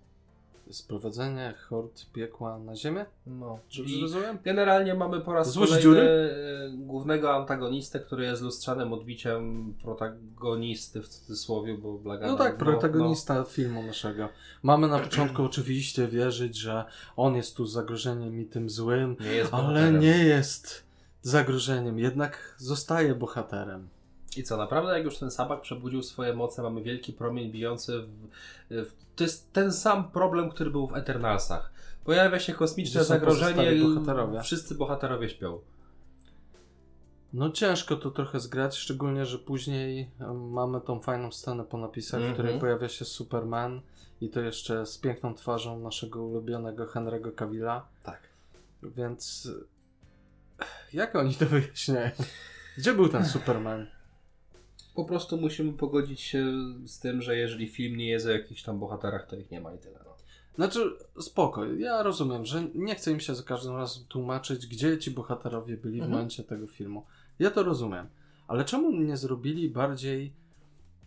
Sprowadzenie 0.71 1.55
hord 1.69 2.07
piekła 2.13 2.59
na 2.59 2.77
ziemię? 2.77 3.07
No, 3.27 3.59
Dobrze 3.79 4.01
rozumiem? 4.01 4.39
generalnie 4.45 4.95
mamy 4.95 5.21
po 5.21 5.33
raz 5.33 5.51
Złość 5.53 5.71
kolejny 5.73 5.83
dziury? 5.83 6.01
e, 6.03 6.71
głównego 6.77 7.35
antagonistę, 7.37 8.01
który 8.01 8.25
jest 8.25 8.43
lustrzanym 8.43 8.93
odbiciem 8.93 9.75
protagonisty 9.83 11.03
w 11.03 11.09
cudzysłowie, 11.09 11.79
bo 11.79 11.93
Black 11.99 12.23
No 12.27 12.37
tak, 12.37 12.57
protagonista 12.57 13.45
filmu 13.45 13.83
naszego. 13.83 14.29
Mamy 14.63 14.89
na 14.89 14.99
początku 14.99 15.43
oczywiście 15.53 16.09
wierzyć, 16.09 16.57
że 16.57 16.85
on 17.17 17.35
jest 17.37 17.57
tu 17.57 17.67
zagrożeniem 17.67 18.41
i 18.41 18.45
tym 18.47 18.71
złym, 18.71 19.17
No, 19.21 19.27
nie 19.27 19.41
ale 19.41 19.51
bohaterem. 19.51 20.01
nie 20.01 20.25
jest 20.25 20.83
zagrożeniem, 21.23 21.99
jednak 21.99 22.55
zostaje 22.59 23.15
bohaterem. 23.15 23.89
I 24.37 24.43
co, 24.43 24.57
naprawdę 24.57 24.93
jak 24.93 25.05
już 25.05 25.19
ten 25.19 25.31
sabak 25.31 25.61
przebudził 25.61 26.03
swoje 26.03 26.35
moce, 26.35 26.63
mamy 26.63 26.83
wielki 26.83 27.13
promień 27.13 27.53
bijący 27.53 27.99
w, 28.03 28.11
w... 28.71 28.93
To 29.17 29.25
jest 29.25 29.53
ten 29.53 29.73
sam 29.73 30.11
problem, 30.11 30.51
który 30.51 30.71
był 30.71 30.87
w 30.87 30.95
Eternalsach. 30.97 31.73
Pojawia 32.05 32.39
się 32.39 32.53
kosmiczne 32.53 33.01
Gdzie 33.01 33.05
zagrożenie, 33.09 33.73
bohaterowie. 33.85 34.43
wszyscy 34.43 34.75
bohaterowie 34.75 35.29
śpią. 35.29 35.61
No 37.33 37.51
ciężko 37.51 37.97
to 37.97 38.11
trochę 38.11 38.41
zgrać, 38.41 38.77
szczególnie, 38.77 39.27
że 39.27 39.39
później 39.39 40.11
mamy 40.51 40.81
tą 40.81 41.01
fajną 41.01 41.33
scenę 41.33 41.65
po 41.65 41.79
napisach, 41.79 42.21
w 42.23 42.33
której 42.33 42.53
Mhm. 42.53 42.61
pojawia 42.61 42.89
się 42.89 43.05
Superman 43.05 43.81
i 44.21 44.29
to 44.31 44.41
jeszcze 44.41 44.87
z 44.87 44.99
piękną 44.99 45.35
twarzą 45.35 45.79
naszego 45.81 46.23
ulubionego 46.25 46.87
Henry'ego 46.87 47.35
Cavilla, 47.35 47.87
Tak. 48.03 48.21
więc 48.83 49.49
jak 50.93 51.17
oni 51.17 51.35
to 51.35 51.47
wyjaśniają? 51.47 52.11
Gdzie 52.79 52.93
był 52.95 53.09
ten 53.09 53.27
Superman? 53.27 53.87
Po 54.95 55.05
prostu 55.05 55.37
musimy 55.37 55.73
pogodzić 55.73 56.21
się 56.21 56.47
z 56.87 56.99
tym, 56.99 57.23
że 57.23 57.37
jeżeli 57.37 57.69
film 57.69 57.97
nie 57.97 58.09
jest 58.09 58.27
o 58.27 58.31
jakichś 58.31 58.63
tam 58.63 58.79
bohaterach, 58.79 59.27
to 59.27 59.37
ich 59.37 59.51
nie 59.51 59.61
ma 59.61 59.75
i 59.75 59.79
tyle. 59.79 59.99
No. 60.05 60.13
Znaczy, 60.55 60.91
spoko, 61.21 61.65
ja 61.65 62.03
rozumiem, 62.03 62.47
że 62.47 62.63
nie 62.75 62.95
chcę 62.95 63.13
im 63.13 63.21
się 63.21 63.35
za 63.35 63.43
każdym 63.43 63.77
razem 63.77 64.05
tłumaczyć, 64.09 64.67
gdzie 64.67 64.99
ci 64.99 65.11
bohaterowie 65.11 65.77
byli 65.77 65.95
w 65.99 66.03
Mhm. 66.03 66.11
momencie 66.13 66.45
tego 66.45 66.67
filmu. 66.67 67.05
Ja 67.39 67.51
to 67.51 67.63
rozumiem. 67.63 68.07
Ale 68.49 68.65
czemu 68.65 68.93
nie 68.93 69.17
zrobili 69.17 69.71
bardziej 69.71 70.33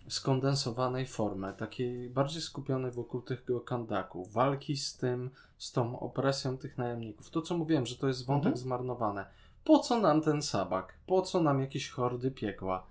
skondensowanej 0.08 1.06
formy, 1.06 1.54
takiej 1.58 2.10
bardziej 2.10 2.42
skupionej 2.42 2.92
wokół 2.92 3.22
tego 3.22 3.62
kandaku, 3.62 4.26
walki 4.26 4.78
z 4.78 4.98
tym, 4.98 5.30
z 5.58 5.72
tą 5.72 6.00
opresją 6.00 6.58
tych 6.58 6.78
najemników. 6.78 7.30
To 7.30 7.42
co 7.42 7.58
mówiłem, 7.58 7.86
że 7.86 7.96
to 7.96 8.08
jest 8.08 8.26
wątek 8.26 8.46
Mhm. 8.48 8.58
zmarnowany. 8.64 9.26
Po 9.64 9.80
co 9.80 10.00
nam 10.00 10.22
ten 10.22 10.42
sabak? 10.42 10.94
Po 11.08 11.22
co 11.22 11.42
nam 11.42 11.62
jakieś 11.62 11.90
hordy 11.90 12.32
piekła? 12.32 12.86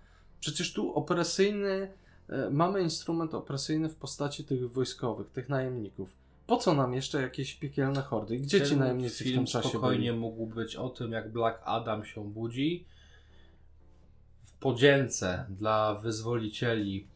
Przecież 0.45 0.73
tu 0.73 0.95
opresyjny 0.95 1.93
e, 2.29 2.51
mamy 2.51 2.83
instrument 2.83 3.35
opresyjny 3.35 3.89
w 3.89 3.97
postaci 3.97 4.45
tych 4.45 4.73
wojskowych, 4.73 5.31
tych 5.31 5.49
najemników. 5.49 6.17
Po 6.47 6.57
co 6.57 6.75
nam 6.75 6.95
jeszcze 6.95 7.23
jakieś 7.23 7.55
piekielne 7.55 8.03
hordy? 8.03 8.37
Gdzie 8.37 8.67
ci 8.67 8.77
najemnicy 8.77 9.25
w 9.25 9.27
film 9.27 9.37
tym 9.37 9.47
czasie 9.47 9.69
spokojnie 9.69 10.11
byli? 10.11 10.21
mógł 10.21 10.47
być 10.47 10.77
o 10.77 10.89
tym, 10.89 11.13
jak 11.13 11.33
Black 11.33 11.61
Adam 11.65 12.05
się 12.05 12.25
budzi. 12.31 12.85
W 14.45 14.53
podzięce 14.53 15.47
dla 15.51 15.95
wyzwolicieli 15.95 17.07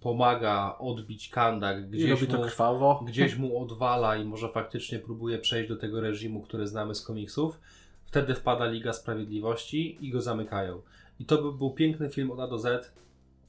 pomaga 0.00 0.76
odbić 0.78 1.28
Kandak, 1.28 1.84
I 1.84 1.88
gdzieś 1.88 2.10
robi 2.10 2.26
to 2.26 2.36
mu, 2.36 2.42
krwawo. 2.42 3.04
gdzieś 3.06 3.36
mu 3.42 3.62
odwala 3.62 4.16
i 4.16 4.24
może 4.24 4.48
faktycznie 4.48 4.98
próbuje 4.98 5.38
przejść 5.38 5.68
do 5.68 5.76
tego 5.76 6.00
reżimu, 6.00 6.42
który 6.42 6.66
znamy 6.66 6.94
z 6.94 7.02
komiksów. 7.02 7.60
Wtedy 8.06 8.34
wpada 8.34 8.66
Liga 8.66 8.92
Sprawiedliwości 8.92 9.98
i 10.00 10.10
go 10.10 10.20
zamykają. 10.20 10.82
I 11.20 11.24
to 11.24 11.42
by 11.42 11.52
był 11.52 11.70
piękny 11.70 12.10
film 12.10 12.30
od 12.30 12.40
A 12.40 12.46
do 12.46 12.58
Z. 12.58 12.92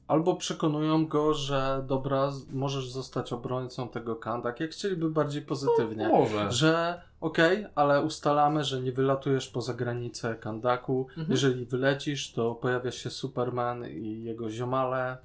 Albo 0.08 0.36
przekonują 0.36 1.06
go, 1.06 1.34
że 1.34 1.84
dobra, 1.86 2.32
możesz 2.52 2.90
zostać 2.90 3.32
obrońcą 3.32 3.88
tego 3.88 4.16
Kandak, 4.16 4.60
jak 4.60 4.70
chcieliby 4.70 5.10
bardziej 5.10 5.42
pozytywnie. 5.42 6.08
Może. 6.08 6.52
Że 6.52 7.02
okej, 7.20 7.66
ale 7.74 8.02
ustalamy, 8.02 8.64
że 8.64 8.80
nie 8.80 8.92
wylatujesz 8.92 9.48
poza 9.48 9.74
granicę 9.74 10.34
Kandaku. 10.34 11.06
Mhm. 11.08 11.26
Jeżeli 11.30 11.66
wylecisz, 11.66 12.32
to 12.32 12.54
pojawia 12.54 12.90
się 12.90 13.10
Superman 13.10 13.84
i 13.90 14.22
jego 14.24 14.50
ziomale 14.50 15.16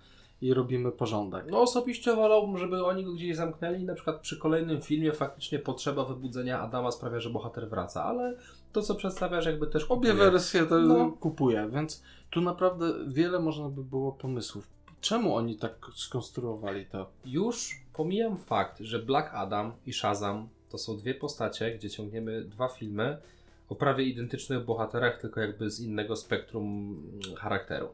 i 0.41 0.53
robimy 0.53 0.91
porządek. 0.91 1.45
No 1.51 1.61
osobiście 1.61 2.15
wolałbym, 2.15 2.57
żeby 2.57 2.85
oni 2.85 3.03
go 3.05 3.13
gdzieś 3.13 3.35
zamknęli. 3.35 3.83
Na 3.83 3.93
przykład 3.95 4.19
przy 4.21 4.37
kolejnym 4.37 4.81
filmie 4.81 5.11
faktycznie 5.11 5.59
potrzeba 5.59 6.05
wybudzenia 6.05 6.59
Adama 6.61 6.91
sprawia, 6.91 7.19
że 7.19 7.29
bohater 7.29 7.69
wraca, 7.69 8.03
ale 8.03 8.37
to 8.71 8.81
co 8.81 8.95
przedstawiasz 8.95 9.45
jakby 9.45 9.67
też 9.67 9.83
Obie 9.83 10.09
kupuję. 10.09 10.13
wersje 10.31 10.65
to 10.65 10.79
No. 10.79 11.11
kupuję, 11.11 11.69
więc 11.73 12.03
tu 12.29 12.41
naprawdę 12.41 12.85
wiele 13.07 13.39
można 13.39 13.69
by 13.69 13.83
było 13.83 14.11
pomysłów. 14.11 14.67
Czemu 15.01 15.35
oni 15.35 15.57
tak 15.57 15.75
skonstruowali 15.95 16.85
to? 16.85 17.09
Już 17.25 17.81
pomijam 17.93 18.37
fakt, 18.37 18.79
że 18.79 18.99
Black 18.99 19.33
Adam 19.33 19.71
i 19.85 19.93
Shazam 19.93 20.47
to 20.71 20.77
są 20.77 20.97
dwie 20.97 21.13
postacie, 21.15 21.71
gdzie 21.75 21.89
ciągniemy 21.89 22.41
dwa 22.41 22.67
filmy 22.67 23.17
o 23.69 23.75
prawie 23.75 24.03
identycznych 24.03 24.65
bohaterach, 24.65 25.21
tylko 25.21 25.39
jakby 25.41 25.69
z 25.69 25.79
innego 25.79 26.15
spektrum 26.15 26.97
charakteru. 27.37 27.87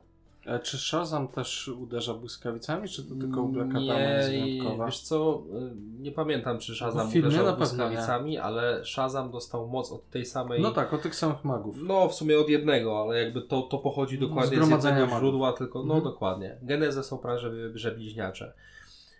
E, 0.47 0.59
Czy 0.59 0.77
Shazam 0.77 1.27
też 1.27 1.67
uderza 1.67 2.13
błyskawicami, 2.13 2.89
czy 2.89 3.03
to 3.03 3.15
tylko 3.15 3.41
u 3.41 3.47
Black 3.47 3.69
Adama 3.69 3.99
jest 3.99 4.31
Nie, 4.31 4.43
wyjątkowa? 4.45 4.85
wiesz 4.85 4.99
co, 4.99 5.43
y, 5.71 6.01
nie 6.01 6.11
pamiętam 6.11 6.59
czy 6.59 6.75
Shazam 6.75 7.09
uderzał 7.09 7.57
błyskawicami, 7.57 8.37
ale 8.37 8.85
Shazam 8.85 9.31
dostał 9.31 9.67
moc 9.67 9.91
od 9.91 10.09
tej 10.09 10.25
samej... 10.25 10.61
No 10.61 10.71
tak, 10.71 10.93
o 10.93 10.97
tych 10.97 11.15
samych 11.15 11.43
magów. 11.45 11.75
No, 11.83 12.09
w 12.09 12.13
sumie 12.15 12.39
od 12.39 12.49
jednego, 12.49 13.01
ale 13.01 13.23
jakby 13.23 13.41
to, 13.41 13.61
to 13.61 13.77
pochodzi 13.77 14.19
No, 14.19 14.27
dokładnie 14.27 14.57
z 14.57 14.69
jednego 14.71 14.99
magów. 15.05 15.19
źródła, 15.19 15.53
tylko 15.53 15.79
no 15.83 15.93
Mhm. 15.95 16.03
dokładnie. 16.03 16.57
Genezę 16.61 17.03
są 17.03 17.17
prawie 17.17 17.39
że, 17.39 17.51
że 17.77 17.91
bliźniacze. 17.91 18.53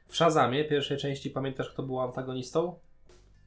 W 0.08 0.16
Shazamie 0.16 0.66
pierwszej 0.66 0.98
części 0.98 1.30
pamiętasz 1.30 1.70
kto 1.70 1.84
był 1.84 2.00
antagonistą? 2.00 2.76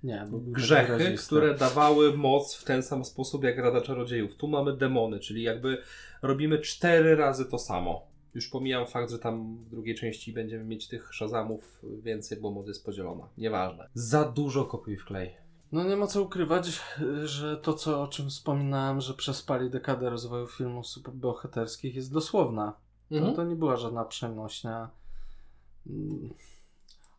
Nie, 0.02 0.26
Grzechy, 0.32 1.14
które 1.26 1.54
dawały 1.54 2.16
moc 2.16 2.54
w 2.54 2.64
ten 2.64 2.82
sam 2.82 3.04
sposób 3.04 3.44
jak 3.44 3.58
Rada 3.58 3.80
Czarodziejów. 3.80 4.36
Tu 4.36 4.48
mamy 4.48 4.76
demony, 4.76 5.20
czyli 5.20 5.42
jakby 5.42 5.82
robimy 6.22 6.58
cztery 6.58 7.16
razy 7.16 7.44
to 7.44 7.58
samo. 7.58 8.06
Już 8.34 8.48
pomijam 8.48 8.86
fakt, 8.86 9.10
że 9.10 9.18
tam 9.18 9.56
w 9.56 9.70
drugiej 9.70 9.94
części 9.94 10.32
będziemy 10.32 10.64
mieć 10.64 10.88
tych 10.88 11.14
Shazamów 11.14 11.82
więcej, 12.02 12.40
bo 12.40 12.50
moc 12.50 12.68
jest 12.68 12.84
podzielona. 12.84 13.28
Nieważne. 13.38 13.88
Za 13.94 14.24
dużo 14.24 14.64
kopiuj 14.64 14.96
w 14.96 15.04
klej. 15.04 15.36
No 15.72 15.84
nie 15.84 15.96
ma 15.96 16.06
co 16.06 16.22
ukrywać, 16.22 16.82
że 17.24 17.56
to, 17.56 17.74
co, 17.74 18.02
o 18.02 18.08
czym 18.08 18.30
wspominałem, 18.30 19.00
że 19.00 19.14
przespali 19.14 19.70
dekadę 19.70 20.10
rozwoju 20.10 20.46
filmów 20.46 20.86
superbohaterskich 20.86 21.94
jest 21.94 22.12
dosłowna. 22.12 22.72
Mhm. 23.10 23.34
To 23.34 23.44
nie 23.44 23.56
była 23.56 23.76
żadna 23.76 24.04
przenośnia. 24.04 24.90
Mm. 25.86 26.34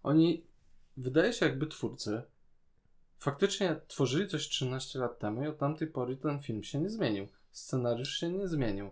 Oni, 0.03 0.43
wydaje 0.97 1.33
się 1.33 1.45
jakby 1.45 1.67
twórcy, 1.67 2.21
faktycznie 3.21 3.75
tworzyli 3.87 4.27
coś 4.27 4.47
13 4.47 4.99
lat 4.99 5.19
temu 5.19 5.43
i 5.43 5.47
od 5.47 5.57
tamtej 5.57 5.87
pory 5.87 6.17
ten 6.17 6.39
film 6.39 6.63
się 6.63 6.79
nie 6.79 6.89
zmienił. 6.89 7.27
Scenariusz 7.51 8.19
się 8.19 8.29
nie 8.29 8.47
zmienił. 8.47 8.89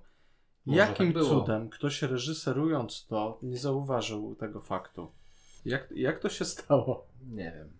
Może 0.66 0.80
Jakim 0.80 1.14
tak 1.14 1.24
cudem 1.24 1.70
ktoś 1.70 2.02
reżyserując 2.02 3.06
to 3.08 3.40
nie 3.42 3.58
zauważył 3.58 4.36
tego 4.36 4.62
faktu? 4.62 5.12
Jak, 5.66 5.92
jak 5.92 6.20
to 6.20 6.30
się 6.30 6.46
stało? 6.46 7.08
Nie 7.28 7.52
wiem. 7.56 7.80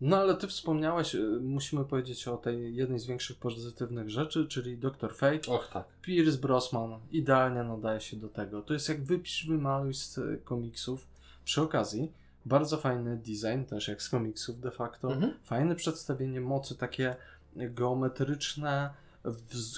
No 0.00 0.16
ale 0.16 0.34
ty 0.34 0.46
wspomniałeś, 0.46 1.14
y, 1.14 1.40
musimy 1.40 1.84
powiedzieć 1.84 2.28
o 2.28 2.36
tej 2.36 2.74
jednej 2.74 2.98
z 2.98 3.06
większych 3.06 3.38
pozytywnych 3.38 4.10
rzeczy, 4.10 4.46
czyli 4.48 4.78
Dr. 4.78 5.14
Fate. 5.14 5.52
Och 5.52 5.70
tak. 5.72 5.86
Pierce 6.02 6.38
Brosnan 6.38 7.00
idealnie 7.10 7.62
nadaje 7.62 8.00
się 8.00 8.16
do 8.16 8.28
tego. 8.28 8.62
To 8.62 8.74
jest 8.74 8.88
jak 8.88 9.04
wypisz, 9.04 9.46
wymaluj 9.46 9.94
z 9.94 10.18
y, 10.18 10.40
komiksów. 10.44 11.06
Przy 11.44 11.62
okazji, 11.62 12.12
bardzo 12.46 12.76
fajny 12.76 13.16
design, 13.16 13.64
też 13.64 13.88
jak 13.88 14.02
z 14.02 14.08
komiksów 14.08 14.60
de 14.60 14.70
facto. 14.70 15.12
Mhm. 15.12 15.34
Fajne 15.42 15.74
przedstawienie 15.74 16.40
mocy, 16.40 16.76
takie 16.76 17.16
geometryczne, 17.56 18.90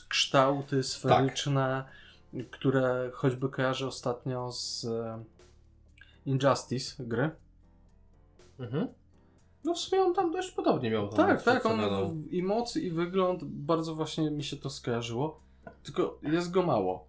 kształty 0.09 0.83
sferyczne, 0.83 1.85
które 2.51 3.11
choćby 3.15 3.49
kojarzę 3.49 3.87
ostatnio 3.87 4.53
z 4.53 4.85
e, 4.85 5.25
Injustice 6.27 7.05
gry. 7.05 7.31
Mhm. 8.59 8.89
No 9.65 9.75
w 9.75 9.79
sumie 9.79 10.03
on 10.03 10.15
tam 10.15 10.33
dość 10.33 10.51
podobnie 10.51 10.91
miał 10.91 11.09
Tak, 11.09 11.43
tak, 11.43 11.67
on 11.67 11.81
i 12.31 12.43
moc, 12.43 12.77
i 12.77 12.91
wygląd, 12.91 13.45
bardzo 13.45 13.95
właśnie 13.95 14.31
mi 14.31 14.45
się 14.45 14.57
to 14.57 14.71
skojarzyło. 14.71 15.41
Tylko 15.83 16.19
jest 16.23 16.51
go 16.51 16.63
mało. 16.63 17.07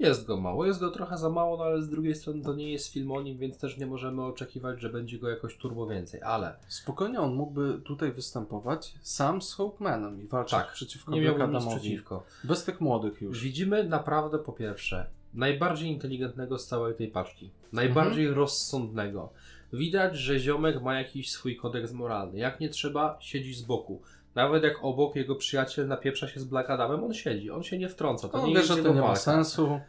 Jest 0.00 0.26
go 0.26 0.36
mało, 0.36 0.66
jest 0.66 0.80
go 0.80 0.90
trochę 0.90 1.18
za 1.18 1.30
mało, 1.30 1.56
no 1.56 1.64
ale 1.64 1.82
z 1.82 1.88
drugiej 1.88 2.14
strony 2.14 2.42
to 2.42 2.54
nie 2.54 2.72
jest 2.72 2.92
film 2.92 3.12
o 3.12 3.22
nim, 3.22 3.38
więc 3.38 3.58
też 3.58 3.78
nie 3.78 3.86
możemy 3.86 4.24
oczekiwać, 4.24 4.80
że 4.80 4.88
będzie 4.90 5.18
go 5.18 5.28
jakoś 5.28 5.56
turbo 5.56 5.86
więcej, 5.86 6.22
ale 6.22 6.56
Spokojnie 6.68 7.20
on 7.20 7.34
mógłby 7.34 7.80
tutaj 7.84 8.12
występować 8.12 8.94
sam 9.02 9.42
z 9.42 9.54
Hawkmanem 9.54 10.22
i 10.22 10.26
walczyć 10.26 10.50
Tak, 10.58 10.72
przeciwko 10.72 11.12
nie 11.12 11.20
miałbym 11.20 11.52
nic 11.52 11.66
przeciwko. 11.66 12.24
Bez 12.44 12.64
tych 12.64 12.80
młodych 12.80 13.22
już. 13.22 13.42
Widzimy 13.42 13.84
naprawdę 13.84 14.38
po 14.38 14.52
pierwsze 14.52 15.06
najbardziej 15.34 15.88
inteligentnego 15.88 16.58
z 16.58 16.66
całej 16.66 16.94
tej 16.94 17.08
paczki, 17.08 17.50
najbardziej 17.72 18.24
Mhm. 18.24 18.38
rozsądnego. 18.38 19.28
Widać, 19.72 20.16
że 20.16 20.38
ziomek 20.38 20.82
ma 20.82 20.98
jakiś 20.98 21.30
swój 21.30 21.56
kodeks 21.56 21.92
moralny. 21.92 22.38
Jak 22.38 22.60
nie 22.60 22.68
trzeba, 22.68 23.16
siedzi 23.20 23.54
z 23.54 23.62
boku. 23.62 24.02
Nawet 24.42 24.64
jak 24.64 24.84
obok 24.84 25.16
jego 25.16 25.34
przyjaciel 25.36 25.88
napieprza 25.88 26.28
się 26.28 26.40
z 26.40 26.44
Black 26.44 26.70
Adamem, 26.70 27.04
on 27.04 27.14
siedzi, 27.14 27.50
on 27.50 27.62
się 27.62 27.78
nie 27.78 27.88
wtrąca. 27.88 28.28
To 28.28 28.38
On 28.38 28.48
nie 28.48 28.54
wie, 28.54 28.60
jest 28.60 28.72
że 28.72 28.82
to 28.82 28.94
nie 28.94 29.00
ma 29.00 29.16
sensu. 29.16 29.80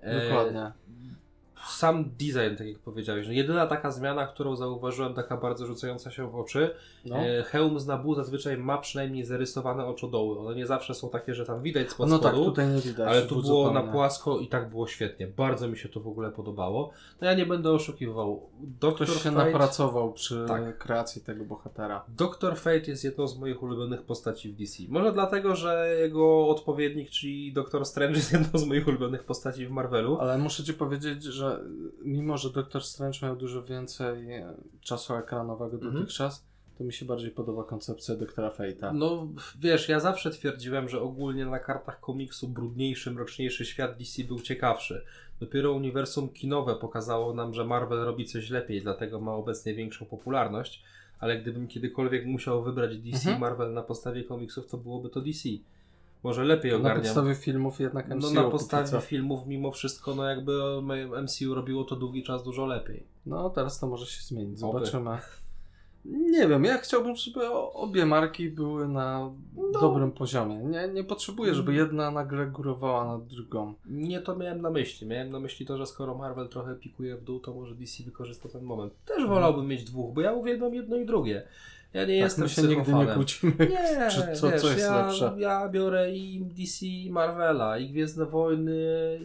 E, 0.00 0.28
Dokładnie. 0.28 0.72
Sam 1.68 2.04
design, 2.18 2.56
tak 2.58 2.66
jak 2.66 2.78
powiedziałeś, 2.78 3.26
no 3.26 3.32
jedyna 3.32 3.66
taka 3.66 3.90
zmiana, 3.90 4.26
którą 4.26 4.56
zauważyłem, 4.56 5.14
taka 5.14 5.36
bardzo 5.36 5.66
rzucająca 5.66 6.10
się 6.10 6.30
w 6.30 6.36
oczy, 6.36 6.70
No. 7.04 7.16
e, 7.16 7.42
hełm 7.42 7.80
z 7.80 7.86
Nabu 7.86 8.14
zazwyczaj 8.14 8.56
ma 8.58 8.78
przynajmniej 8.78 9.24
zarysowane 9.24 9.86
oczodoły. 9.86 10.38
One 10.38 10.56
nie 10.56 10.66
zawsze 10.66 10.94
są 10.94 11.08
takie, 11.08 11.34
że 11.34 11.46
tam 11.46 11.62
widać 11.62 11.90
spod 11.90 12.08
no 12.08 12.18
tak, 12.18 12.32
spodu, 12.32 12.44
tutaj 12.50 12.68
nie 12.68 12.80
widać. 12.80 13.08
ale 13.08 13.22
tu 13.22 13.42
było 13.42 13.64
na 13.64 13.68
zupełnie. 13.70 13.92
płasko 13.92 14.38
i 14.38 14.48
tak 14.48 14.70
było 14.70 14.86
świetnie. 14.86 15.26
Bardzo 15.26 15.68
mi 15.68 15.78
się 15.78 15.88
to 15.88 16.00
w 16.00 16.08
ogóle 16.08 16.30
podobało. 16.30 16.90
No 17.20 17.26
ja 17.26 17.34
nie 17.34 17.46
będę 17.46 17.70
oszukiwał. 17.70 18.42
Doktor 18.80 19.06
Ktoś 19.06 19.22
się 19.22 19.30
Fate, 19.30 19.44
napracował 19.46 20.12
przy 20.12 20.44
Tak. 20.48 20.78
kreacji 20.78 21.22
tego 21.22 21.44
bohatera. 21.44 22.04
Doktor 22.08 22.56
Fate 22.56 22.76
jest 22.86 23.04
jedną 23.04 23.28
z 23.28 23.38
moich 23.38 23.62
ulubionych 23.62 24.02
postaci 24.02 24.48
w 24.52 24.56
DC. 24.56 24.82
Może 24.88 25.12
dlatego, 25.12 25.56
że 25.56 25.96
jego 26.00 26.48
odpowiednik, 26.48 27.10
czyli 27.10 27.52
Doktor 27.52 27.86
Strange 27.86 28.16
jest 28.16 28.32
jedną 28.32 28.58
z 28.58 28.64
moich 28.66 28.88
ulubionych 28.88 29.24
postaci 29.24 29.66
w 29.66 29.70
Marvelu. 29.70 30.18
Ale 30.20 30.38
muszę 30.38 30.64
ci 30.64 30.74
powiedzieć, 30.74 31.22
że 31.24 31.55
mimo, 32.04 32.38
że 32.38 32.50
Doctor 32.50 32.84
Strange 32.84 33.18
miał 33.22 33.36
dużo 33.36 33.62
więcej 33.64 34.32
e, 34.32 34.54
czasu 34.80 35.14
ekranowego 35.14 35.76
Mhm. 35.76 35.94
dotychczas, 35.94 36.44
to 36.78 36.84
mi 36.84 36.92
się 36.92 37.06
bardziej 37.06 37.30
podoba 37.30 37.64
koncepcja 37.64 38.14
Doktora 38.16 38.48
Fate'a. 38.50 38.94
No 38.94 39.28
wiesz, 39.60 39.88
ja 39.88 40.00
zawsze 40.00 40.30
twierdziłem, 40.30 40.88
że 40.88 41.00
ogólnie 41.00 41.46
na 41.46 41.58
kartach 41.58 42.00
komiksu 42.00 42.48
brudniejszy, 42.48 43.10
mroczniejszy 43.10 43.64
świat 43.66 43.98
DC 43.98 44.24
był 44.24 44.40
ciekawszy. 44.40 45.04
Dopiero 45.40 45.72
uniwersum 45.72 46.28
kinowe 46.28 46.74
pokazało 46.74 47.34
nam, 47.34 47.54
że 47.54 47.64
Marvel 47.64 47.98
robi 47.98 48.24
coś 48.24 48.50
lepiej, 48.50 48.82
dlatego 48.82 49.20
ma 49.20 49.34
obecnie 49.34 49.74
większą 49.74 50.06
popularność. 50.06 50.82
Ale 51.18 51.38
gdybym 51.40 51.68
kiedykolwiek 51.68 52.26
musiał 52.26 52.62
wybrać 52.62 52.98
DC 52.98 53.16
Mhm. 53.16 53.36
i 53.36 53.40
Marvel 53.40 53.72
na 53.72 53.82
podstawie 53.82 54.24
komiksów, 54.24 54.66
to 54.66 54.78
byłoby 54.78 55.10
to 55.10 55.20
DC. 55.20 55.48
Może 56.26 56.44
lepiej 56.44 56.72
na 56.72 56.78
ogarniam. 56.78 57.02
podstawie 57.02 57.34
filmów 57.34 57.80
jednak 57.80 58.08
MCU 58.08 58.34
no 58.34 58.42
na 58.42 58.50
podstawie 58.50 59.00
filmów 59.00 59.46
mimo 59.46 59.72
wszystko, 59.72 60.14
no 60.14 60.24
jakby 60.24 60.52
MCU 61.22 61.54
robiło 61.54 61.84
to 61.84 61.96
długi 61.96 62.22
czas 62.22 62.42
dużo 62.42 62.66
lepiej. 62.66 63.02
No 63.26 63.50
teraz 63.50 63.80
to 63.80 63.86
może 63.86 64.06
się 64.06 64.22
zmienić, 64.22 64.62
Oby. 64.62 64.86
zobaczymy. 64.86 65.18
Nie 66.04 66.48
wiem, 66.48 66.64
ja 66.64 66.78
chciałbym, 66.78 67.16
żeby 67.16 67.50
obie 67.52 68.06
marki 68.06 68.50
były 68.50 68.88
na 68.88 69.30
No. 69.56 69.80
dobrym 69.80 70.12
poziomie. 70.12 70.56
Nie, 70.56 70.88
nie 70.88 71.04
potrzebuję, 71.04 71.54
żeby 71.54 71.74
jedna 71.74 72.10
nagle 72.10 72.46
górowała 72.46 73.04
nad 73.04 73.26
drugą. 73.26 73.74
Nie 73.86 74.20
to 74.20 74.36
miałem 74.36 74.62
na 74.62 74.70
myśli. 74.70 75.06
Miałem 75.06 75.28
na 75.28 75.40
myśli 75.40 75.66
to, 75.66 75.78
że 75.78 75.86
skoro 75.86 76.14
Marvel 76.14 76.48
trochę 76.48 76.74
pikuje 76.74 77.16
w 77.16 77.24
dół, 77.24 77.40
to 77.40 77.54
może 77.54 77.74
DC 77.74 78.02
wykorzysta 78.04 78.48
ten 78.48 78.62
moment. 78.62 78.92
Też 79.04 79.26
wolałbym 79.26 79.66
mieć 79.66 79.84
dwóch, 79.84 80.14
bo 80.14 80.20
ja 80.20 80.32
uwielbiam 80.32 80.74
jedno 80.74 80.96
i 80.96 81.06
drugie. 81.06 81.42
Ja 81.96 82.04
nie 82.04 82.14
Tak, 82.14 82.24
jestem 82.24 82.44
my 82.44 82.48
się 82.48 82.62
nigdy 82.62 82.94
nie 82.94 83.06
kłócimy. 83.06 83.52
Nie, 83.58 84.10
Czy 84.10 84.20
co- 84.40 84.50
wiesz, 84.50 84.60
co 84.60 84.70
jest 84.70 84.80
ja, 84.80 85.06
lepsze? 85.06 85.34
ja 85.38 85.68
biorę 85.68 86.12
i 86.12 86.44
DC, 86.44 86.86
i 86.86 87.10
Marvela, 87.10 87.78
i 87.78 87.90
Gwiezdne 87.90 88.26
Wojny, 88.26 88.74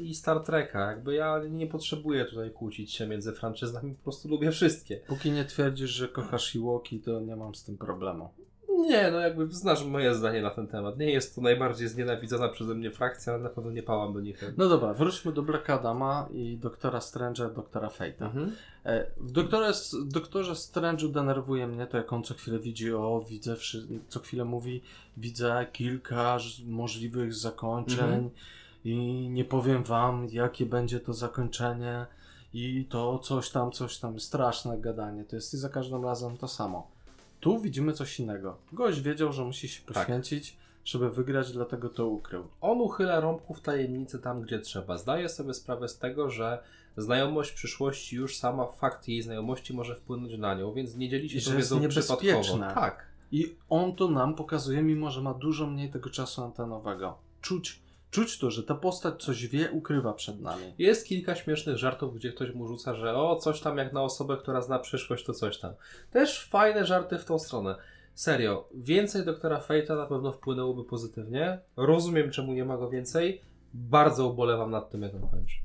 i 0.01 0.15
Star 0.15 0.43
Treka. 0.43 0.91
Jakby 0.91 1.13
ja 1.13 1.41
nie 1.49 1.67
potrzebuję 1.67 2.26
tutaj 2.26 2.51
kłócić 2.51 2.93
się 2.93 3.07
między 3.07 3.34
franczyzami, 3.34 3.95
po 3.95 4.03
prostu 4.03 4.30
lubię 4.30 4.51
wszystkie. 4.51 4.97
Póki 5.07 5.32
nie 5.32 5.45
twierdzisz, 5.45 5.89
że 5.89 6.07
kochasz 6.07 6.55
Iwoki, 6.55 6.99
to 6.99 7.19
nie 7.19 7.36
mam 7.36 7.55
z 7.55 7.63
tym 7.63 7.78
problemu. 7.78 8.30
Nie, 8.78 9.11
no 9.11 9.19
jakby 9.19 9.47
znasz 9.47 9.86
moje 9.86 10.15
zdanie 10.15 10.41
na 10.41 10.49
ten 10.49 10.67
temat. 10.67 10.97
Nie 10.97 11.11
jest 11.11 11.36
to 11.36 11.41
najbardziej 11.41 11.88
znienawidzona 11.88 12.49
przeze 12.49 12.76
mnie 12.76 12.91
frakcja, 12.91 13.34
ale 13.34 13.43
na 13.43 13.49
pewno 13.49 13.72
nie 13.72 13.84
pałam 13.84 14.13
do 14.13 14.19
nich. 14.22 14.41
No 14.57 14.69
dobra, 14.69 14.93
wróćmy 14.93 15.32
do 15.32 15.41
Black 15.41 15.69
Adama 15.69 16.28
i 16.34 16.57
Doktora 16.57 16.99
Strange'a, 16.99 17.53
Doktora 17.53 17.88
Fate'a. 17.88 18.26
Mhm. 18.26 18.55
E, 18.86 19.05
W 19.17 19.32
Doktorze, 19.32 19.74
Doktorze 20.05 20.53
Strange'u 20.53 21.11
denerwuje 21.11 21.67
mnie 21.67 21.88
to, 21.88 21.97
jak 21.97 22.13
on 22.13 22.24
co 22.24 22.34
chwilę 22.34 22.59
widzi, 22.59 22.93
o, 22.93 23.26
widzę, 23.30 23.55
co 24.07 24.19
chwilę 24.19 24.45
mówi, 24.45 24.82
widzę 25.17 25.65
kilka 25.72 26.38
możliwych 26.65 27.34
zakończeń 27.34 27.99
Mhm. 27.99 28.30
i 28.86 28.95
nie 29.30 29.45
powiem 29.45 29.84
wam, 29.84 30.28
jakie 30.32 30.65
będzie 30.65 30.99
to 30.99 31.13
zakończenie 31.13 32.05
i 32.53 32.86
to 32.89 33.19
coś 33.19 33.49
tam, 33.49 33.72
coś 33.72 33.97
tam, 33.97 34.19
straszne 34.19 34.78
gadanie. 34.78 35.24
To 35.26 35.36
jest 35.36 35.53
i 35.53 35.57
za 35.57 35.69
każdym 35.69 36.03
razem 36.05 36.38
to 36.38 36.47
samo. 36.47 36.88
Tu 37.42 37.60
widzimy 37.60 37.94
coś 37.94 38.20
innego. 38.20 38.58
Gość 38.74 39.02
wiedział, 39.02 39.34
że 39.34 39.44
musi 39.46 39.68
się 39.68 39.82
Tak. 39.82 39.94
poświęcić, 39.94 40.58
żeby 40.86 41.10
wygrać, 41.10 41.52
dlatego 41.52 41.89
to 41.89 42.08
ukrył. 42.08 42.48
On 42.62 42.82
uchyla 42.82 43.20
rąbków 43.20 43.62
tajemnicy 43.62 44.20
tam, 44.20 44.42
gdzie 44.42 44.60
trzeba. 44.60 44.98
Zdaje 44.98 45.30
sobie 45.30 45.54
sprawę 45.54 45.88
z 45.88 45.98
tego, 45.98 46.30
że 46.30 46.64
znajomość 46.98 47.52
przyszłości, 47.52 48.16
już 48.16 48.38
sama 48.38 48.66
fakt 48.66 49.08
jej 49.08 49.22
znajomości 49.22 49.74
może 49.74 49.96
wpłynąć 49.96 50.38
na 50.38 50.56
nią, 50.56 50.74
więc 50.74 50.96
nie 50.96 51.10
dzieli 51.10 51.30
się 51.30 51.38
I 51.38 51.42
tą 51.42 51.58
wiedzą 51.58 51.88
przypadkowo. 51.88 52.58
Tak. 52.74 53.06
I 53.32 53.56
on 53.70 53.96
to 53.96 54.08
nam 54.08 54.36
pokazuje, 54.36 54.82
mimo 54.82 55.12
że 55.12 55.22
ma 55.22 55.34
dużo 55.34 55.68
mniej 55.68 55.89
tego 55.89 56.10
czasu 56.10 56.44
antenowego. 56.44 57.18
Czuć, 57.42 57.80
czuć 58.12 58.39
to, 58.39 58.51
że 58.51 58.64
ta 58.64 58.76
postać 58.76 59.24
coś 59.24 59.47
wie, 59.47 59.72
ukrywa 59.72 60.14
przed 60.14 60.41
nami. 60.41 60.64
Jest 60.78 61.07
kilka 61.07 61.36
śmiesznych 61.36 61.78
żartów, 61.78 62.16
gdzie 62.16 62.32
ktoś 62.34 62.53
mu 62.53 62.68
rzuca, 62.68 62.95
że 62.95 63.16
o, 63.16 63.36
coś 63.36 63.62
tam 63.62 63.78
jak 63.78 63.93
na 63.93 64.03
osobę, 64.03 64.38
która 64.38 64.62
zna 64.62 64.80
przyszłość, 64.80 65.26
to 65.26 65.34
coś 65.34 65.57
tam. 65.57 65.74
Też 66.12 66.45
fajne 66.45 66.86
żarty 66.86 67.18
w 67.18 67.26
tą 67.26 67.39
stronę. 67.39 67.76
Serio, 68.14 68.70
więcej 68.74 69.26
doktora 69.26 69.59
Fate'a 69.59 69.97
na 69.97 70.05
pewno 70.05 70.32
wpłynęłoby 70.32 70.84
pozytywnie. 70.84 71.59
Rozumiem, 71.78 72.32
czemu 72.32 72.53
nie 72.53 72.66
ma 72.66 72.78
go 72.78 72.89
więcej. 72.89 73.41
Bardzo 73.74 74.28
ubolewam 74.28 74.72
nad 74.72 74.89
tym, 74.89 75.01
jak 75.01 75.16
on 75.16 75.30
kończy. 75.30 75.55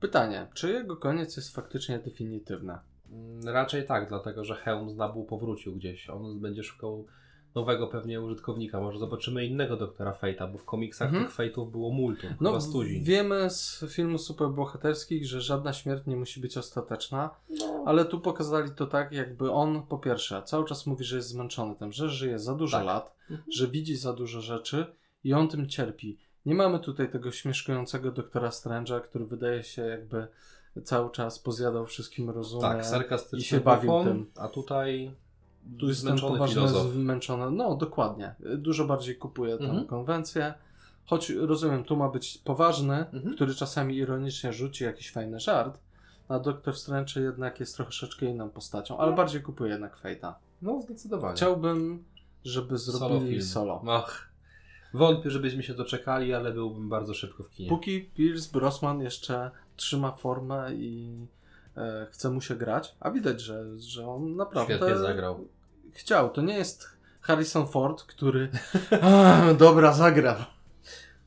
Pytanie, 0.00 0.46
czy 0.54 0.72
jego 0.72 0.96
koniec 0.96 1.36
jest 1.36 1.54
faktycznie 1.54 1.98
definitywny? 1.98 2.78
Mm, 3.10 3.48
Raczej 3.48 3.86
tak, 3.86 4.08
dlatego 4.08 4.44
że 4.44 4.54
Helm 4.54 4.90
z 4.90 4.96
Nabu 4.96 5.24
powrócił 5.24 5.74
gdzieś. 5.74 6.10
On 6.10 6.40
będzie 6.40 6.62
szukał 6.62 7.06
nowego 7.54 7.86
pewnie 7.86 8.20
użytkownika. 8.20 8.80
Może 8.80 8.98
zobaczymy 8.98 9.46
innego 9.46 9.76
doktora 9.76 10.12
Fate'a, 10.22 10.52
bo 10.52 10.58
w 10.58 10.64
komiksach 10.64 11.08
Mhm. 11.08 11.24
tych 11.26 11.36
Fate'ów 11.36 11.70
było 11.70 11.90
multum. 11.90 12.30
No, 12.40 12.50
chyba 12.50 12.60
stuzin. 12.60 13.04
wiemy 13.04 13.50
z 13.50 13.84
filmów 13.88 14.20
superbohaterskich, 14.20 15.26
że 15.26 15.40
żadna 15.40 15.72
śmierć 15.72 16.06
nie 16.06 16.16
musi 16.16 16.40
być 16.40 16.56
ostateczna, 16.58 17.30
No. 17.50 17.82
ale 17.86 18.04
tu 18.04 18.20
pokazali 18.20 18.70
to 18.70 18.86
tak, 18.86 19.12
jakby 19.12 19.50
on 19.52 19.82
po 19.86 19.98
pierwsze 19.98 20.42
cały 20.42 20.64
czas 20.64 20.86
mówi, 20.86 21.04
że 21.04 21.16
jest 21.16 21.28
zmęczony 21.28 21.74
tym, 21.76 21.92
że 21.92 22.08
żyje 22.08 22.38
za 22.38 22.54
dużo 22.54 22.76
Tak. 22.76 22.86
lat, 22.86 23.16
Mhm. 23.30 23.52
że 23.52 23.68
widzi 23.68 23.96
za 23.96 24.12
dużo 24.12 24.40
rzeczy 24.40 24.86
i 25.24 25.32
on 25.32 25.48
tym 25.48 25.68
cierpi. 25.68 26.18
Nie 26.46 26.54
mamy 26.54 26.78
tutaj 26.78 27.10
tego 27.10 27.30
śmieszkującego 27.30 28.12
doktora 28.12 28.48
Strange'a, 28.48 29.00
który 29.00 29.26
wydaje 29.26 29.62
się 29.62 29.82
jakby 29.82 30.26
cały 30.84 31.10
czas 31.10 31.38
pozjadał 31.38 31.86
wszystkim 31.86 32.30
rozumem. 32.30 32.80
Tak, 32.92 33.20
i 33.32 33.42
się 33.42 33.60
bawił 33.60 33.92
tym. 34.04 34.30
a 34.36 34.48
tutaj 34.48 35.14
Tu 35.78 35.88
jest 35.88 36.00
ten 36.00 36.08
zmęczony 36.08 36.32
poważny, 36.32 36.54
filozof. 36.54 36.92
zmęczony. 36.92 37.50
No, 37.50 37.74
dokładnie. 37.74 38.34
Dużo 38.58 38.84
bardziej 38.86 39.16
kupuje 39.16 39.58
tę 39.58 39.64
Mhm. 39.64 39.86
konwencję. 39.86 40.54
Choć 41.06 41.30
rozumiem, 41.30 41.84
tu 41.84 41.96
ma 41.96 42.08
być 42.08 42.38
poważny, 42.38 42.94
Mhm. 43.12 43.34
który 43.34 43.54
czasami 43.54 43.96
ironicznie 43.96 44.52
rzuci 44.52 44.84
jakiś 44.84 45.12
fajny 45.12 45.40
żart, 45.40 45.78
a 46.28 46.38
Doktor 46.38 46.76
Strange 46.76 47.20
jednak 47.20 47.60
jest 47.60 47.76
troszeczkę 47.76 48.26
inną 48.26 48.50
postacią, 48.50 48.98
ale 48.98 49.10
No. 49.10 49.16
bardziej 49.16 49.42
kupuje 49.42 49.70
jednak 49.72 50.02
Fate'a. 50.02 50.32
No, 50.62 50.82
zdecydowanie. 50.82 51.36
Chciałbym, 51.36 52.04
żeby 52.44 52.78
zrobili 52.78 53.30
film. 53.30 53.42
solo. 53.42 53.82
Ach, 53.88 54.28
wątpię, 54.94 55.30
żebyśmy 55.30 55.62
się 55.62 55.74
doczekali, 55.74 56.34
ale 56.34 56.52
byłbym 56.52 56.88
bardzo 56.88 57.14
szybko 57.14 57.42
w 57.42 57.50
kinie. 57.50 57.68
Póki 57.68 58.00
Pierce 58.14 58.52
Brosnan 58.52 59.00
jeszcze 59.00 59.50
trzyma 59.76 60.12
formę 60.12 60.74
i 60.74 61.16
chce 62.10 62.30
mu 62.30 62.40
się 62.40 62.54
grać, 62.56 62.94
a 63.00 63.10
widać, 63.10 63.40
że, 63.40 63.78
że 63.78 64.08
on 64.08 64.36
naprawdę 64.36 64.74
Świetnie 64.76 64.96
zagrał. 64.98 65.48
chciał. 65.92 66.30
To 66.30 66.42
nie 66.42 66.54
jest 66.58 66.88
Harrison 67.20 67.66
Ford, 67.66 68.02
który 68.02 68.48
a, 69.02 69.42
dobra, 69.58 69.92
zagrał. 69.92 70.36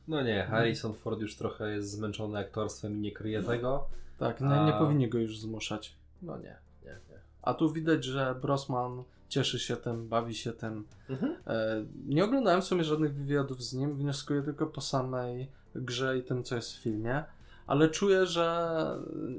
No 0.08 0.22
nie, 0.22 0.44
Harrison 0.50 0.94
Ford 0.94 1.20
już 1.20 1.36
trochę 1.36 1.70
jest 1.70 1.90
zmęczony 1.90 2.38
aktorstwem 2.38 2.96
i 2.96 3.00
nie 3.00 3.12
kryje 3.12 3.42
tego. 3.42 3.84
Tak, 4.18 4.40
nie, 4.40 4.46
nie 4.48 4.74
A- 4.74 4.78
powinni 4.78 5.08
go 5.08 5.18
już 5.18 5.40
zmuszać. 5.40 5.94
No 6.22 6.36
nie, 6.36 6.56
nie, 6.84 6.90
nie. 6.90 7.18
A 7.42 7.54
tu 7.54 7.72
widać, 7.72 8.04
że 8.04 8.34
Brosman 8.42 9.02
cieszy 9.28 9.58
się 9.58 9.76
tym, 9.76 10.08
bawi 10.08 10.34
się 10.34 10.52
tym. 10.52 10.86
Mhm. 11.10 11.36
E, 11.46 11.84
nie 12.06 12.24
oglądałem 12.24 12.62
sobie 12.62 12.84
żadnych 12.84 13.14
wywiadów 13.14 13.62
z 13.64 13.74
nim, 13.74 13.96
wnioskuję 13.96 14.42
tylko 14.42 14.66
po 14.66 14.80
samej 14.80 15.48
grze 15.74 16.18
i 16.18 16.22
tym, 16.22 16.44
co 16.44 16.56
jest 16.56 16.72
w 16.72 16.82
filmie, 16.82 17.24
ale 17.68 17.88
czuję, 17.88 18.26
że 18.26 18.78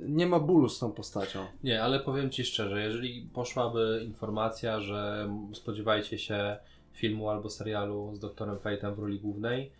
nie 0.07 0.27
ma 0.27 0.39
bólu 0.39 0.69
z 0.69 0.79
tą 0.79 0.91
postacią. 0.91 1.45
Nie, 1.63 1.83
ale 1.83 1.99
powiem 1.99 2.29
Ci 2.29 2.45
szczerze, 2.45 2.83
jeżeli 2.83 3.29
poszłaby 3.33 4.01
informacja, 4.05 4.79
że 4.79 5.29
spodziewajcie 5.53 6.17
się 6.17 6.57
filmu 6.93 7.29
albo 7.29 7.49
serialu 7.49 8.15
z 8.15 8.19
doktorem 8.19 8.55
Fate'em 8.55 8.95
w 8.95 8.99
roli 8.99 9.19
głównej, 9.19 9.71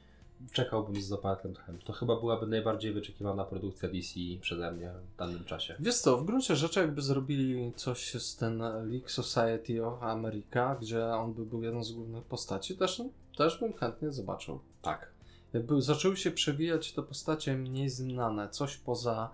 czekałbym 0.52 1.02
z 1.02 1.06
zapartym 1.06 1.54
tchem. 1.54 1.80
To 1.80 1.94
chyba 1.94 2.16
byłaby 2.16 2.48
najbardziej 2.48 2.94
wyczekiwana 2.94 3.44
produkcja 3.44 3.90
DC 3.90 4.20
przeze 4.42 4.72
mnie 4.72 4.92
w 5.14 5.20
danym 5.20 5.46
czasie. 5.46 5.76
Wiesz 5.80 5.98
co, 5.98 6.18
w 6.18 6.26
gruncie 6.26 6.56
rzeczy 6.56 6.80
jakby 6.80 7.02
zrobili 7.02 7.74
coś 7.76 8.14
z 8.14 8.36
ten 8.36 8.58
League 8.60 9.10
Society 9.10 9.86
of 9.86 10.04
America, 10.04 10.76
gdzie 10.82 11.06
on 11.06 11.34
by 11.34 11.46
był 11.46 11.64
jedną 11.64 11.84
z 11.84 11.92
głównych 11.92 12.24
postaci, 12.24 12.78
też, 12.78 13.02
też 13.38 13.60
bym 13.60 13.74
chętnie 13.74 14.12
zobaczył. 14.12 14.60
Tak. 14.82 15.19
Jakby 15.54 15.82
zaczęły 15.82 16.18
się 16.18 16.32
przewijać 16.32 16.92
te 16.94 17.04
postacie 17.04 17.56
mniej 17.56 17.90
znane, 17.90 18.50
coś 18.50 18.78
poza 18.78 19.30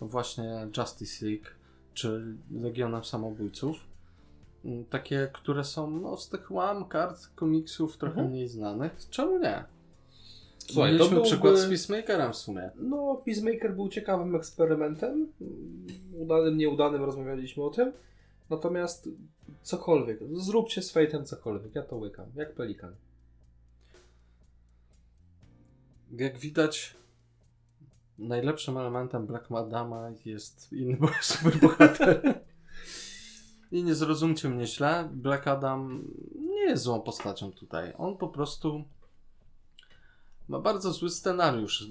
właśnie 0.00 0.66
Justice 0.76 1.26
League 1.26 1.44
czy 1.94 2.36
Legionem 2.52 3.04
Samobójców. 3.04 3.76
Mm, 4.64 4.84
Takie, 4.84 5.30
które 5.32 5.64
są 5.64 5.90
no, 5.90 6.16
z 6.16 6.28
tych 6.28 6.50
łam 6.50 6.84
kart 6.84 7.26
komiksów 7.34 7.96
trochę 7.96 8.12
Mhm. 8.14 8.30
mniej 8.30 8.48
znanych. 8.48 8.92
Czemu 9.10 9.38
nie? 9.38 9.64
Słuchaj, 10.58 10.90
to 10.90 10.94
Mieliśmy 10.94 11.14
byłby- 11.14 11.26
przykład 11.30 11.56
z 11.58 11.66
Peacemakerem 11.68 12.32
w 12.32 12.36
sumie. 12.36 12.70
No, 12.76 13.22
Peacemaker 13.24 13.74
był 13.74 13.88
ciekawym 13.88 14.36
eksperymentem. 14.36 15.28
Udanym, 16.18 16.56
nieudanym 16.58 17.04
rozmawialiśmy 17.04 17.64
o 17.64 17.70
tym. 17.70 17.92
Natomiast 18.50 19.08
cokolwiek, 19.62 20.18
zróbcie 20.34 20.82
z 20.82 20.94
Fate'em 20.94 21.24
cokolwiek, 21.24 21.74
ja 21.74 21.82
to 21.82 21.96
łykam, 21.96 22.26
jak 22.36 22.54
pelikan. 22.54 22.94
Jak 26.18 26.38
widać, 26.38 26.96
najlepszym 28.18 28.76
elementem 28.76 29.26
Black 29.26 29.50
Madama 29.50 30.10
jest 30.24 30.72
inny 30.72 30.96
bo- 31.00 31.08
superbohater. 31.20 32.40
I 33.72 33.84
nie 33.84 33.94
zrozumcie 33.94 34.48
mnie 34.48 34.66
źle, 34.66 35.08
Black 35.12 35.46
Adam 35.46 36.04
nie 36.38 36.60
jest 36.62 36.82
złą 36.82 37.00
postacią 37.00 37.52
tutaj. 37.52 37.92
On 37.98 38.16
po 38.16 38.28
prostu 38.28 38.84
ma 40.48 40.58
bardzo 40.60 40.92
zły 40.92 41.10
scenariusz, 41.10 41.86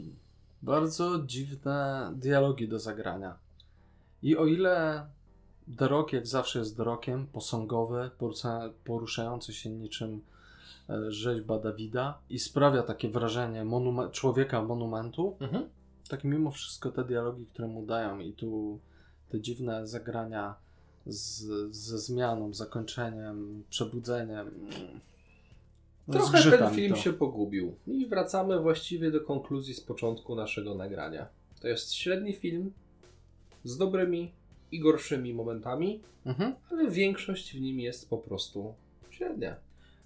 bardzo 0.61 1.23
dziwne 1.25 2.11
dialogi 2.15 2.67
do 2.67 2.79
zagrania. 2.79 3.37
I 4.23 4.37
o 4.37 4.45
ile 4.45 5.05
The 5.77 5.89
jak 6.11 6.27
zawsze 6.27 6.59
jest 6.59 6.77
The 6.77 6.83
Rockiem, 6.83 7.27
posągowy, 7.27 8.11
porusza- 8.19 8.71
poruszający 8.83 9.53
się 9.53 9.69
niczym 9.69 10.21
rzeźba 11.07 11.59
Dawida 11.59 12.19
i 12.29 12.39
sprawia 12.39 12.83
takie 12.83 13.09
wrażenie 13.09 13.65
człowieka 14.11 14.61
monumentu, 14.63 15.35
Mhm. 15.39 15.69
tak 16.09 16.23
mimo 16.23 16.51
wszystko 16.51 16.91
te 16.91 17.03
dialogi, 17.03 17.45
które 17.45 17.67
mu 17.67 17.85
dają 17.85 18.19
i 18.19 18.33
tu 18.33 18.79
te 19.29 19.41
dziwne 19.41 19.87
zagrania 19.87 20.55
z, 21.05 21.41
ze 21.75 21.99
zmianą, 21.99 22.53
zakończeniem, 22.53 23.63
przebudzeniem. 23.69 24.47
mm, 24.47 24.99
no, 26.07 26.13
Trochę 26.13 26.57
ten 26.57 26.73
film 26.75 26.95
się 26.95 27.13
pogubił. 27.13 27.75
I 27.87 28.05
wracamy 28.07 28.59
właściwie 28.59 29.11
do 29.11 29.21
konkluzji 29.21 29.73
z 29.73 29.81
początku 29.81 30.35
naszego 30.35 30.75
nagrania. 30.75 31.27
To 31.61 31.67
jest 31.67 31.93
średni 31.93 32.33
film 32.33 32.71
z 33.63 33.77
dobrymi 33.77 34.31
i 34.71 34.79
gorszymi 34.79 35.33
momentami, 35.33 35.99
Mhm. 36.25 36.55
ale 36.71 36.91
większość 36.91 37.53
w 37.57 37.61
nim 37.61 37.79
jest 37.79 38.09
po 38.09 38.17
prostu 38.17 38.73
średnia. 39.09 39.55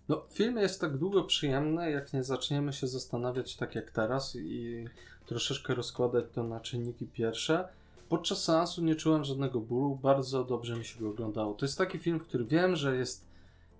No, 0.10 0.22
film 0.30 0.58
jest 0.58 0.82
tak 0.82 0.98
długo 0.98 1.24
przyjemny, 1.24 1.92
jak 1.92 2.14
nie 2.14 2.24
zaczniemy 2.24 2.74
się 2.74 2.88
zastanawiać 2.88 3.56
tak 3.56 3.76
jak 3.76 3.92
teraz 3.92 4.36
i 4.36 4.86
troszeczkę 5.26 5.76
rozkładać 5.76 6.26
to 6.34 6.44
na 6.44 6.60
czynniki 6.60 7.06
pierwsze. 7.08 7.68
Podczas 8.10 8.44
seansu 8.44 8.82
nie 8.82 8.96
czułem 8.96 9.24
żadnego 9.24 9.60
bólu, 9.60 9.96
bardzo 9.96 10.44
dobrze 10.44 10.76
mi 10.76 10.86
się 10.86 11.00
go 11.00 11.10
oglądało. 11.10 11.54
To 11.54 11.66
jest 11.66 11.78
taki 11.78 12.00
film, 12.00 12.20
który 12.20 12.46
wiem, 12.46 12.76
że 12.76 12.96
jest 12.96 13.26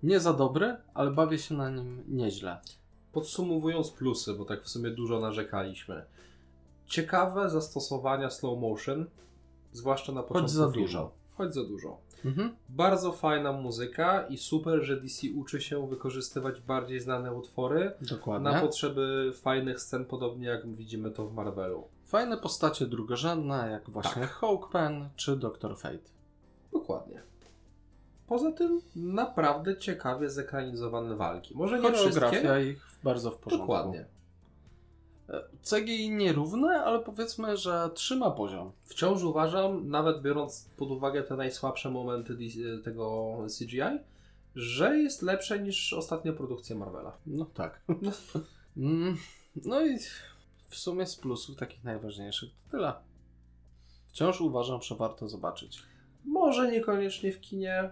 Nie 0.02 0.20
za 0.20 0.32
dobry, 0.32 0.76
ale 0.94 1.10
bawię 1.10 1.38
się 1.38 1.54
na 1.54 1.70
nim 1.70 2.04
nieźle. 2.08 2.60
Podsumowując 3.12 3.90
plusy, 3.90 4.34
bo 4.34 4.44
tak 4.44 4.64
w 4.64 4.68
sumie 4.68 4.90
dużo 4.90 5.20
narzekaliśmy. 5.20 6.04
Ciekawe 6.86 7.50
zastosowania 7.50 8.30
slow 8.30 8.58
motion, 8.58 9.06
zwłaszcza 9.72 10.12
na 10.12 10.22
początku 10.22 10.48
za 10.48 10.70
filmu. 10.70 10.86
dużo. 10.86 11.10
Choć 11.36 11.54
za 11.54 11.64
dużo. 11.64 11.98
Mhm. 12.24 12.56
Bardzo 12.68 13.12
fajna 13.12 13.52
muzyka 13.52 14.26
i 14.26 14.38
super, 14.38 14.82
że 14.82 15.00
DC 15.00 15.26
uczy 15.34 15.60
się 15.60 15.88
wykorzystywać 15.88 16.60
bardziej 16.60 17.00
znane 17.00 17.34
utwory 17.34 17.92
Dokładnie. 18.00 18.50
na 18.50 18.60
potrzeby 18.60 19.32
fajnych 19.34 19.80
scen, 19.80 20.04
podobnie 20.04 20.46
jak 20.46 20.74
widzimy 20.74 21.10
to 21.10 21.26
w 21.26 21.34
Marvelu. 21.34 21.88
Fajne 22.04 22.36
postacie 22.36 22.86
drugorzędne, 22.86 23.68
jak 23.70 23.90
właśnie 23.90 24.22
Tak. 24.22 24.30
Hawkman 24.30 25.08
czy 25.16 25.36
Doctor 25.36 25.78
Fate. 25.78 26.10
Dokładnie. 26.72 27.22
Poza 28.26 28.52
tym 28.52 28.80
naprawdę 28.96 29.76
ciekawie 29.76 30.30
zekranizowane 30.30 31.16
walki. 31.16 31.54
Może 31.56 31.80
nie 31.80 31.92
wszystkie. 31.92 32.70
Ich 32.70 32.86
bardzo 33.04 33.30
w 33.30 33.36
porządku. 33.36 33.66
Dokładnie. 33.66 34.04
CGI 35.70 36.10
nierówne, 36.10 36.68
ale 36.84 37.00
powiedzmy, 37.00 37.56
że 37.56 37.90
trzyma 37.94 38.30
poziom. 38.30 38.72
Wciąż 38.84 39.22
uważam, 39.22 39.88
nawet 39.90 40.22
biorąc 40.22 40.70
pod 40.76 40.90
uwagę 40.90 41.22
te 41.22 41.36
najsłabsze 41.36 41.90
momenty 41.90 42.36
tego 42.84 43.36
CGI, 43.58 43.98
że 44.54 44.98
jest 44.98 45.22
lepsze 45.22 45.58
niż 45.58 45.92
ostatnie 45.92 46.32
produkcje 46.32 46.76
Marvela. 46.76 47.16
No 47.26 47.44
tak. 47.44 47.80
Mm, 48.76 49.16
no 49.64 49.86
i 49.86 49.98
w 50.68 50.76
sumie 50.76 51.06
z 51.06 51.16
plusów 51.16 51.56
takich 51.56 51.84
najważniejszych 51.84 52.50
to 52.50 52.70
tyle. 52.70 52.92
Wciąż 54.08 54.40
uważam, 54.40 54.82
że 54.82 54.94
warto 54.94 55.28
zobaczyć. 55.28 55.82
Może 56.24 56.70
niekoniecznie 56.70 57.32
w 57.32 57.40
kinie, 57.40 57.90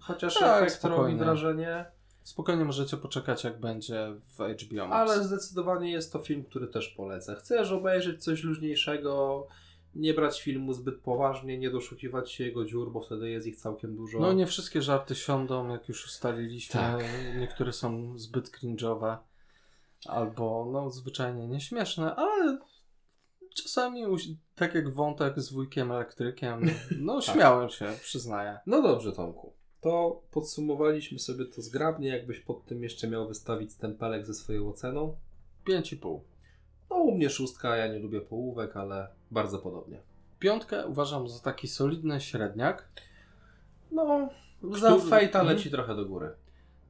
chociaż 0.00 0.34
Tak, 0.34 0.62
efekt 0.62 0.84
robi 0.84 0.94
spokojnie. 0.94 1.18
wrażenie, 1.18 1.84
Spokojnie 2.22 2.64
możecie 2.64 2.96
poczekać, 2.96 3.44
jak 3.44 3.60
będzie 3.60 4.14
w 4.26 4.38
HBO 4.38 4.86
Max. 4.88 5.10
ale 5.10 5.24
zdecydowanie 5.24 5.92
jest 5.92 6.12
to 6.12 6.18
film, 6.18 6.44
który 6.44 6.66
też 6.66 6.88
polecę. 6.88 7.36
Chcesz 7.36 7.72
obejrzeć 7.72 8.24
coś 8.24 8.44
luźniejszego, 8.44 9.46
nie 9.94 10.14
brać 10.14 10.42
filmu 10.42 10.72
zbyt 10.72 11.00
poważnie, 11.00 11.58
nie 11.58 11.70
doszukiwać 11.70 12.32
się 12.32 12.44
jego 12.44 12.64
dziur, 12.64 12.92
bo 12.92 13.00
wtedy 13.00 13.30
jest 13.30 13.46
ich 13.46 13.56
całkiem 13.56 13.96
dużo. 13.96 14.18
No 14.18 14.32
nie 14.32 14.46
wszystkie 14.46 14.82
żarty 14.82 15.14
siądą, 15.14 15.68
jak 15.68 15.88
już 15.88 16.06
ustaliliśmy. 16.06 16.80
Tak. 16.80 17.04
Niektóre 17.38 17.72
są 17.72 18.18
zbyt 18.18 18.50
cringe'owe. 18.50 19.16
Albo 20.06 20.68
no 20.72 20.90
zwyczajnie 20.90 21.48
nieśmieszne, 21.48 22.16
ale 22.16 22.58
czasami 23.54 24.04
tak 24.54 24.74
jak 24.74 24.90
wątek 24.94 25.40
z 25.40 25.52
wujkiem 25.52 25.92
elektrykiem, 25.92 26.70
no 27.00 27.20
Tak. 27.20 27.34
śmiałem 27.34 27.68
się, 27.68 27.92
przyznaję. 28.02 28.58
No 28.66 28.82
dobrze, 28.82 29.12
Tomku. 29.12 29.52
To 29.80 30.20
podsumowaliśmy 30.30 31.18
sobie 31.18 31.44
to 31.44 31.62
zgrabnie. 31.62 32.08
Jakbyś 32.08 32.40
pod 32.40 32.64
tym 32.64 32.82
jeszcze 32.82 33.08
miał 33.08 33.28
wystawić 33.28 33.72
stempelek 33.72 34.26
ze 34.26 34.34
swoją 34.34 34.68
oceną. 34.68 35.16
5,5. 35.66 36.20
No, 36.90 36.96
u 36.96 37.12
mnie 37.14 37.30
szóstka, 37.30 37.76
ja 37.76 37.92
nie 37.92 37.98
lubię 37.98 38.20
połówek, 38.20 38.76
ale 38.76 39.08
bardzo 39.30 39.58
podobnie. 39.58 40.00
Piątkę 40.38 40.86
uważam 40.86 41.28
za 41.28 41.38
taki 41.40 41.68
solidny 41.68 42.20
średniak. 42.20 42.88
No, 43.92 44.28
za 44.62 44.88
Który- 44.96 45.10
Fate'a 45.10 45.24
Mhm. 45.40 45.46
leci 45.46 45.70
trochę 45.70 45.96
do 45.96 46.04
góry. 46.06 46.30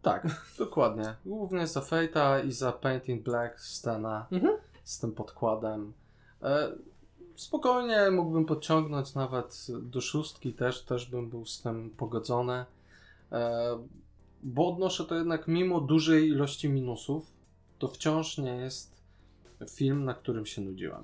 Tak, 0.02 0.26
dokładnie. 0.58 1.14
Głównie 1.26 1.66
za 1.66 1.80
Fate'a 1.80 2.46
i 2.46 2.52
za 2.52 2.72
Paint 2.72 3.08
in 3.08 3.22
Black 3.22 3.60
scena 3.60 4.26
Mhm. 4.32 4.56
z 4.84 4.98
tym 4.98 5.12
podkładem. 5.12 5.92
E, 6.42 6.72
spokojnie 7.36 8.10
mógłbym 8.10 8.44
podciągnąć 8.46 9.14
nawet 9.14 9.66
do 9.82 10.00
szóstki 10.00 10.52
też, 10.52 10.82
też 10.82 11.10
bym 11.10 11.30
był 11.30 11.46
z 11.46 11.62
tym 11.62 11.90
pogodzony. 11.90 12.64
E, 13.32 13.78
bo 14.42 14.68
odnoszę 14.68 15.04
to 15.04 15.14
jednak 15.14 15.48
mimo 15.48 15.80
dużej 15.80 16.28
ilości 16.28 16.68
minusów, 16.68 17.32
to 17.78 17.88
wciąż 17.88 18.38
nie 18.38 18.56
jest 18.56 19.00
film, 19.70 20.04
na 20.04 20.14
którym 20.14 20.46
się 20.46 20.62
nudziłem. 20.62 21.02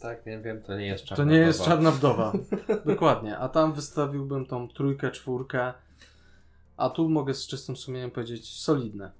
Tak, 0.00 0.24
wiem, 0.24 0.42
wiem, 0.42 0.62
to 0.62 0.76
nie 0.76 0.86
jest 0.86 1.04
To 1.04 1.08
czarna 1.16 1.32
nie 1.32 1.38
jest 1.38 1.58
wdowa. 1.58 1.70
czarna 1.70 1.90
wdowa. 1.90 2.32
Dokładnie. 2.94 3.38
A 3.38 3.48
tam 3.48 3.72
wystawiłbym 3.72 4.46
tą 4.46 4.68
trójkę, 4.68 5.10
czwórkę. 5.10 5.72
A 6.76 6.90
tu 6.90 7.08
mogę 7.08 7.34
z 7.34 7.46
czystym 7.46 7.76
sumieniem 7.76 8.10
powiedzieć 8.10 8.60
solidne. 8.60 9.10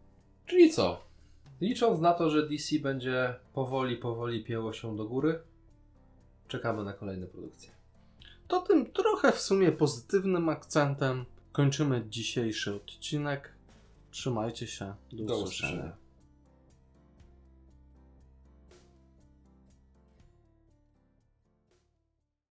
Czyli 0.47 0.71
co? 0.71 1.01
Licząc 1.61 2.01
na 2.01 2.13
to, 2.15 2.31
że 2.31 2.49
DC 2.49 2.79
będzie 2.79 3.35
powoli, 3.53 3.97
powoli 3.97 4.45
pieło 4.45 4.73
się 4.73 4.97
do 4.97 5.05
góry, 5.05 5.39
czekamy 6.49 6.85
na 6.85 6.93
kolejne 6.93 7.27
produkcje. 7.27 7.71
To 8.49 8.61
tym 8.61 8.93
trochę 8.93 9.33
w 9.33 9.41
sumie 9.41 9.73
pozytywnym 9.73 10.49
akcentem 10.49 11.25
kończymy 11.57 12.05
dzisiejszy 12.09 12.75
odcinek. 12.75 13.53
Trzymajcie 14.11 14.67
się. 14.67 14.95
Do, 15.13 15.25
Do 15.25 15.39
usłyszenia. 15.39 15.73
usłyszenia. 15.73 15.97